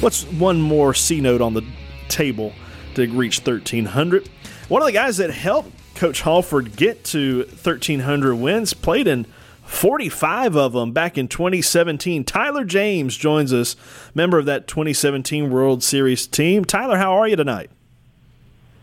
what's 0.02 0.26
one 0.26 0.62
more 0.62 0.94
C 0.94 1.22
note 1.22 1.42
on 1.42 1.54
the 1.54 1.64
table 2.10 2.54
to 2.96 3.08
reach 3.08 3.40
1300? 3.40 4.30
One 4.70 4.82
of 4.82 4.86
the 4.86 4.92
guys 4.92 5.18
that 5.18 5.30
helped 5.30 5.72
Coach 5.96 6.22
Halford 6.22 6.76
get 6.76 7.04
to 7.06 7.40
1300 7.44 8.36
wins 8.36 8.74
played 8.74 9.08
in 9.08 9.28
45 9.64 10.56
of 10.56 10.74
them 10.74 10.92
back 10.92 11.18
in 11.18 11.28
2017. 11.28 12.24
Tyler 12.24 12.64
James 12.66 13.18
joins 13.18 13.54
us, 13.54 13.76
member 14.14 14.38
of 14.38 14.46
that 14.46 14.68
2017 14.68 15.50
World 15.50 15.84
Series 15.84 16.28
team. 16.28 16.66
Tyler, 16.66 16.98
how 16.98 17.14
are 17.14 17.28
you 17.28 17.36
tonight? 17.36 17.72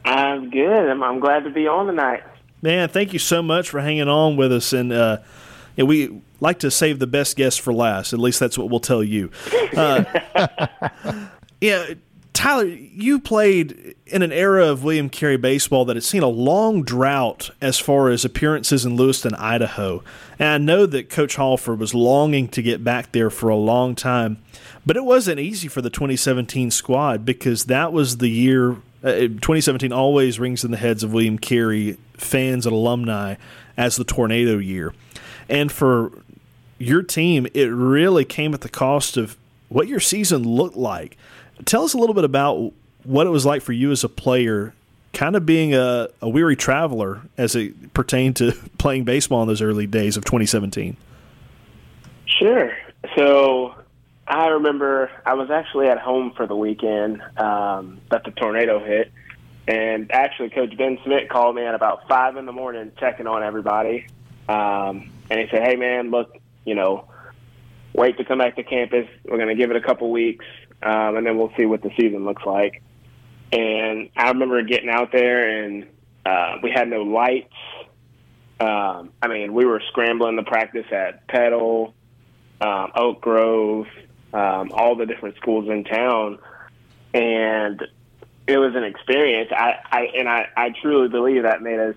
I'm 0.05 0.51
good. 0.51 0.89
I'm, 0.89 1.03
I'm 1.03 1.21
glad 1.21 1.45
to 1.45 1.51
be 1.51 1.67
on 1.67 1.87
tonight. 1.87 2.23
Man, 2.63 2.89
thank 2.89 3.13
you 3.13 3.19
so 3.19 3.43
much 3.43 3.71
for 3.71 3.81
hanging 3.81 4.09
on 4.09 4.37
with 4.37 4.53
us. 4.53 4.73
And 4.73 4.93
uh, 4.93 5.19
yeah, 5.77 5.85
we 5.85 6.23
like 6.41 6.59
to 6.61 6.71
save 6.71 6.99
the 6.99 7.07
best 7.07 7.37
guests 7.37 7.59
for 7.59 7.73
last. 7.73 8.13
At 8.13 8.19
least 8.19 8.41
that's 8.41 8.59
what 8.59 8.71
we'll 8.71 8.81
tell 8.81 9.05
you. 9.05 9.31
Uh, 9.77 10.05
yeah, 11.61 11.95
Tyler, 12.33 12.65
you 12.65 13.19
played 13.19 13.95
in 14.07 14.23
an 14.23 14.33
era 14.33 14.67
of 14.67 14.85
William 14.85 15.09
Carey 15.09 15.37
baseball 15.37 15.85
that 15.87 15.97
had 15.97 16.05
seen 16.05 16.23
a 16.23 16.29
long 16.29 16.83
drought 16.83 17.51
as 17.61 17.79
far 17.79 18.09
as 18.09 18.25
appearances 18.25 18.85
in 18.85 18.97
Lewiston, 18.97 19.35
Idaho. 19.35 20.03
And 20.39 20.49
I 20.49 20.59
know 20.59 20.87
that 20.87 21.11
Coach 21.11 21.37
Halford 21.37 21.79
was 21.79 21.95
longing 21.95 22.49
to 22.49 22.63
get 22.63 22.85
back 22.85 23.13
there 23.13 23.31
for 23.31 23.49
a 23.49 23.57
long 23.57 23.95
time, 23.95 24.39
but 24.87 24.97
it 24.97 25.05
wasn't 25.05 25.41
easy 25.41 25.69
for 25.69 25.83
the 25.83 25.91
2017 25.91 26.71
squad 26.71 27.25
because 27.25 27.65
that 27.65 27.93
was 27.93 28.19
the 28.19 28.31
year. 28.31 28.77
Uh, 29.03 29.29
2017 29.29 29.93
always 29.93 30.39
rings 30.39 30.63
in 30.63 30.71
the 30.71 30.77
heads 30.77 31.03
of 31.03 31.13
William 31.13 31.39
Carey 31.39 31.97
fans 32.15 32.67
and 32.67 32.75
alumni 32.75 33.37
as 33.77 33.97
the 33.97 34.05
tornado 34.05 34.59
year. 34.59 34.95
And 35.49 35.73
for 35.73 36.13
your 36.79 37.03
team, 37.03 37.47
it 37.55 37.67
really 37.67 38.25
came 38.25 38.55
at 38.55 38.61
the 38.61 38.69
cost 38.69 39.17
of 39.17 39.37
what 39.69 39.89
your 39.89 40.01
season 40.01 40.43
looked 40.43 40.77
like. 40.77 41.17
Tell 41.65 41.85
us 41.85 41.95
a 41.95 41.99
little 41.99 42.15
bit 42.15 42.25
about 42.25 42.73
what 43.05 43.27
it 43.27 43.31
was 43.31 43.47
like 43.47 43.63
for 43.63 43.73
you 43.73 43.91
as 43.91 44.05
a 44.05 44.09
player, 44.09 44.75
kind 45.13 45.37
of 45.37 45.47
being 45.47 45.75
a, 45.75 46.09
a 46.21 46.29
weary 46.29 46.57
traveler 46.57 47.23
as 47.37 47.55
it 47.55 47.95
pertained 47.95 48.37
to 48.37 48.53
playing 48.79 49.05
baseball 49.05 49.43
in 49.43 49.49
those 49.49 49.63
early 49.63 49.87
days 49.87 50.17
of 50.17 50.25
2017. 50.25 50.97
Sure. 52.27 52.73
So 53.17 53.75
I 54.27 54.47
remember 54.49 55.11
I 55.27 55.35
was 55.35 55.51
actually 55.51 55.89
at 55.89 55.99
home 55.99 56.33
for 56.37 56.47
the 56.47 56.57
weekend 56.57 57.23
um, 57.37 58.01
that 58.11 58.25
the 58.25 58.31
tornado 58.31 58.79
hit. 58.85 59.13
And 59.67 60.11
actually, 60.11 60.51
Coach 60.51 60.77
Ben 60.77 60.99
Smith 61.05 61.29
called 61.29 61.55
me 61.55 61.65
at 61.65 61.75
about 61.75 62.09
five 62.09 62.37
in 62.37 62.47
the 62.47 62.53
morning, 62.53 62.93
checking 62.99 63.27
on 63.27 63.43
everybody. 63.43 64.07
Um, 64.49 65.11
and 65.29 65.39
he 65.39 65.47
said, 65.51 65.63
"Hey, 65.63 65.77
man, 65.77 66.11
look, 66.11 66.39
you 66.65 66.75
know, 66.75 67.05
wait 67.93 68.17
to 68.19 68.25
come 68.25 68.39
back 68.39 68.57
to 68.57 68.63
campus. 68.65 69.07
We're 69.25 69.37
going 69.37 69.49
to 69.49 69.55
give 69.55 69.71
it 69.71 69.77
a 69.77 69.81
couple 69.81 70.11
weeks, 70.11 70.45
um, 70.83 71.17
and 71.17 71.27
then 71.27 71.37
we'll 71.39 71.53
see 71.57 71.67
what 71.67 71.83
the 71.83 71.91
season 71.97 72.25
looks 72.25 72.45
like." 72.45 72.83
And 73.53 74.11
I 74.17 74.29
remember 74.29 74.63
getting 74.63 74.91
out 74.91 75.11
there, 75.13 75.65
and 75.65 75.87
uh, 76.25 76.57
we 76.63 76.71
had 76.71 76.89
no 76.89 77.03
lights. 77.03 77.55
Um, 78.61 79.13
I 79.23 79.29
mean, 79.29 79.55
we 79.55 79.65
were 79.65 79.83
scrambling 79.89 80.37
to 80.37 80.43
practice 80.43 80.87
at 80.93 81.27
Petal, 81.27 81.95
um, 82.61 82.93
Oak 82.95 83.21
Grove, 83.23 83.87
um, 84.33 84.71
all 84.73 84.97
the 84.97 85.07
different 85.07 85.37
schools 85.37 85.69
in 85.69 85.85
town, 85.85 86.39
and 87.15 87.83
it 88.47 88.59
was 88.59 88.75
an 88.75 88.85
experience. 88.85 89.51
I, 89.51 89.77
I 89.91 90.01
and 90.17 90.29
I, 90.29 90.49
I 90.57 90.71
truly 90.83 91.09
believe 91.09 91.43
that 91.43 91.63
made 91.63 91.81
us 91.81 91.97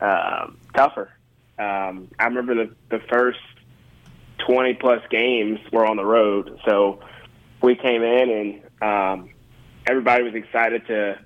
um, 0.00 0.58
tougher. 0.74 1.10
Um, 1.58 2.08
I 2.18 2.24
remember 2.24 2.54
the 2.54 2.74
the 2.90 3.00
first 3.08 3.38
twenty 4.38 4.74
plus 4.74 5.02
games 5.10 5.60
were 5.72 5.86
on 5.86 5.96
the 5.96 6.04
road, 6.04 6.58
so 6.66 7.00
we 7.62 7.76
came 7.76 8.02
in 8.02 8.30
and 8.82 8.82
um, 8.82 9.30
everybody 9.86 10.24
was 10.24 10.34
excited 10.34 10.86
to 10.86 11.18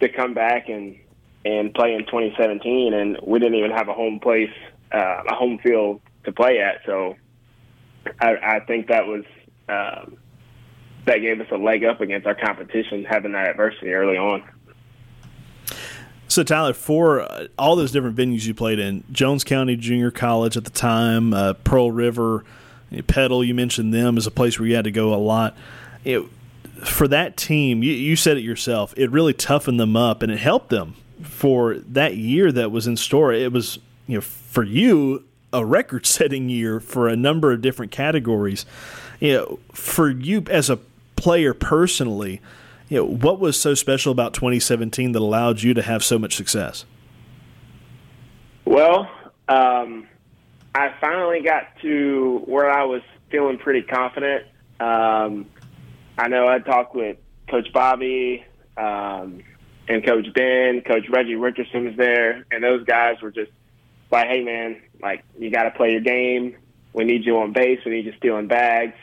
to 0.00 0.08
come 0.08 0.34
back 0.34 0.68
and 0.68 0.96
and 1.44 1.74
play 1.74 1.94
in 1.94 2.04
2017, 2.06 2.94
and 2.94 3.18
we 3.26 3.38
didn't 3.40 3.56
even 3.56 3.72
have 3.72 3.88
a 3.88 3.92
home 3.92 4.20
place, 4.20 4.52
uh, 4.92 5.22
a 5.28 5.34
home 5.34 5.58
field 5.58 6.00
to 6.24 6.30
play 6.30 6.60
at. 6.60 6.82
So 6.86 7.16
I, 8.20 8.36
I 8.36 8.60
think 8.60 8.88
that 8.88 9.06
was 9.06 9.24
um, 9.68 10.18
that 11.06 11.18
gave 11.18 11.40
us 11.40 11.48
a 11.50 11.56
leg 11.56 11.84
up 11.84 12.00
against 12.00 12.26
our 12.26 12.34
competition, 12.34 13.04
having 13.04 13.32
that 13.32 13.50
adversity 13.50 13.92
early 13.92 14.16
on. 14.16 14.44
So, 16.28 16.42
Tyler, 16.42 16.72
for 16.72 17.20
uh, 17.20 17.48
all 17.58 17.76
those 17.76 17.92
different 17.92 18.16
venues 18.16 18.46
you 18.46 18.54
played 18.54 18.78
in, 18.78 19.04
Jones 19.12 19.44
County 19.44 19.76
Junior 19.76 20.10
College 20.10 20.56
at 20.56 20.64
the 20.64 20.70
time, 20.70 21.34
uh, 21.34 21.52
Pearl 21.52 21.90
River, 21.90 22.44
Petal, 23.06 23.42
you 23.42 23.54
mentioned 23.54 23.94
them 23.94 24.16
as 24.16 24.26
a 24.26 24.30
place 24.30 24.58
where 24.58 24.68
you 24.68 24.74
had 24.74 24.84
to 24.84 24.90
go 24.90 25.14
a 25.14 25.16
lot. 25.16 25.56
It, 26.04 26.24
for 26.84 27.08
that 27.08 27.36
team, 27.36 27.82
you, 27.82 27.92
you 27.92 28.16
said 28.16 28.36
it 28.36 28.42
yourself, 28.42 28.92
it 28.96 29.10
really 29.10 29.32
toughened 29.32 29.80
them 29.80 29.96
up 29.96 30.22
and 30.22 30.30
it 30.30 30.38
helped 30.38 30.68
them 30.68 30.94
for 31.22 31.76
that 31.78 32.16
year 32.16 32.50
that 32.52 32.70
was 32.70 32.86
in 32.86 32.96
store. 32.96 33.32
It 33.32 33.52
was, 33.52 33.78
you 34.06 34.16
know, 34.16 34.20
for 34.20 34.64
you, 34.64 35.24
a 35.52 35.64
record 35.64 36.06
setting 36.06 36.48
year 36.48 36.80
for 36.80 37.08
a 37.08 37.16
number 37.16 37.52
of 37.52 37.60
different 37.62 37.92
categories. 37.92 38.66
You 39.20 39.32
know, 39.34 39.58
for 39.72 40.10
you 40.10 40.44
as 40.50 40.70
a 40.70 40.78
player 41.16 41.54
personally, 41.54 42.40
you 42.88 42.98
know, 42.98 43.06
what 43.06 43.38
was 43.38 43.58
so 43.58 43.74
special 43.74 44.12
about 44.12 44.34
2017 44.34 45.12
that 45.12 45.18
allowed 45.20 45.62
you 45.62 45.74
to 45.74 45.82
have 45.82 46.02
so 46.02 46.18
much 46.18 46.34
success? 46.34 46.84
Well, 48.64 49.10
um, 49.48 50.08
I 50.74 50.94
finally 51.00 51.42
got 51.42 51.64
to 51.82 52.42
where 52.46 52.70
I 52.70 52.84
was 52.84 53.02
feeling 53.30 53.58
pretty 53.58 53.82
confident. 53.82 54.44
Um, 54.80 55.46
I 56.16 56.28
know 56.28 56.48
I 56.48 56.58
talked 56.60 56.94
with 56.94 57.18
Coach 57.50 57.72
Bobby 57.72 58.44
um, 58.76 59.42
and 59.88 60.04
Coach 60.04 60.26
Ben, 60.34 60.82
Coach 60.82 61.08
Reggie 61.10 61.34
Richardson 61.34 61.86
was 61.86 61.96
there, 61.96 62.46
and 62.50 62.64
those 62.64 62.84
guys 62.84 63.20
were 63.20 63.30
just 63.30 63.50
like, 64.10 64.28
"Hey, 64.28 64.42
man, 64.42 64.80
like 65.00 65.24
you 65.38 65.50
got 65.50 65.64
to 65.64 65.70
play 65.72 65.92
your 65.92 66.00
game. 66.00 66.56
We 66.94 67.04
need 67.04 67.24
you 67.24 67.38
on 67.38 67.52
base. 67.52 67.80
We 67.84 67.92
need 67.92 68.06
you 68.06 68.14
stealing 68.18 68.48
bags. 68.48 68.96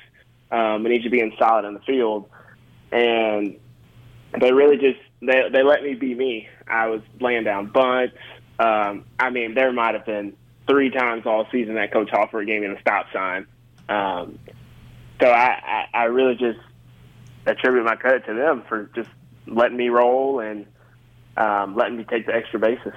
Um, 0.52 0.84
we 0.84 0.90
need 0.90 1.04
you 1.04 1.10
being 1.10 1.36
solid 1.38 1.66
in 1.66 1.76
the 1.76 1.80
field." 1.82 2.30
And 2.92 3.58
they 4.40 4.52
really 4.52 4.78
just 4.78 5.00
they 5.22 5.50
they 5.52 5.64
let 5.64 5.84
me 5.84 5.94
be 5.94 6.16
me. 6.16 6.48
I 6.68 6.88
was 6.88 7.02
laying 7.20 7.44
down 7.44 7.68
bunts. 7.68 8.16
Um, 8.60 9.06
I 9.20 9.30
mean, 9.30 9.54
there 9.54 9.72
might 9.72 9.94
have 9.96 10.06
been 10.06 10.36
three 10.70 10.92
times 10.92 11.26
all 11.26 11.48
season 11.52 11.76
that 11.76 11.92
Coach 11.92 12.10
Halford 12.12 12.46
gave 12.48 12.62
me 12.62 12.68
the 12.68 12.80
stop 12.80 13.08
sign. 13.12 13.48
Um, 13.90 14.38
so 15.20 15.28
I, 15.28 15.48
I, 15.48 15.86
I 15.94 16.04
really 16.04 16.36
just 16.36 16.60
attribute 17.46 17.84
my 17.84 17.96
credit 17.96 18.26
to 18.28 18.34
them 18.34 18.64
for 18.70 18.90
just 18.96 19.10
letting 19.48 19.78
me 19.78 19.90
roll 19.90 20.40
and 20.40 20.68
um, 21.36 21.76
letting 21.76 21.98
me 21.98 22.04
take 22.04 22.28
the 22.28 22.36
extra 22.36 22.60
bases. 22.60 22.94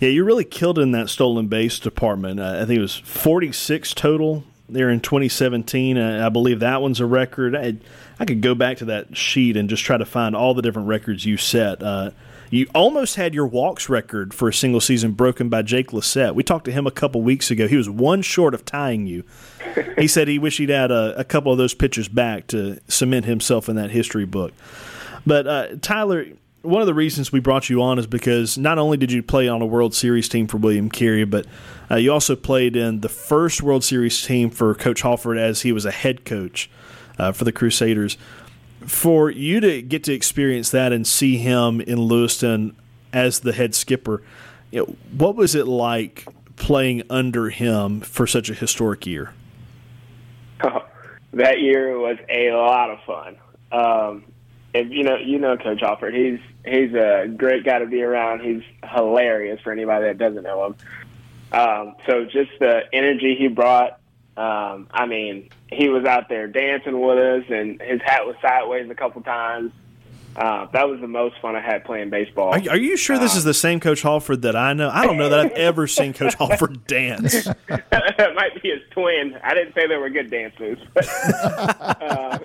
Yeah, 0.00 0.08
you 0.08 0.24
really 0.24 0.44
killed 0.44 0.80
in 0.80 0.90
that 0.92 1.08
stolen 1.08 1.46
base 1.46 1.78
department. 1.78 2.40
Uh, 2.40 2.58
I 2.60 2.66
think 2.66 2.78
it 2.78 2.82
was 2.82 2.96
46 2.96 3.94
total 3.94 4.42
there 4.68 4.90
in 4.90 5.00
2017. 5.00 5.96
Uh, 5.96 6.26
I 6.26 6.28
believe 6.28 6.58
that 6.60 6.82
one's 6.82 6.98
a 6.98 7.06
record. 7.06 7.54
I, 7.54 7.76
I, 8.18 8.24
could 8.24 8.40
go 8.40 8.56
back 8.56 8.78
to 8.78 8.86
that 8.86 9.16
sheet 9.16 9.56
and 9.56 9.68
just 9.68 9.84
try 9.84 9.96
to 9.96 10.04
find 10.04 10.34
all 10.34 10.54
the 10.54 10.62
different 10.62 10.88
records 10.88 11.24
you 11.24 11.36
set. 11.36 11.82
Uh, 11.82 12.10
you 12.52 12.68
almost 12.74 13.16
had 13.16 13.32
your 13.32 13.46
walks 13.46 13.88
record 13.88 14.34
for 14.34 14.46
a 14.46 14.52
single 14.52 14.80
season 14.80 15.12
broken 15.12 15.48
by 15.48 15.62
Jake 15.62 15.88
Lissette. 15.88 16.34
We 16.34 16.42
talked 16.42 16.66
to 16.66 16.70
him 16.70 16.86
a 16.86 16.90
couple 16.90 17.22
weeks 17.22 17.50
ago. 17.50 17.66
He 17.66 17.76
was 17.76 17.88
one 17.88 18.20
short 18.20 18.52
of 18.52 18.66
tying 18.66 19.06
you. 19.06 19.24
he 19.98 20.06
said 20.06 20.28
he 20.28 20.38
wished 20.38 20.58
he'd 20.58 20.68
had 20.68 20.90
a, 20.90 21.18
a, 21.18 21.24
couple 21.24 21.50
of 21.50 21.56
those 21.56 21.72
pitches 21.72 22.08
back 22.08 22.46
to 22.48 22.78
cement 22.88 23.24
himself 23.24 23.70
in 23.70 23.76
that 23.76 23.90
history 23.90 24.26
book. 24.26 24.52
But 25.26 25.46
uh, 25.46 25.68
Tyler, 25.80 26.26
one 26.60 26.82
of 26.82 26.86
the 26.86 26.92
reasons 26.92 27.32
we 27.32 27.40
brought 27.40 27.70
you 27.70 27.80
on 27.80 27.98
is 27.98 28.06
because 28.06 28.58
not 28.58 28.78
only 28.78 28.98
did 28.98 29.10
you 29.10 29.22
play 29.22 29.48
on 29.48 29.62
a 29.62 29.66
World 29.66 29.94
Series 29.94 30.28
team 30.28 30.46
for 30.46 30.58
William 30.58 30.90
Carey, 30.90 31.24
but 31.24 31.46
uh, 31.90 31.96
you 31.96 32.12
also 32.12 32.36
played 32.36 32.76
in 32.76 33.00
the 33.00 33.08
first 33.08 33.62
World 33.62 33.82
Series 33.82 34.20
team 34.26 34.50
for 34.50 34.74
Coach 34.74 35.00
Halford 35.00 35.38
as 35.38 35.62
he 35.62 35.72
was 35.72 35.86
a 35.86 35.90
head 35.90 36.26
coach 36.26 36.68
uh, 37.18 37.32
for 37.32 37.44
the 37.44 37.52
Crusaders 37.52 38.18
for 38.86 39.30
you 39.30 39.60
to 39.60 39.82
get 39.82 40.04
to 40.04 40.12
experience 40.12 40.70
that 40.70 40.92
and 40.92 41.06
see 41.06 41.36
him 41.36 41.80
in 41.80 41.98
Lewiston 41.98 42.76
as 43.12 43.40
the 43.40 43.52
head 43.52 43.74
skipper, 43.74 44.22
you 44.70 44.80
know, 44.80 44.96
what 45.16 45.36
was 45.36 45.54
it 45.54 45.66
like 45.66 46.26
playing 46.56 47.02
under 47.10 47.50
him 47.50 48.00
for 48.00 48.26
such 48.26 48.50
a 48.50 48.54
historic 48.54 49.06
year? 49.06 49.34
Oh, 50.64 50.84
that 51.32 51.58
year 51.58 51.98
was 51.98 52.18
a 52.28 52.52
lot 52.52 52.90
of 52.90 53.00
fun. 53.04 53.36
Um, 53.72 54.24
if 54.74 54.90
you 54.90 55.02
know, 55.02 55.16
you 55.16 55.40
know 55.40 55.56
Coach 55.56 55.80
Halford. 55.80 56.14
He's 56.14 56.38
he's 56.64 56.94
a 56.94 57.26
great 57.36 57.64
guy 57.64 57.80
to 57.80 57.86
be 57.86 58.02
around. 58.02 58.42
He's 58.42 58.62
hilarious 58.84 59.60
for 59.60 59.72
anybody 59.72 60.06
that 60.06 60.18
doesn't 60.18 60.42
know 60.42 60.66
him. 60.66 60.76
Um, 61.50 61.96
so 62.06 62.24
just 62.24 62.50
the 62.60 62.82
energy 62.92 63.34
he 63.36 63.48
brought 63.48 63.98
um, 64.36 64.88
I 64.90 65.06
mean, 65.06 65.50
he 65.70 65.88
was 65.88 66.04
out 66.04 66.28
there 66.28 66.46
dancing 66.46 66.98
with 67.00 67.18
us, 67.18 67.44
and 67.50 67.80
his 67.80 68.00
hat 68.02 68.26
was 68.26 68.36
sideways 68.40 68.88
a 68.90 68.94
couple 68.94 69.22
times. 69.22 69.72
Uh, 70.34 70.66
that 70.72 70.88
was 70.88 70.98
the 71.00 71.06
most 71.08 71.38
fun 71.42 71.54
I 71.54 71.60
had 71.60 71.84
playing 71.84 72.08
baseball. 72.08 72.54
Are, 72.54 72.70
are 72.70 72.76
you 72.76 72.96
sure 72.96 73.18
this 73.18 73.36
is 73.36 73.44
the 73.44 73.52
same 73.52 73.80
Coach 73.80 74.00
Halford 74.00 74.42
that 74.42 74.56
I 74.56 74.72
know? 74.72 74.88
I 74.88 75.04
don't 75.04 75.18
know 75.18 75.28
that 75.28 75.38
I've 75.38 75.52
ever 75.52 75.86
seen 75.86 76.14
Coach 76.14 76.34
Halford 76.34 76.86
dance. 76.86 77.44
that 77.68 78.32
might 78.34 78.62
be 78.62 78.70
his 78.70 78.80
twin. 78.92 79.38
I 79.44 79.52
didn't 79.52 79.74
say 79.74 79.86
they 79.86 79.96
were 79.96 80.08
good 80.08 80.30
dancers, 80.30 80.78
but, 80.94 81.06
uh, 81.42 82.38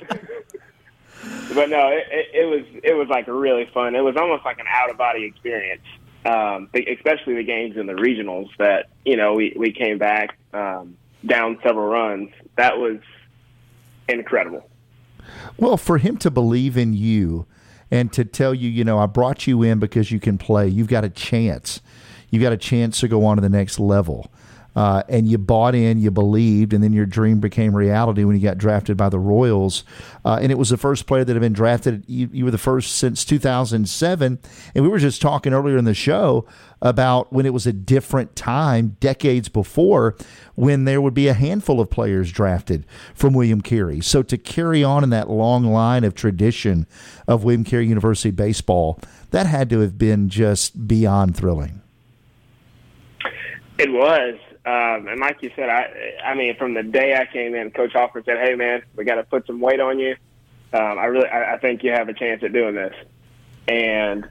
but 1.53 1.69
no, 1.69 1.87
it, 1.87 2.07
it, 2.11 2.29
it 2.33 2.45
was 2.45 2.65
it 2.83 2.93
was 2.93 3.07
like 3.07 3.27
really 3.27 3.69
fun. 3.73 3.95
It 3.95 4.01
was 4.01 4.17
almost 4.17 4.43
like 4.43 4.59
an 4.59 4.65
out 4.69 4.89
of 4.89 4.97
body 4.97 5.23
experience, 5.23 5.85
um, 6.25 6.69
especially 6.73 7.35
the 7.35 7.43
games 7.43 7.77
in 7.77 7.85
the 7.85 7.93
regionals. 7.93 8.49
That 8.57 8.89
you 9.05 9.15
know 9.15 9.33
we 9.33 9.55
we 9.57 9.71
came 9.71 9.97
back. 9.97 10.37
Um, 10.53 10.97
down 11.27 11.59
several 11.63 11.87
runs. 11.87 12.29
That 12.55 12.77
was 12.77 12.99
incredible. 14.07 14.69
Well, 15.57 15.77
for 15.77 15.97
him 15.97 16.17
to 16.17 16.31
believe 16.31 16.77
in 16.77 16.93
you 16.93 17.45
and 17.91 18.11
to 18.13 18.25
tell 18.25 18.53
you, 18.53 18.69
you 18.69 18.83
know, 18.83 18.99
I 18.99 19.05
brought 19.05 19.47
you 19.47 19.63
in 19.63 19.79
because 19.79 20.11
you 20.11 20.19
can 20.19 20.37
play. 20.37 20.67
You've 20.67 20.87
got 20.87 21.03
a 21.03 21.09
chance. 21.09 21.81
You've 22.29 22.43
got 22.43 22.53
a 22.53 22.57
chance 22.57 22.99
to 23.01 23.07
go 23.07 23.25
on 23.25 23.37
to 23.37 23.41
the 23.41 23.49
next 23.49 23.79
level 23.79 24.31
uh, 24.77 25.01
and 25.09 25.27
you 25.27 25.39
bought 25.39 25.73
in, 25.73 25.99
you 25.99 26.11
believed, 26.11 26.71
and 26.71 26.83
then 26.83 26.93
your 26.93 27.07
dream 27.07 27.39
became 27.39 27.75
reality 27.75 28.23
when 28.23 28.35
you 28.35 28.43
got 28.43 28.59
drafted 28.59 28.95
by 28.95 29.09
the 29.09 29.17
Royals. 29.17 29.83
Uh, 30.23 30.37
and 30.39 30.51
it 30.51 30.57
was 30.59 30.69
the 30.69 30.77
first 30.77 31.07
player 31.07 31.23
that 31.23 31.33
had 31.33 31.41
been 31.41 31.51
drafted. 31.51 32.03
You, 32.05 32.29
you, 32.31 32.45
were 32.45 32.51
the 32.51 32.59
first 32.59 32.95
since 32.95 33.25
2007. 33.25 34.39
And 34.75 34.83
we 34.83 34.87
were 34.87 34.99
just 34.99 35.19
talking 35.19 35.51
earlier 35.51 35.77
in 35.77 35.85
the 35.85 35.95
show 35.95 36.45
about 36.79 37.33
when 37.33 37.47
it 37.47 37.53
was 37.53 37.65
a 37.65 37.73
different 37.73 38.35
time, 38.35 38.97
decades 38.99 39.49
before, 39.49 40.15
when 40.53 40.85
there 40.85 41.01
would 41.01 41.15
be 41.15 41.27
a 41.27 41.33
handful 41.33 41.81
of 41.81 41.89
players 41.89 42.31
drafted 42.31 42.85
from 43.15 43.33
William 43.33 43.61
Carey. 43.61 43.99
So 43.99 44.21
to 44.21 44.37
carry 44.37 44.83
on 44.83 45.03
in 45.03 45.09
that 45.09 45.27
long 45.27 45.65
line 45.65 46.03
of 46.03 46.13
tradition 46.13 46.85
of 47.27 47.43
William 47.43 47.63
Carey 47.63 47.87
University 47.87 48.29
baseball, 48.29 48.99
that 49.31 49.47
had 49.47 49.71
to 49.71 49.79
have 49.79 49.97
been 49.97 50.29
just 50.29 50.87
beyond 50.87 51.35
thrilling. 51.35 51.81
It 53.79 53.91
was 53.91 54.35
Um, 54.67 55.07
and 55.07 55.21
like 55.21 55.41
you 55.41 55.49
said, 55.55 55.69
I 55.69 56.19
I 56.25 56.35
mean, 56.35 56.57
from 56.57 56.73
the 56.73 56.83
day 56.83 57.15
I 57.15 57.25
came 57.31 57.55
in, 57.55 57.71
Coach 57.71 57.93
Halford 57.93 58.25
said, 58.25 58.37
"Hey, 58.37 58.55
man, 58.55 58.81
we 58.97 59.05
got 59.05 59.15
to 59.15 59.23
put 59.23 59.47
some 59.47 59.61
weight 59.61 59.79
on 59.79 59.97
you. 59.97 60.17
Um, 60.73 60.99
I 60.99 61.05
really, 61.05 61.29
I, 61.29 61.53
I 61.53 61.57
think 61.57 61.83
you 61.83 61.91
have 61.91 62.09
a 62.09 62.13
chance 62.13 62.43
at 62.43 62.51
doing 62.51 62.75
this." 62.75 62.93
And 63.69 64.27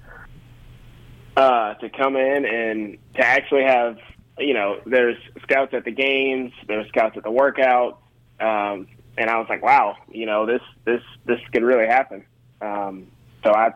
uh, 1.39 1.73
to 1.75 1.89
come 1.89 2.17
in 2.17 2.45
and 2.45 2.99
to 3.15 3.25
actually 3.25 3.63
have, 3.63 3.97
you 4.37 4.53
know, 4.53 4.79
there's 4.85 5.17
scouts 5.41 5.73
at 5.73 5.87
the 5.87 5.91
games, 5.91 6.53
there's 6.69 6.87
scouts 6.89 7.17
at 7.17 7.23
the 7.23 7.31
workout, 7.31 8.03
um, 8.39 8.89
and 9.17 9.31
I 9.31 9.39
was 9.39 9.47
like, 9.49 9.63
"Wow, 9.63 9.97
you 10.11 10.27
know, 10.27 10.45
this 10.45 10.61
this 10.85 11.03
this 11.25 11.41
could 11.51 11.63
really 11.63 11.87
happen." 11.87 12.27
Um, 12.61 13.07
so 13.43 13.53
I 13.53 13.73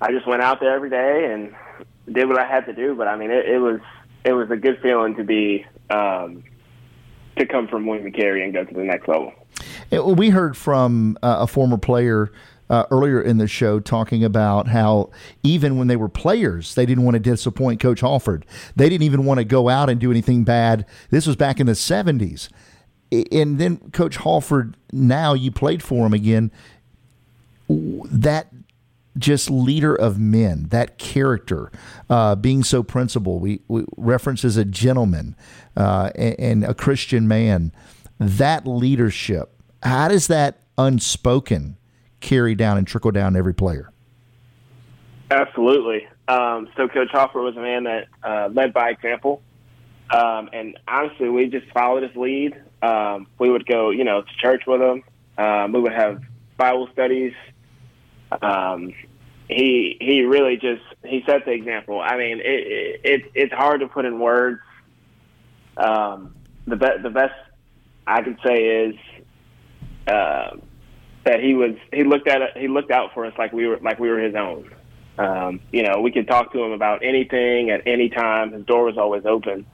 I 0.00 0.12
just 0.12 0.28
went 0.28 0.40
out 0.40 0.60
there 0.60 0.72
every 0.72 0.90
day 0.90 1.32
and 1.32 2.14
did 2.14 2.28
what 2.28 2.38
I 2.38 2.46
had 2.46 2.66
to 2.66 2.72
do. 2.72 2.94
But 2.94 3.08
I 3.08 3.16
mean, 3.16 3.32
it, 3.32 3.44
it 3.44 3.58
was 3.58 3.80
it 4.28 4.32
was 4.32 4.50
a 4.50 4.56
good 4.56 4.78
feeling 4.82 5.14
to 5.16 5.24
be 5.24 5.64
um, 5.90 6.44
to 7.36 7.46
come 7.46 7.66
from 7.66 7.86
William 7.86 8.12
Carey 8.12 8.44
and 8.44 8.52
go 8.52 8.64
to 8.64 8.74
the 8.74 8.82
next 8.82 9.08
level. 9.08 9.32
We 9.90 10.28
heard 10.30 10.56
from 10.56 11.18
uh, 11.22 11.38
a 11.40 11.46
former 11.46 11.78
player. 11.78 12.30
Uh, 12.70 12.84
earlier 12.90 13.18
in 13.18 13.38
the 13.38 13.48
show, 13.48 13.80
talking 13.80 14.22
about 14.22 14.68
how 14.68 15.08
even 15.42 15.78
when 15.78 15.88
they 15.88 15.96
were 15.96 16.06
players, 16.06 16.74
they 16.74 16.84
didn't 16.84 17.02
want 17.02 17.14
to 17.14 17.18
disappoint 17.18 17.80
Coach 17.80 18.00
Halford. 18.00 18.44
They 18.76 18.90
didn't 18.90 19.04
even 19.04 19.24
want 19.24 19.38
to 19.38 19.44
go 19.44 19.70
out 19.70 19.88
and 19.88 19.98
do 19.98 20.10
anything 20.10 20.44
bad. 20.44 20.84
This 21.08 21.26
was 21.26 21.34
back 21.34 21.60
in 21.60 21.66
the 21.66 21.72
70s. 21.72 22.50
And 23.32 23.58
then 23.58 23.78
Coach 23.92 24.18
Halford, 24.18 24.76
now 24.92 25.32
you 25.32 25.50
played 25.50 25.82
for 25.82 26.04
him 26.04 26.12
again. 26.12 26.50
That 27.70 28.48
just 29.18 29.50
leader 29.50 29.94
of 29.94 30.18
men, 30.18 30.68
that 30.68 30.98
character, 30.98 31.70
uh, 32.08 32.34
being 32.36 32.62
so 32.62 32.82
principled. 32.82 33.42
We, 33.42 33.60
we 33.68 33.84
reference 33.96 34.44
as 34.44 34.56
a 34.56 34.64
gentleman 34.64 35.36
uh, 35.76 36.10
and, 36.14 36.36
and, 36.38 36.64
a 36.64 36.74
Christian 36.74 37.28
man. 37.28 37.72
That 38.18 38.66
leadership, 38.66 39.52
how 39.82 40.08
does 40.08 40.26
that 40.28 40.60
unspoken 40.76 41.76
carry 42.20 42.54
down 42.54 42.78
and 42.78 42.86
trickle 42.86 43.10
down 43.10 43.36
every 43.36 43.54
player? 43.54 43.92
Absolutely. 45.30 46.08
Um, 46.26 46.68
so 46.76 46.88
Coach 46.88 47.08
Halford 47.12 47.42
was 47.42 47.56
a 47.56 47.60
man 47.60 47.84
that 47.84 48.08
uh, 48.22 48.48
led 48.52 48.72
by 48.72 48.90
example. 48.90 49.42
Um, 50.10 50.48
and 50.52 50.78
honestly, 50.88 51.28
we 51.28 51.46
just 51.48 51.66
followed 51.72 52.02
his 52.02 52.16
lead. 52.16 52.60
Um, 52.82 53.26
we 53.38 53.50
would 53.50 53.66
go, 53.66 53.90
you 53.90 54.04
know, 54.04 54.22
to 54.22 54.28
church 54.40 54.62
with 54.66 54.80
him. 54.80 55.04
Um, 55.36 55.72
we 55.72 55.80
would 55.80 55.92
have 55.92 56.22
Bible 56.56 56.88
studies. 56.92 57.34
He 59.48 59.96
he 60.00 60.22
really 60.22 60.56
just 60.56 60.82
he 61.04 61.22
set 61.26 61.44
the 61.46 61.52
example. 61.52 62.00
I 62.00 62.18
mean, 62.18 62.40
it, 62.40 63.00
it 63.04 63.22
it's 63.34 63.52
hard 63.52 63.80
to 63.80 63.88
put 63.88 64.04
in 64.04 64.18
words. 64.18 64.60
Um, 65.76 66.34
the 66.66 66.76
best 66.76 67.02
the 67.02 67.10
best 67.10 67.34
I 68.06 68.22
can 68.22 68.38
say 68.44 68.86
is 68.86 68.94
uh, 70.06 70.56
that 71.24 71.40
he 71.40 71.54
was 71.54 71.76
he 71.92 72.04
looked 72.04 72.28
at 72.28 72.56
he 72.56 72.68
looked 72.68 72.90
out 72.90 73.14
for 73.14 73.24
us 73.24 73.32
like 73.38 73.52
we 73.52 73.66
were 73.66 73.78
like 73.78 73.98
we 73.98 74.10
were 74.10 74.18
his 74.18 74.34
own. 74.34 74.70
Um, 75.18 75.60
you 75.72 75.82
know, 75.82 76.00
we 76.00 76.12
could 76.12 76.28
talk 76.28 76.52
to 76.52 76.62
him 76.62 76.72
about 76.72 77.02
anything 77.02 77.70
at 77.70 77.82
any 77.86 78.08
time. 78.08 78.52
His 78.52 78.64
door 78.66 78.84
was 78.84 78.96
always 78.96 79.26
open, 79.26 79.66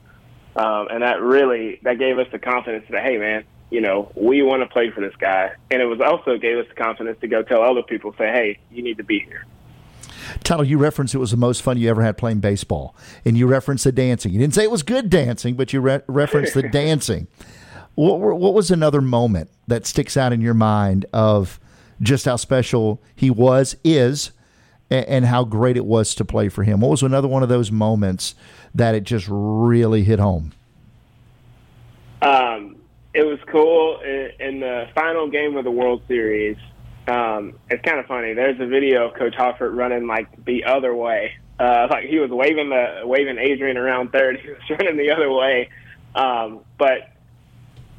um, 0.55 0.87
and 0.89 1.03
that 1.03 1.21
really 1.21 1.79
that 1.83 1.99
gave 1.99 2.17
us 2.17 2.27
the 2.31 2.39
confidence 2.39 2.85
that 2.89 3.03
hey, 3.03 3.17
man, 3.17 3.43
you 3.69 3.81
know, 3.81 4.11
we 4.15 4.41
want 4.41 4.63
to 4.63 4.67
play 4.67 4.89
for 4.89 5.01
this 5.01 5.15
guy, 5.19 5.51
and 5.69 5.81
it 5.81 5.85
was 5.85 5.99
also 5.99 6.37
gave 6.37 6.57
us 6.57 6.65
the 6.69 6.75
confidence 6.75 7.19
to 7.21 7.27
go 7.27 7.43
tell 7.43 7.61
other 7.61 7.83
people, 7.83 8.13
say, 8.17 8.31
hey, 8.31 8.59
you 8.71 8.81
need 8.81 8.97
to 8.97 9.03
be 9.03 9.19
here. 9.19 9.45
Tyler, 10.43 10.63
you 10.63 10.77
referenced 10.77 11.15
it 11.15 11.19
was 11.19 11.31
the 11.31 11.37
most 11.37 11.61
fun 11.61 11.77
you 11.77 11.89
ever 11.89 12.03
had 12.03 12.17
playing 12.17 12.39
baseball, 12.39 12.95
and 13.23 13.37
you 13.37 13.47
referenced 13.47 13.83
the 13.83 13.91
dancing. 13.91 14.33
You 14.33 14.39
didn't 14.39 14.53
say 14.53 14.63
it 14.63 14.71
was 14.71 14.83
good 14.83 15.09
dancing, 15.09 15.55
but 15.55 15.73
you 15.73 15.81
re- 15.81 16.01
referenced 16.07 16.53
the 16.53 16.63
dancing. 16.69 17.27
What, 17.95 18.19
what 18.19 18.53
was 18.53 18.71
another 18.71 19.01
moment 19.01 19.49
that 19.67 19.85
sticks 19.85 20.17
out 20.17 20.33
in 20.33 20.41
your 20.41 20.53
mind 20.53 21.05
of 21.13 21.59
just 22.01 22.25
how 22.25 22.35
special 22.35 23.01
he 23.15 23.29
was, 23.29 23.75
is, 23.83 24.31
and, 24.89 25.05
and 25.05 25.25
how 25.25 25.43
great 25.43 25.77
it 25.77 25.85
was 25.85 26.13
to 26.15 26.25
play 26.25 26.49
for 26.49 26.63
him? 26.63 26.81
What 26.81 26.91
was 26.91 27.03
another 27.03 27.27
one 27.27 27.43
of 27.43 27.49
those 27.49 27.71
moments 27.71 28.35
that 28.73 28.95
it 28.95 29.03
just 29.03 29.27
really 29.29 30.03
hit 30.03 30.19
home? 30.19 30.53
Um, 32.21 32.75
it 33.13 33.25
was 33.25 33.39
cool 33.49 33.99
in, 34.01 34.31
in 34.39 34.59
the 34.59 34.87
final 34.93 35.29
game 35.29 35.55
of 35.55 35.63
the 35.63 35.71
World 35.71 36.01
Series 36.07 36.57
um, 37.07 37.53
it's 37.69 37.83
kind 37.83 37.99
of 37.99 38.05
funny. 38.05 38.33
There's 38.33 38.59
a 38.59 38.65
video 38.65 39.09
of 39.09 39.15
Coach 39.15 39.35
Halford 39.37 39.75
running 39.75 40.07
like 40.07 40.45
the 40.45 40.65
other 40.65 40.95
way. 40.95 41.33
Uh, 41.59 41.87
like 41.89 42.05
he 42.05 42.19
was 42.19 42.29
waving 42.31 42.69
the 42.69 43.01
waving 43.03 43.37
Adrian 43.37 43.77
around 43.77 44.11
third. 44.11 44.39
He 44.43 44.49
was 44.49 44.59
running 44.69 44.97
the 44.97 45.11
other 45.11 45.31
way. 45.31 45.69
Um, 46.15 46.61
but 46.77 47.11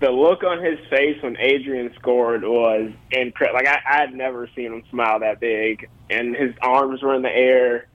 the 0.01 0.11
look 0.11 0.43
on 0.43 0.63
his 0.63 0.79
face 0.91 1.23
when 1.23 1.37
Adrian 1.39 1.93
scored 1.99 2.43
was 2.43 2.91
incredible. 3.11 3.59
Like 3.59 3.69
I, 3.69 3.81
I 3.89 4.01
had 4.01 4.15
never 4.15 4.49
seen 4.55 4.73
him 4.73 4.83
smile 4.91 5.21
that 5.21 5.41
big, 5.41 5.89
and 6.11 6.35
his 6.37 6.55
arms 6.61 7.03
were 7.03 7.15
in 7.15 7.23
the 7.23 7.35
air. 7.35 7.87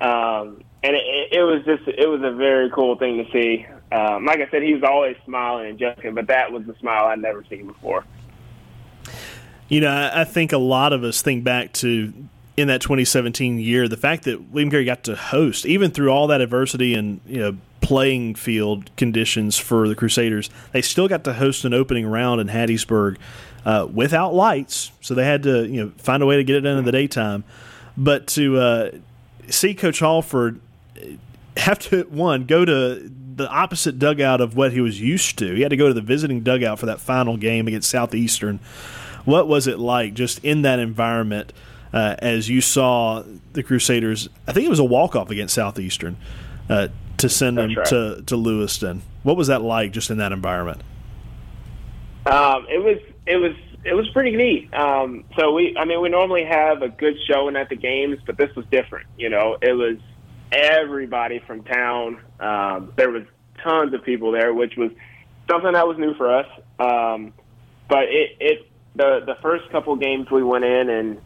Um, 0.00 0.62
and 0.82 0.94
it, 0.94 1.32
it 1.32 1.42
was 1.42 1.62
just 1.64 1.86
it 1.86 2.08
was 2.08 2.20
a 2.22 2.34
very 2.34 2.70
cool 2.70 2.96
thing 2.96 3.24
to 3.24 3.30
see. 3.32 3.66
Um, 3.92 4.24
like 4.24 4.40
I 4.40 4.50
said, 4.50 4.62
he 4.62 4.74
was 4.74 4.82
always 4.82 5.16
smiling 5.24 5.70
and 5.70 5.78
joking, 5.78 6.14
but 6.14 6.26
that 6.28 6.50
was 6.50 6.66
a 6.68 6.76
smile 6.78 7.06
I'd 7.06 7.20
never 7.20 7.44
seen 7.48 7.66
before. 7.66 8.04
You 9.68 9.80
know, 9.80 10.10
I, 10.12 10.24
think 10.24 10.52
a 10.52 10.58
lot 10.58 10.92
of 10.92 11.02
us 11.02 11.22
think 11.22 11.42
back 11.42 11.72
to 11.74 12.12
in 12.56 12.68
that 12.68 12.80
2017 12.80 13.58
year, 13.58 13.88
the 13.88 13.96
fact 13.96 14.24
that 14.24 14.50
William 14.50 14.70
Carey 14.70 14.84
got 14.84 15.04
to 15.04 15.16
host, 15.16 15.66
even 15.66 15.90
through 15.90 16.10
all 16.10 16.28
that 16.28 16.40
adversity 16.40 16.94
and 16.94 17.20
you 17.26 17.38
know 17.38 17.56
playing 17.80 18.34
field 18.34 18.94
conditions 18.96 19.58
for 19.58 19.88
the 19.88 19.94
Crusaders, 19.94 20.50
they 20.72 20.82
still 20.82 21.08
got 21.08 21.24
to 21.24 21.32
host 21.32 21.64
an 21.64 21.74
opening 21.74 22.06
round 22.06 22.40
in 22.40 22.46
Hattiesburg 22.46 23.16
uh, 23.64 23.88
without 23.92 24.34
lights, 24.34 24.92
so 25.00 25.14
they 25.14 25.24
had 25.24 25.42
to 25.42 25.66
you 25.66 25.84
know 25.84 25.92
find 25.98 26.22
a 26.22 26.26
way 26.26 26.36
to 26.36 26.44
get 26.44 26.56
it 26.56 26.60
done 26.60 26.78
in 26.78 26.84
the 26.84 26.92
daytime. 26.92 27.42
But 27.96 28.28
to 28.28 28.58
uh, 28.58 28.90
see 29.48 29.74
Coach 29.74 29.98
Halford 29.98 30.60
have 31.56 31.78
to 31.80 32.02
one 32.04 32.44
go 32.44 32.64
to 32.64 33.10
the 33.36 33.48
opposite 33.48 33.98
dugout 33.98 34.40
of 34.40 34.56
what 34.56 34.72
he 34.72 34.80
was 34.80 35.00
used 35.00 35.38
to. 35.38 35.54
He 35.54 35.62
had 35.62 35.70
to 35.70 35.76
go 35.76 35.88
to 35.88 35.94
the 35.94 36.00
visiting 36.00 36.40
dugout 36.40 36.78
for 36.78 36.86
that 36.86 37.00
final 37.00 37.36
game 37.36 37.68
against 37.68 37.90
Southeastern. 37.90 38.60
What 39.26 39.46
was 39.46 39.66
it 39.66 39.78
like 39.78 40.14
just 40.14 40.42
in 40.42 40.62
that 40.62 40.78
environment 40.78 41.52
uh, 41.92 42.16
as 42.20 42.48
you 42.48 42.62
saw 42.62 43.22
the 43.52 43.62
Crusaders? 43.62 44.28
I 44.46 44.52
think 44.52 44.64
it 44.64 44.70
was 44.70 44.78
a 44.78 44.84
walk 44.84 45.14
off 45.14 45.30
against 45.30 45.54
Southeastern 45.54 46.16
uh, 46.70 46.88
to 47.18 47.28
send 47.28 47.58
That's 47.58 47.68
them 47.68 47.76
right. 47.76 47.86
to 47.88 48.22
to 48.22 48.36
Lewiston. 48.36 49.02
What 49.22 49.36
was 49.36 49.48
that 49.48 49.60
like 49.60 49.92
just 49.92 50.10
in 50.10 50.16
that 50.18 50.32
environment? 50.32 50.82
Um, 52.24 52.66
it 52.70 52.82
was 52.82 52.98
it 53.26 53.36
was 53.36 53.52
it 53.84 53.94
was 53.94 54.08
pretty 54.08 54.36
neat. 54.36 54.72
Um, 54.74 55.24
so 55.38 55.52
we, 55.52 55.76
I 55.78 55.84
mean, 55.84 56.00
we 56.00 56.08
normally 56.08 56.44
have 56.44 56.82
a 56.82 56.88
good 56.88 57.14
showing 57.28 57.56
at 57.56 57.68
the 57.68 57.76
games, 57.76 58.18
but 58.26 58.36
this 58.36 58.54
was 58.56 58.66
different. 58.70 59.06
You 59.16 59.28
know, 59.28 59.58
it 59.62 59.72
was 59.72 59.98
everybody 60.50 61.38
from 61.46 61.62
town. 61.62 62.20
Um, 62.40 62.92
there 62.96 63.10
was 63.10 63.22
tons 63.62 63.94
of 63.94 64.02
people 64.04 64.32
there, 64.32 64.52
which 64.52 64.76
was 64.76 64.90
something 65.48 65.72
that 65.72 65.86
was 65.86 65.98
new 65.98 66.14
for 66.14 66.36
us. 66.36 66.46
Um, 66.78 67.32
but 67.88 68.04
it, 68.04 68.36
it 68.40 68.70
the 68.96 69.20
the 69.24 69.36
first 69.42 69.70
couple 69.70 69.94
games 69.96 70.30
we 70.30 70.42
went 70.42 70.64
in 70.64 70.88
and 70.88 71.18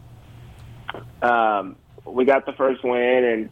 um, 1.23 1.75
we 2.05 2.25
got 2.25 2.45
the 2.45 2.53
first 2.53 2.83
win 2.83 3.23
and 3.23 3.49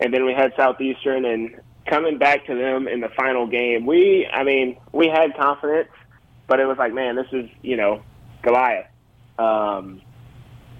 and 0.00 0.12
then 0.12 0.24
we 0.24 0.34
had 0.34 0.52
Southeastern 0.56 1.24
and 1.24 1.60
coming 1.86 2.18
back 2.18 2.46
to 2.46 2.54
them 2.54 2.86
in 2.86 3.00
the 3.00 3.08
final 3.16 3.46
game. 3.46 3.86
We 3.86 4.28
I 4.32 4.44
mean 4.44 4.76
we 4.92 5.08
had 5.08 5.36
confidence, 5.36 5.90
but 6.46 6.60
it 6.60 6.66
was 6.66 6.78
like 6.78 6.92
man, 6.92 7.16
this 7.16 7.28
is 7.32 7.50
you 7.62 7.76
know 7.76 8.02
Goliath. 8.42 8.86
Um, 9.38 10.00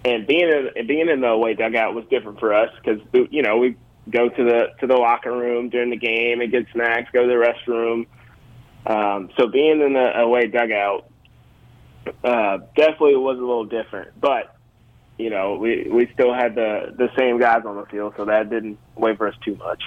and 0.05 0.27
being 0.27 0.49
in, 0.77 0.87
being 0.87 1.09
in 1.09 1.20
the 1.20 1.29
away 1.29 1.55
dugout 1.55 1.94
was 1.94 2.05
different 2.09 2.38
for 2.38 2.55
us 2.55 2.70
because 2.77 3.01
you 3.31 3.42
know 3.42 3.59
we 3.59 3.77
go 4.09 4.29
to 4.29 4.44
the 4.44 4.68
to 4.81 4.87
the 4.87 4.94
locker 4.94 5.37
room 5.37 5.68
during 5.68 5.90
the 5.90 5.96
game 5.96 6.40
and 6.40 6.53
get 6.53 6.66
snacks, 6.72 7.11
go 7.12 7.22
to 7.22 7.29
the 7.29 7.35
restroom. 7.35 8.07
Um, 8.87 9.31
so 9.37 9.49
being 9.49 9.81
in 9.81 9.94
the 9.94 10.20
away 10.20 10.46
dugout 10.46 11.11
uh, 12.25 12.59
definitely 12.77 13.16
was 13.16 13.38
a 13.38 13.40
little 13.40 13.64
different, 13.64 14.21
but 14.21 14.57
you 15.19 15.31
know, 15.31 15.57
we 15.57 15.88
we 15.90 16.11
still 16.12 16.35
had 16.35 16.55
the 16.55 16.95
the 16.97 17.09
same 17.16 17.38
guys 17.38 17.64
on 17.64 17.77
the 17.77 17.87
field, 17.87 18.15
so 18.17 18.25
that 18.27 18.50
didn't 18.50 18.79
waver 18.96 19.29
us 19.29 19.35
too 19.44 19.57
much. 19.57 19.83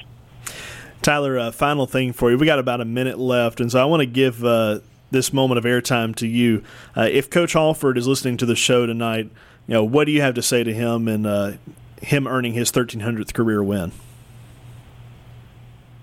Tyler, 1.01 1.38
uh, 1.38 1.51
final 1.51 1.86
thing 1.86 2.13
for 2.13 2.32
you. 2.32 2.38
We 2.38 2.45
got 2.45 2.59
about 2.59 2.82
a 2.82 2.86
minute 2.86 3.20
left, 3.20 3.61
and 3.61 3.72
so 3.72 3.82
I 3.82 3.86
want 3.86 4.01
to 4.01 4.05
give 4.05 4.43
uh, 4.43 4.80
this 5.11 5.32
moment 5.32 5.57
of 5.57 5.63
airtime 5.63 6.15
to 6.15 6.28
you. 6.28 6.63
Uh, 6.95 7.07
if 7.09 7.30
Coach 7.30 7.53
Halford 7.53 7.97
is 7.97 8.07
listening 8.07 8.38
to 8.38 8.45
the 8.45 8.55
show 8.55 8.86
tonight, 8.86 9.30
you 9.67 9.74
know, 9.74 9.84
what 9.84 10.05
do 10.05 10.11
you 10.11 10.22
have 10.22 10.34
to 10.36 10.41
say 10.41 10.63
to 10.63 10.74
him 10.74 11.07
and 11.07 11.26
uh, 11.26 11.53
him 12.01 12.28
earning 12.28 12.53
his 12.53 12.72
1300th 12.72 13.34
career 13.34 13.63
win? 13.63 13.91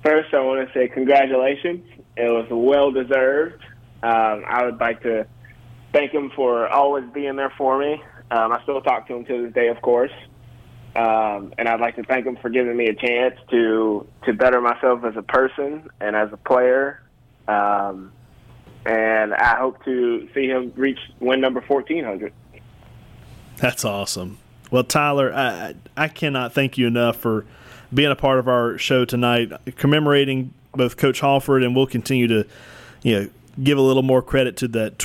First, 0.02 0.32
I 0.32 0.40
want 0.40 0.66
to 0.66 0.72
say 0.72 0.88
congratulations. 0.88 1.84
It 2.16 2.28
was 2.28 2.46
well 2.48 2.92
deserved. 2.92 3.62
Um, 4.02 4.44
I 4.46 4.64
would 4.64 4.78
like 4.78 5.02
to 5.02 5.26
thank 5.96 6.12
him 6.12 6.30
for 6.36 6.68
always 6.68 7.04
being 7.12 7.36
there 7.36 7.52
for 7.56 7.78
me. 7.78 8.02
Um, 8.30 8.52
I 8.52 8.62
still 8.62 8.80
talk 8.80 9.08
to 9.08 9.14
him 9.14 9.24
to 9.24 9.44
this 9.44 9.54
day, 9.54 9.68
of 9.68 9.80
course. 9.80 10.12
Um, 10.94 11.52
and 11.58 11.68
I'd 11.68 11.80
like 11.80 11.96
to 11.96 12.02
thank 12.04 12.26
him 12.26 12.36
for 12.36 12.48
giving 12.48 12.76
me 12.76 12.86
a 12.86 12.94
chance 12.94 13.34
to 13.50 14.06
to 14.24 14.32
better 14.32 14.60
myself 14.60 15.04
as 15.04 15.16
a 15.16 15.22
person 15.22 15.90
and 16.00 16.16
as 16.16 16.32
a 16.32 16.38
player. 16.38 17.02
Um, 17.48 18.12
and 18.86 19.34
I 19.34 19.56
hope 19.58 19.84
to 19.84 20.28
see 20.34 20.46
him 20.46 20.72
reach 20.76 20.98
win 21.20 21.40
number 21.40 21.60
1400. 21.60 22.32
That's 23.58 23.84
awesome. 23.84 24.38
Well, 24.70 24.84
Tyler, 24.84 25.32
I, 25.34 25.74
I 25.96 26.08
cannot 26.08 26.52
thank 26.52 26.78
you 26.78 26.86
enough 26.86 27.16
for 27.16 27.46
being 27.92 28.10
a 28.10 28.16
part 28.16 28.38
of 28.38 28.48
our 28.48 28.78
show 28.78 29.04
tonight, 29.04 29.52
commemorating 29.76 30.52
both 30.72 30.96
Coach 30.96 31.20
Halford, 31.20 31.62
and 31.62 31.74
we'll 31.74 31.86
continue 31.86 32.26
to, 32.26 32.46
you 33.02 33.20
know, 33.20 33.30
give 33.62 33.78
a 33.78 33.82
little 33.82 34.02
more 34.02 34.22
credit 34.22 34.56
to 34.58 34.68
that 34.68 34.98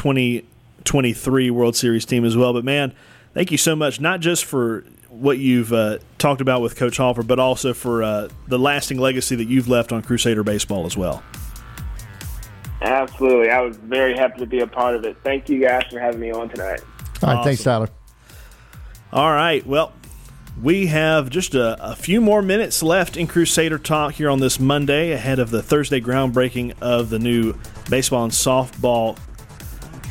2023 0.83 1.49
World 1.51 1.75
Series 1.75 2.05
team 2.05 2.25
as 2.25 2.35
well. 2.35 2.53
But 2.53 2.65
man, 2.65 2.93
thank 3.33 3.51
you 3.51 3.57
so 3.57 3.75
much, 3.75 3.99
not 3.99 4.19
just 4.19 4.45
for 4.45 4.85
what 5.09 5.37
you've 5.37 5.73
uh, 5.73 5.99
talked 6.17 6.41
about 6.41 6.61
with 6.61 6.75
Coach 6.75 6.97
Halford, 6.97 7.27
but 7.27 7.39
also 7.39 7.73
for 7.73 8.01
uh, 8.03 8.29
the 8.47 8.57
lasting 8.57 8.97
legacy 8.97 9.35
that 9.35 9.45
you've 9.45 9.67
left 9.67 9.91
on 9.91 10.01
Crusader 10.01 10.43
baseball 10.43 10.85
as 10.85 10.95
well. 10.95 11.21
Absolutely. 12.81 13.49
I 13.49 13.61
was 13.61 13.77
very 13.77 14.15
happy 14.15 14.39
to 14.39 14.45
be 14.45 14.59
a 14.61 14.67
part 14.67 14.95
of 14.95 15.05
it. 15.05 15.17
Thank 15.23 15.49
you 15.49 15.59
guys 15.59 15.83
for 15.91 15.99
having 15.99 16.19
me 16.19 16.31
on 16.31 16.49
tonight. 16.49 16.79
All 17.21 17.29
right, 17.29 17.35
Awesome. 17.35 17.43
thanks, 17.43 17.63
Tyler. 17.63 17.89
All 19.13 19.31
right. 19.31 19.65
Well, 19.67 19.93
we 20.59 20.87
have 20.87 21.29
just 21.29 21.53
a, 21.53 21.91
a, 21.91 21.95
few 21.95 22.21
more 22.21 22.41
minutes 22.41 22.81
left 22.81 23.17
in 23.17 23.27
Crusader 23.27 23.77
Talk 23.77 24.13
here 24.13 24.29
on 24.29 24.39
this 24.39 24.59
Monday 24.59 25.11
ahead 25.11 25.39
of 25.39 25.49
the 25.49 25.61
Thursday 25.61 26.01
groundbreaking 26.01 26.73
of 26.81 27.09
the 27.09 27.19
new 27.19 27.53
baseball 27.89 28.23
and 28.23 28.33
softball 28.33 29.17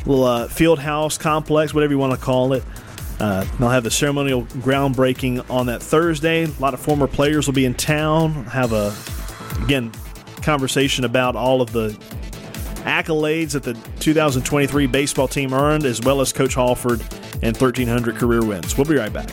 little 0.05 0.23
uh, 0.23 0.47
field 0.47 0.79
house 0.79 1.17
complex, 1.17 1.73
whatever 1.73 1.93
you 1.93 1.99
want 1.99 2.13
to 2.13 2.23
call 2.23 2.53
it. 2.53 2.63
Uh, 3.19 3.45
they'll 3.59 3.69
have 3.69 3.83
the 3.83 3.91
ceremonial 3.91 4.43
groundbreaking 4.43 5.47
on 5.49 5.67
that 5.67 5.81
Thursday. 5.81 6.45
A 6.45 6.59
lot 6.59 6.73
of 6.73 6.79
former 6.79 7.07
players 7.07 7.47
will 7.47 7.53
be 7.53 7.65
in 7.65 7.75
town. 7.75 8.45
Have 8.45 8.73
a 8.73 8.95
again 9.63 9.91
conversation 10.41 11.05
about 11.05 11.35
all 11.35 11.61
of 11.61 11.71
the 11.71 11.89
accolades 12.83 13.51
that 13.51 13.63
the 13.63 13.73
2023 13.99 14.87
baseball 14.87 15.27
team 15.27 15.53
earned, 15.53 15.85
as 15.85 16.01
well 16.01 16.19
as 16.19 16.33
Coach 16.33 16.55
Halford 16.55 17.01
and 17.43 17.55
1,300 17.55 18.15
career 18.15 18.43
wins. 18.43 18.75
We'll 18.75 18.87
be 18.87 18.95
right 18.95 19.13
back. 19.13 19.29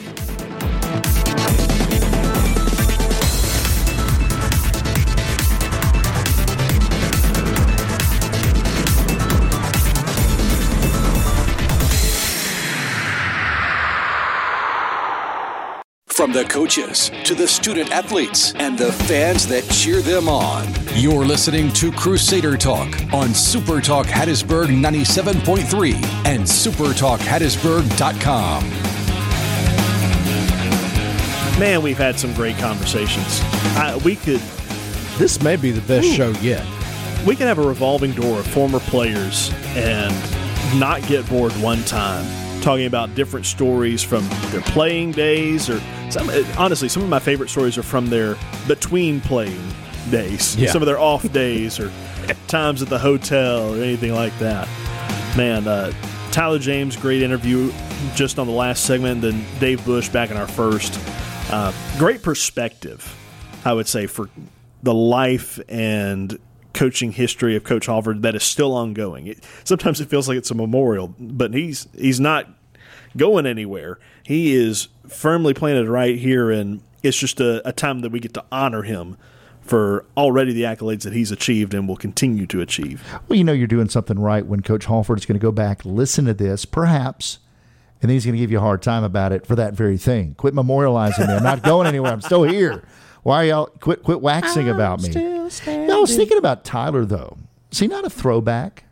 From 16.19 16.33
the 16.33 16.45
coaches 16.47 17.13
to 17.23 17.37
the 17.37 17.47
student 17.47 17.93
athletes 17.93 18.53
and 18.57 18.77
the 18.77 18.93
fans 18.93 19.47
that 19.47 19.63
cheer 19.69 20.03
them 20.03 20.29
on. 20.29 20.67
You're 20.97 21.25
listening 21.25 21.73
to 21.75 21.93
Crusader 21.93 22.57
Talk 22.57 22.93
on 23.15 23.33
Super 23.33 23.81
Talk 23.81 24.09
Hattiesburg 24.09 24.67
97.3 24.67 25.95
and 26.27 26.43
supertalkhattiesburg.com. 26.43 28.69
Man, 31.61 31.83
we've 31.83 31.97
had 31.97 32.19
some 32.19 32.35
great 32.35 32.59
conversations. 32.59 33.41
I, 33.77 33.97
we 34.05 34.17
could 34.17 34.41
This 35.19 35.41
may 35.41 35.55
be 35.55 35.71
the 35.71 35.83
best 35.83 36.09
show 36.09 36.31
yet. 36.41 36.67
we 37.25 37.37
could 37.37 37.47
have 37.47 37.61
a 37.61 37.69
revolving 37.69 38.11
door 38.11 38.41
of 38.41 38.47
former 38.49 38.81
players 38.81 39.53
and 39.77 40.13
not 40.81 41.01
get 41.07 41.29
bored 41.29 41.53
one 41.63 41.85
time 41.85 42.27
talking 42.61 42.87
about 42.87 43.15
different 43.15 43.47
stories 43.47 44.03
from 44.03 44.29
their 44.51 44.63
playing 44.63 45.13
days 45.13 45.71
or 45.71 45.81
some 46.11 46.31
honestly 46.57 46.89
some 46.89 47.03
of 47.03 47.09
my 47.09 47.19
favorite 47.19 47.49
stories 47.51 47.77
are 47.79 47.83
from 47.83 48.07
their 48.07 48.37
between 48.67 49.21
playing 49.21 49.61
days 50.11 50.57
Yeah. 50.57 50.71
some 50.71 50.83
of 50.83 50.87
their 50.87 50.99
off 50.99 51.31
days 51.33 51.79
or 51.79 51.93
times 52.47 52.83
at 52.83 52.89
the 52.89 52.99
hotel 52.99 53.75
or 53.75 53.83
anything 53.83 54.15
like 54.15 54.37
that 54.39 54.67
man 55.37 55.67
uh, 55.69 55.93
tyler 56.31 56.59
james 56.59 56.97
great 56.97 57.23
interview 57.23 57.73
just 58.15 58.39
on 58.39 58.47
the 58.47 58.53
last 58.53 58.85
segment 58.85 59.21
then 59.23 59.45
dave 59.61 59.85
bush 59.85 60.09
back 60.09 60.31
in 60.31 60.37
our 60.37 60.49
first 60.49 60.99
uh, 61.53 61.73
great 61.99 62.23
perspective 62.23 63.15
i 63.65 63.73
would 63.73 63.87
say 63.87 64.07
for 64.07 64.31
the 64.83 64.95
life 64.95 65.59
and 65.69 66.39
coaching 66.75 67.11
history 67.11 67.57
of 67.57 67.65
Coach 67.65 67.87
Halford 67.87 68.23
that 68.23 68.37
is 68.37 68.45
still 68.45 68.73
ongoing. 68.73 69.27
It, 69.27 69.43
sometimes 69.65 70.01
it 70.01 70.09
feels 70.09 70.29
like 70.29 70.39
it's 70.39 70.53
a 70.53 70.55
memorial, 70.55 71.13
but 71.19 71.53
he's 71.53 71.89
he's 71.99 72.21
not 72.21 72.47
going 73.17 73.47
anywhere. 73.47 73.99
He 74.25 74.55
is 74.55 74.89
firmly 75.07 75.55
planted 75.55 75.89
right 75.89 76.19
here, 76.19 76.51
and 76.51 76.83
it's 77.03 77.19
just 77.19 77.41
a, 77.41 77.67
a 77.67 77.73
time 77.73 78.01
that 78.01 78.13
we 78.13 78.21
get 78.21 78.35
to 78.35 78.45
honor 78.51 78.83
him 78.83 79.17
for 79.61 80.07
already 80.17 80.53
the 80.53 80.63
accolades 80.63 81.03
that 81.03 81.13
he's 81.13 81.31
achieved 81.31 81.75
and 81.75 81.87
will 81.87 81.97
continue 81.97 82.47
to 82.47 82.61
achieve. 82.61 83.05
Well, 83.29 83.37
you 83.37 83.45
know 83.45 83.53
you're 83.53 83.67
doing 83.67 83.89
something 83.89 84.19
right 84.19 84.45
when 84.47 84.63
Coach 84.63 84.87
Halford 84.87 85.19
is 85.19 85.27
going 85.27 85.39
to 85.39 85.43
go 85.43 85.53
back, 85.53 85.85
listen 85.85 86.25
to 86.25 86.35
this, 86.35 86.65
perhaps, 86.65 87.39
and 88.01 88.09
then 88.09 88.15
he's 88.15 88.25
going 88.25 88.35
to 88.35 88.41
give 88.41 88.51
you 88.51 88.59
a 88.59 88.63
hard 88.63 88.81
time 88.83 89.05
about 89.05 89.33
it 89.33 89.47
for 89.47 89.57
that 89.57 89.75
very 89.75 89.99
thing. 89.99 90.35
Quit 90.37 90.55
memorializing 90.55 91.29
me. 91.29 91.35
I'm 91.35 91.43
not 91.43 91.63
going 91.63 91.87
anywhere. 91.87 92.13
I'm 92.13 92.21
still 92.23 92.45
here. 92.45 92.83
Why 93.25 93.43
are 93.43 93.47
y'all 93.47 93.67
quit 93.67 94.03
quit 94.05 94.21
waxing 94.21 94.69
about 94.69 95.03
me? 95.03 95.11
Yeah, 95.11 95.49
I 95.67 95.99
was 95.99 96.17
thinking 96.17 96.39
about 96.39 96.65
Tyler 96.65 97.05
though. 97.05 97.37
Is 97.71 97.81
he 97.81 97.87
not 97.89 98.05
a 98.05 98.11
throwback 98.11 98.85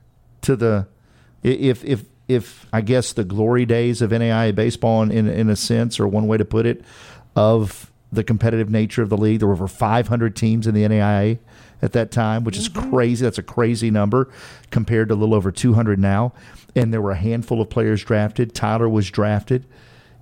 to 0.42 0.56
the 0.56 0.88
if 1.42 1.84
if 1.84 2.04
if 2.28 2.66
I 2.72 2.80
guess 2.80 3.12
the 3.12 3.24
glory 3.24 3.66
days 3.66 4.02
of 4.02 4.10
NAIA 4.10 4.54
baseball 4.54 5.02
in, 5.02 5.10
in 5.10 5.28
in 5.28 5.48
a 5.48 5.56
sense, 5.56 6.00
or 6.00 6.08
one 6.08 6.26
way 6.26 6.36
to 6.36 6.44
put 6.44 6.66
it, 6.66 6.84
of 7.34 7.90
the 8.12 8.24
competitive 8.24 8.70
nature 8.70 9.02
of 9.02 9.08
the 9.08 9.16
league. 9.16 9.40
There 9.40 9.48
were 9.48 9.54
over 9.54 9.68
500 9.68 10.36
teams 10.36 10.66
in 10.66 10.74
the 10.74 10.82
NAIA 10.82 11.38
at 11.82 11.92
that 11.92 12.10
time, 12.10 12.44
which 12.44 12.56
is 12.56 12.68
mm-hmm. 12.68 12.90
crazy. 12.90 13.24
That's 13.24 13.38
a 13.38 13.42
crazy 13.42 13.90
number 13.90 14.30
compared 14.70 15.08
to 15.08 15.14
a 15.14 15.16
little 15.16 15.34
over 15.34 15.52
200 15.52 15.98
now. 15.98 16.32
And 16.74 16.92
there 16.92 17.00
were 17.00 17.12
a 17.12 17.16
handful 17.16 17.60
of 17.60 17.70
players 17.70 18.04
drafted. 18.04 18.54
Tyler 18.54 18.88
was 18.88 19.10
drafted. 19.10 19.66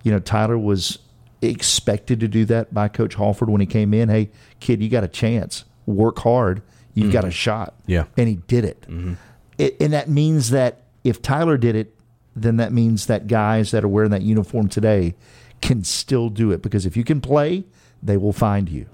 You 0.03 0.13
know, 0.13 0.19
Tyler 0.19 0.59
was 0.59 0.99
expected 1.43 2.21
to 2.21 2.29
do 2.29 2.45
that 2.47 2.73
by 2.73 2.89
Coach 2.89 3.15
Halford 3.15 3.51
when 3.51 3.61
he 3.61 3.67
came 3.67 3.93
in. 3.93 4.09
Hey, 4.09 4.31
kid, 4.61 4.83
you 4.83 4.89
got 4.89 5.05
a 5.05 5.09
chance. 5.09 5.65
Work 5.87 6.21
hard. 6.21 6.63
You've 6.95 7.13
got 7.13 7.25
a 7.25 7.29
mm-hmm. 7.29 7.33
shot. 7.33 7.75
Yeah. 7.87 8.05
And 8.17 8.29
he 8.29 8.37
did 8.37 8.65
it. 8.65 8.83
Mm-hmm. 8.83 9.15
it. 9.59 9.77
And 9.81 9.93
that 9.93 10.09
means 10.09 10.51
that 10.51 10.84
if 11.05 11.23
Tyler 11.23 11.57
did 11.57 11.77
it, 11.77 11.95
then 12.35 12.57
that 12.57 12.73
means 12.73 13.07
that 13.07 13.27
guys 13.29 13.71
that 13.71 13.85
are 13.85 13.89
wearing 13.89 14.11
that 14.11 14.23
uniform 14.23 14.69
today 14.69 15.15
can 15.61 15.85
still 15.85 16.29
do 16.29 16.51
it 16.51 16.63
because 16.63 16.85
if 16.87 16.97
you 16.97 17.05
can 17.05 17.21
play, 17.21 17.65
they 18.03 18.17
will 18.17 18.33
find 18.33 18.69
you. 18.69 18.87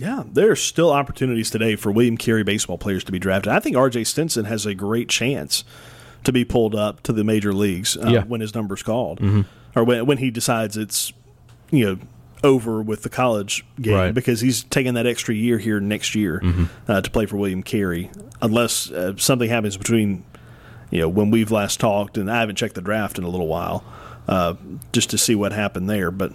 Yeah, 0.00 0.24
there 0.30 0.50
are 0.50 0.56
still 0.56 0.92
opportunities 0.92 1.50
today 1.50 1.74
for 1.74 1.90
William 1.90 2.16
Carey 2.18 2.44
baseball 2.44 2.76
players 2.78 3.02
to 3.04 3.12
be 3.12 3.18
drafted. 3.18 3.50
I 3.52 3.60
think 3.60 3.76
R.J. 3.76 4.04
Stinson 4.04 4.44
has 4.44 4.66
a 4.66 4.74
great 4.74 5.08
chance 5.08 5.64
to 6.24 6.32
be 6.32 6.44
pulled 6.44 6.74
up 6.74 7.02
to 7.04 7.12
the 7.12 7.24
major 7.24 7.52
leagues 7.54 7.96
uh, 7.96 8.08
Yeah. 8.08 8.24
when 8.24 8.40
his 8.42 8.54
number's 8.54 8.82
called, 8.82 9.20
or 9.74 9.84
when, 9.84 10.04
when 10.06 10.18
he 10.18 10.30
decides 10.30 10.76
it's 10.76 11.12
you 11.70 11.84
know 11.86 11.98
over 12.44 12.82
with 12.82 13.02
the 13.02 13.08
college 13.08 13.64
game 13.80 13.94
Right. 13.94 14.14
because 14.14 14.40
he's 14.42 14.62
taking 14.64 14.94
that 14.94 15.06
extra 15.06 15.34
year 15.34 15.58
here 15.58 15.80
next 15.80 16.14
year 16.14 16.42
uh, 16.86 17.00
to 17.00 17.10
play 17.10 17.24
for 17.26 17.36
William 17.38 17.62
Carey, 17.62 18.10
unless 18.42 18.90
uh, 18.90 19.14
something 19.16 19.48
happens 19.48 19.76
between 19.78 20.24
you 20.90 21.00
know 21.00 21.08
when 21.08 21.30
we've 21.30 21.50
last 21.50 21.80
talked, 21.80 22.16
and 22.18 22.30
I 22.30 22.40
haven't 22.40 22.56
checked 22.56 22.74
the 22.74 22.80
draft 22.82 23.18
in 23.18 23.24
a 23.24 23.28
little 23.28 23.46
while, 23.48 23.84
uh, 24.28 24.54
just 24.92 25.10
to 25.10 25.18
see 25.18 25.34
what 25.34 25.52
happened 25.52 25.88
there, 25.90 26.10
but 26.10 26.32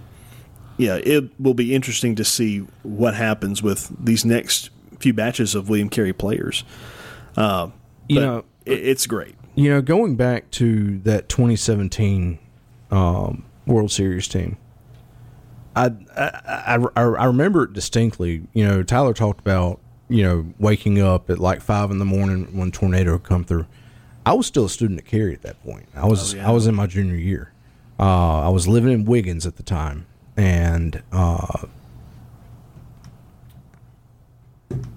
yeah, 0.77 0.95
it 1.03 1.29
will 1.39 1.53
be 1.53 1.75
interesting 1.75 2.15
to 2.15 2.23
see 2.23 2.59
what 2.83 3.13
happens 3.13 3.61
with 3.61 3.91
these 4.03 4.25
next 4.25 4.69
few 4.99 5.13
batches 5.13 5.53
of 5.55 5.69
William 5.69 5.89
Carey 5.89 6.13
players. 6.13 6.63
Uh, 7.37 7.69
You 8.07 8.19
know- 8.19 8.45
it, 8.65 8.79
it's 8.79 9.05
great. 9.07 9.35
You 9.55 9.69
know, 9.69 9.81
going 9.81 10.15
back 10.15 10.49
to 10.51 10.99
that 10.99 11.27
2017 11.29 12.39
um, 12.89 13.43
World 13.67 13.91
Series 13.91 14.27
team, 14.27 14.57
I, 15.75 15.91
I, 16.15 16.75
I, 16.95 17.01
I 17.01 17.25
remember 17.25 17.63
it 17.63 17.73
distinctly. 17.73 18.43
You 18.53 18.65
know, 18.67 18.83
Tyler 18.83 19.13
talked 19.13 19.39
about, 19.39 19.79
you 20.09 20.23
know, 20.23 20.53
waking 20.59 20.99
up 21.01 21.29
at 21.29 21.39
like 21.39 21.61
five 21.61 21.91
in 21.91 21.97
the 21.99 22.05
morning 22.05 22.57
when 22.57 22.71
tornado 22.71 23.17
come 23.17 23.43
through. 23.43 23.65
I 24.25 24.33
was 24.33 24.45
still 24.45 24.65
a 24.65 24.69
student 24.69 24.99
at 24.99 25.05
Carey 25.05 25.33
at 25.33 25.41
that 25.41 25.61
point. 25.63 25.87
I 25.95 26.07
was 26.07 26.35
I 26.35 26.51
was 26.51 26.67
in 26.67 26.75
my 26.75 26.87
junior 26.87 27.15
year. 27.15 27.51
Uh, 27.99 28.41
I 28.41 28.49
was 28.49 28.67
living 28.67 28.91
in 28.91 29.05
Wiggins 29.05 29.45
at 29.45 29.57
the 29.57 29.63
time, 29.63 30.05
and 30.37 31.01
uh, 31.11 31.67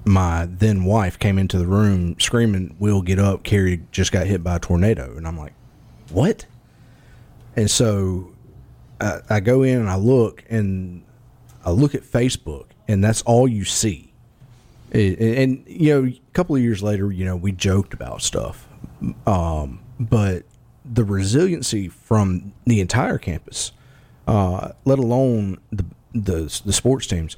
my 0.05 0.47
then 0.51 0.85
wife 0.85 1.18
came 1.18 1.39
into 1.39 1.59
the 1.59 1.66
room 1.66 2.18
screaming, 2.18 2.77
"Will 2.79 3.03
get 3.03 3.18
up! 3.18 3.43
Carey 3.43 3.83
just 3.93 4.12
got 4.12 4.27
hit 4.27 4.43
by 4.43 4.57
a 4.57 4.59
tornado!" 4.59 5.16
And 5.16 5.27
I'm 5.27 5.39
like, 5.39 5.55
"What?" 6.11 6.47
And 7.57 7.70
so 7.70 8.33
I, 9.01 9.20
I 9.31 9.41
go 9.41 9.62
in 9.62 9.79
and 9.79 9.89
I 9.89 9.97
look 9.97 10.45
and 10.49 11.03
I 11.64 11.70
look 11.70 11.95
at 11.95 12.03
Facebook, 12.03 12.66
and 12.89 13.03
that's 13.03 13.22
all 13.22 13.49
you 13.49 13.64
see. 13.64 14.12
And, 14.93 15.18
and 15.18 15.64
you 15.66 15.93
know, 15.93 16.09
a 16.09 16.20
couple 16.33 16.55
of 16.57 16.62
years 16.62 16.83
later, 16.83 17.11
you 17.11 17.25
know, 17.25 17.37
we 17.37 17.53
joked 17.53 17.95
about 17.95 18.22
stuff, 18.22 18.64
um, 19.26 19.80
but 20.00 20.44
the 20.84 21.05
resiliency 21.05 21.88
from 21.88 22.52
the 22.66 22.80
entire 22.80 23.18
campus, 23.18 23.72
uh, 24.26 24.70
let 24.84 24.98
alone 24.98 25.59
the 25.72 25.84
the 26.14 26.61
the 26.64 26.72
sports 26.72 27.07
teams 27.07 27.36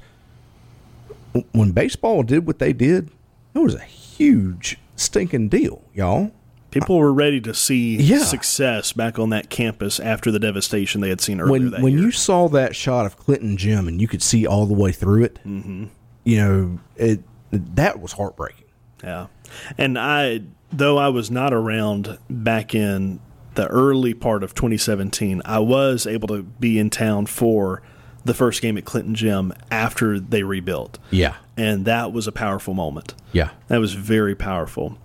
when 1.51 1.71
baseball 1.71 2.23
did 2.23 2.47
what 2.47 2.59
they 2.59 2.73
did, 2.73 3.09
it 3.53 3.59
was 3.59 3.75
a 3.75 3.79
huge 3.81 4.77
stinking 4.95 5.49
deal, 5.49 5.81
y'all. 5.93 6.31
People 6.71 6.97
were 6.97 7.13
ready 7.13 7.39
to 7.41 7.53
see 7.53 7.95
Yeah. 7.97 8.19
success 8.23 8.91
back 8.93 9.17
on 9.17 9.29
that 9.29 9.49
campus 9.49 9.99
after 9.99 10.31
the 10.31 10.39
devastation 10.39 11.01
they 11.01 11.09
had 11.09 11.21
seen 11.21 11.39
earlier 11.39 11.69
When 11.71 11.81
when 11.81 11.93
year. 11.93 12.03
you 12.03 12.11
saw 12.11 12.47
that 12.49 12.75
shot 12.75 13.05
of 13.05 13.17
Clinton 13.17 13.55
Gym 13.57 13.87
and 13.87 14.01
you 14.01 14.07
could 14.07 14.21
see 14.21 14.45
all 14.45 14.65
the 14.65 14.73
way 14.73 14.91
through 14.91 15.23
it, 15.23 15.39
Mm-hmm. 15.45 15.85
you 16.23 16.37
know 16.37 16.79
it 16.97 17.21
that 17.51 17.99
was 18.01 18.13
heartbreaking. 18.13 18.65
Yeah. 19.03 19.27
And 19.77 19.97
I, 19.97 20.41
though 20.71 20.97
I 20.97 21.09
was 21.09 21.31
not 21.31 21.53
around 21.53 22.17
back 22.29 22.75
in 22.75 23.19
the 23.55 23.67
early 23.67 24.13
part 24.13 24.43
of 24.43 24.53
2017, 24.53 25.41
I 25.45 25.59
was 25.59 26.05
able 26.05 26.27
to 26.27 26.43
be 26.43 26.77
in 26.77 26.89
town 26.89 27.25
for 27.25 27.81
the 28.23 28.33
first 28.33 28.61
game 28.61 28.77
at 28.77 28.85
Clinton 28.85 29.15
Gym 29.15 29.53
after 29.71 30.19
they 30.19 30.43
rebuilt. 30.43 30.99
Yeah, 31.11 31.35
And 31.55 31.85
that 31.85 32.11
was 32.11 32.27
a 32.27 32.31
powerful 32.31 32.73
moment. 32.73 33.13
yeah. 33.31 33.51
That 33.69 33.77
was 33.77 33.93
very 33.93 34.35
powerful. 34.35 34.97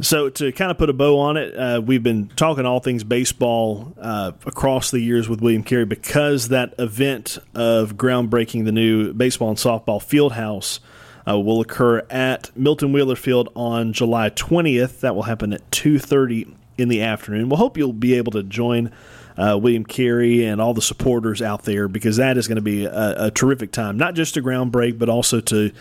So 0.00 0.28
to 0.28 0.50
kind 0.50 0.72
of 0.72 0.78
put 0.78 0.90
a 0.90 0.92
bow 0.92 1.20
on 1.20 1.36
it, 1.36 1.56
uh, 1.56 1.80
we've 1.80 2.02
been 2.02 2.26
talking 2.34 2.66
all 2.66 2.80
things 2.80 3.04
baseball 3.04 3.94
uh, 4.00 4.32
across 4.44 4.90
the 4.90 4.98
years 4.98 5.28
with 5.28 5.40
William 5.40 5.62
Carey 5.62 5.84
because 5.84 6.48
that 6.48 6.74
event 6.80 7.38
of 7.54 7.96
groundbreaking 7.96 8.64
the 8.64 8.72
new 8.72 9.12
baseball 9.14 9.50
and 9.50 9.56
softball 9.58 10.02
field 10.02 10.32
house 10.32 10.80
uh, 11.26 11.38
will 11.38 11.60
occur 11.60 12.02
at 12.10 12.50
Milton 12.56 12.92
Wheeler 12.92 13.16
Field 13.16 13.50
on 13.54 13.92
July 13.92 14.30
20th. 14.30 15.00
That 15.00 15.14
will 15.14 15.24
happen 15.24 15.52
at 15.52 15.68
2:30 15.70 16.54
in 16.76 16.88
the 16.88 17.02
afternoon. 17.02 17.48
We'll 17.48 17.58
hope 17.58 17.76
you'll 17.76 17.92
be 17.92 18.14
able 18.14 18.32
to 18.32 18.42
join 18.42 18.90
uh, 19.36 19.58
William 19.60 19.84
Carey 19.84 20.44
and 20.44 20.60
all 20.60 20.74
the 20.74 20.82
supporters 20.82 21.42
out 21.42 21.64
there 21.64 21.88
because 21.88 22.16
that 22.16 22.36
is 22.36 22.48
going 22.48 22.56
to 22.56 22.62
be 22.62 22.84
a, 22.84 23.26
a 23.26 23.30
terrific 23.30 23.72
time, 23.72 23.96
not 23.96 24.14
just 24.14 24.34
to 24.34 24.42
groundbreak, 24.42 24.98
but 24.98 25.08
also 25.08 25.40
to 25.40 25.72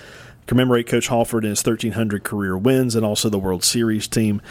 commemorate 0.47 0.87
Coach 0.87 1.07
Halford 1.07 1.43
and 1.43 1.51
his 1.51 1.65
1,300 1.65 2.23
career 2.23 2.57
wins 2.57 2.95
and 2.95 3.05
also 3.05 3.29
the 3.29 3.39
World 3.39 3.63
Series 3.63 4.07
team. 4.07 4.41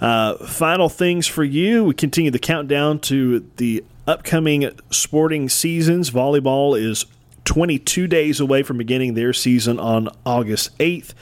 Uh, 0.00 0.34
final 0.46 0.88
things 0.88 1.26
for 1.26 1.44
you. 1.44 1.84
We 1.84 1.94
continue 1.94 2.30
the 2.30 2.38
countdown 2.38 2.98
to 3.00 3.48
the 3.56 3.84
upcoming 4.06 4.70
sporting 4.90 5.48
seasons. 5.48 6.10
Volleyball 6.10 6.78
is 6.80 7.06
22 7.46 8.06
days 8.06 8.40
away 8.40 8.62
from 8.62 8.76
beginning 8.76 9.14
their 9.14 9.32
season 9.32 9.78
on 9.78 10.08
August 10.26 10.76
8th. 10.78 11.14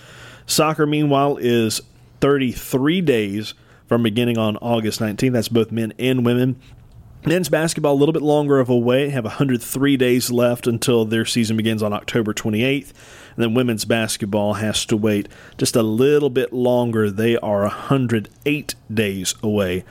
Soccer, 0.46 0.86
meanwhile, 0.86 1.36
is 1.36 1.80
33 2.20 3.00
days 3.02 3.54
from 3.86 4.02
beginning 4.02 4.36
on 4.36 4.56
August 4.56 5.00
19th. 5.00 5.32
That's 5.32 5.48
both 5.48 5.70
men 5.70 5.92
and 5.98 6.26
women. 6.26 6.60
Men's 7.26 7.48
basketball 7.48 7.94
a 7.94 7.96
little 7.96 8.12
bit 8.12 8.22
longer 8.22 8.58
of 8.58 8.68
a 8.68 8.76
wait, 8.76 9.10
have 9.10 9.24
103 9.24 9.96
days 9.96 10.30
left 10.30 10.66
until 10.66 11.06
their 11.06 11.24
season 11.24 11.56
begins 11.56 11.82
on 11.82 11.92
October 11.92 12.34
28th. 12.34 12.92
And 13.36 13.42
then 13.42 13.54
women's 13.54 13.84
basketball 13.84 14.54
has 14.54 14.84
to 14.86 14.96
wait 14.96 15.28
just 15.56 15.74
a 15.76 15.82
little 15.82 16.28
bit 16.30 16.52
longer. 16.52 17.10
They 17.10 17.36
are 17.38 17.62
108 17.62 18.74
days 18.92 19.34
away 19.42 19.84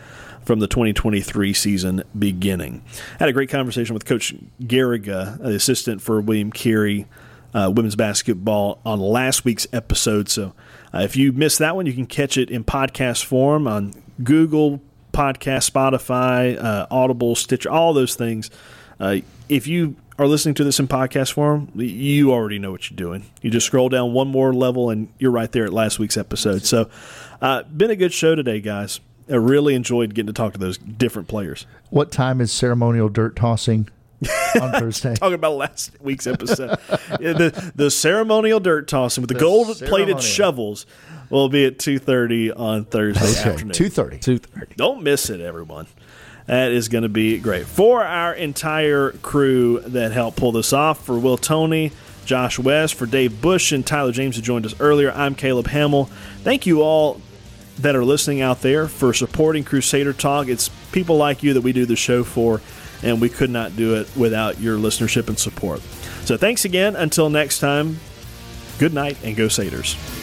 from 0.45 0.59
the 0.59 0.67
2023 0.67 1.53
season 1.53 2.03
beginning. 2.17 2.83
I 3.13 3.17
had 3.19 3.29
a 3.29 3.33
great 3.33 3.49
conversation 3.49 3.93
with 3.93 4.05
Coach 4.05 4.35
Garriga, 4.61 5.37
the 5.37 5.55
assistant 5.55 6.01
for 6.01 6.21
William 6.21 6.51
Carey 6.51 7.07
uh, 7.53 7.71
women's 7.73 7.95
basketball, 7.95 8.79
on 8.85 8.99
last 8.99 9.45
week's 9.45 9.67
episode. 9.71 10.29
So 10.29 10.53
uh, 10.93 10.99
if 10.99 11.15
you 11.15 11.31
missed 11.31 11.59
that 11.59 11.75
one, 11.75 11.85
you 11.85 11.93
can 11.93 12.05
catch 12.05 12.37
it 12.37 12.49
in 12.49 12.63
podcast 12.63 13.25
form 13.25 13.67
on 13.67 13.93
Google 14.23 14.81
Podcast, 15.13 15.69
Spotify, 15.69 16.61
uh, 16.61 16.87
Audible, 16.89 17.35
Stitcher, 17.35 17.69
all 17.69 17.93
those 17.93 18.15
things. 18.15 18.49
Uh, 18.99 19.17
if 19.47 19.67
you 19.67 19.95
are 20.17 20.27
listening 20.27 20.55
to 20.55 20.63
this 20.63 20.79
in 20.79 20.87
podcast 20.87 21.33
form, 21.33 21.71
you 21.75 22.31
already 22.31 22.59
know 22.59 22.71
what 22.71 22.89
you're 22.89 22.95
doing. 22.95 23.25
You 23.41 23.49
just 23.49 23.65
scroll 23.65 23.89
down 23.89 24.13
one 24.13 24.27
more 24.27 24.53
level 24.53 24.89
and 24.89 25.09
you're 25.19 25.31
right 25.31 25.51
there 25.51 25.65
at 25.65 25.73
last 25.73 25.99
week's 25.99 26.17
episode. 26.17 26.63
So, 26.63 26.89
uh, 27.41 27.63
been 27.63 27.91
a 27.91 27.95
good 27.95 28.13
show 28.13 28.35
today, 28.35 28.61
guys. 28.61 28.99
I 29.29 29.35
really 29.35 29.75
enjoyed 29.75 30.13
getting 30.13 30.27
to 30.27 30.33
talk 30.33 30.53
to 30.53 30.59
those 30.59 30.77
different 30.77 31.27
players. 31.27 31.65
What 31.89 32.11
time 32.11 32.41
is 32.41 32.51
ceremonial 32.51 33.09
dirt 33.09 33.35
tossing 33.35 33.87
on 34.59 34.71
Thursday? 34.79 35.15
Talking 35.15 35.35
about 35.35 35.55
last 35.55 35.91
week's 36.01 36.27
episode, 36.27 36.77
Yeah, 37.19 37.33
the 37.33 37.71
the 37.75 37.89
ceremonial 37.91 38.59
dirt 38.59 38.87
tossing 38.87 39.21
with 39.21 39.29
the, 39.29 39.39
gold 39.39 39.77
plated 39.79 40.21
shovels 40.21 40.85
will 41.29 41.49
be 41.49 41.65
at 41.65 41.79
two 41.79 41.99
thirty 41.99 42.51
on 42.51 42.85
Thursday 42.85 43.31
Okay, 43.41 43.49
afternoon. 43.51 43.73
two 43.73 43.89
thirty. 43.89 44.17
Two 44.19 44.37
thirty. 44.39 44.75
Don't 44.75 45.03
miss 45.03 45.29
it, 45.29 45.39
everyone. 45.41 45.87
That 46.45 46.71
is 46.73 46.89
going 46.89 47.03
to 47.03 47.09
be 47.09 47.39
great. 47.39 47.65
For 47.65 48.03
our 48.03 48.33
entire 48.33 49.11
crew 49.11 49.79
that 49.87 50.11
helped 50.11 50.37
pull 50.37 50.51
this 50.51 50.73
off, 50.73 51.05
for 51.05 51.17
Will 51.17 51.37
Tony, 51.37 51.93
Josh 52.25 52.59
West, 52.59 52.95
for 52.95 53.05
Dave 53.05 53.39
Bush, 53.41 53.71
and 53.71 53.87
Tyler 53.87 54.11
James 54.11 54.35
who 54.35 54.41
joined 54.41 54.65
us 54.65 54.75
earlier, 54.81 55.11
I'm 55.13 55.35
Caleb 55.35 55.67
Hamill. 55.67 56.09
Thank 56.43 56.65
you 56.65 56.81
all 56.81 57.21
that 57.79 57.95
are 57.95 58.05
listening 58.05 58.41
out 58.41 58.61
there 58.61 58.87
for 58.87 59.13
supporting 59.13 59.63
Crusader 59.63 60.13
Talk. 60.13 60.47
It's 60.47 60.69
people 60.91 61.17
like 61.17 61.43
you 61.43 61.53
that 61.53 61.61
we 61.61 61.73
do 61.73 61.85
the 61.85 61.95
show 61.95 62.23
for, 62.23 62.61
and 63.01 63.19
we 63.19 63.29
could 63.29 63.49
not 63.49 63.75
do 63.75 63.95
it 63.95 64.07
without 64.15 64.59
your 64.59 64.77
listenership 64.77 65.27
and 65.27 65.37
support. 65.37 65.81
So 66.25 66.37
thanks 66.37 66.65
again. 66.65 66.95
Until 66.95 67.29
next 67.29 67.59
time, 67.59 67.99
good 68.77 68.93
night 68.93 69.17
and 69.23 69.35
go 69.35 69.47
Saders. 69.47 70.22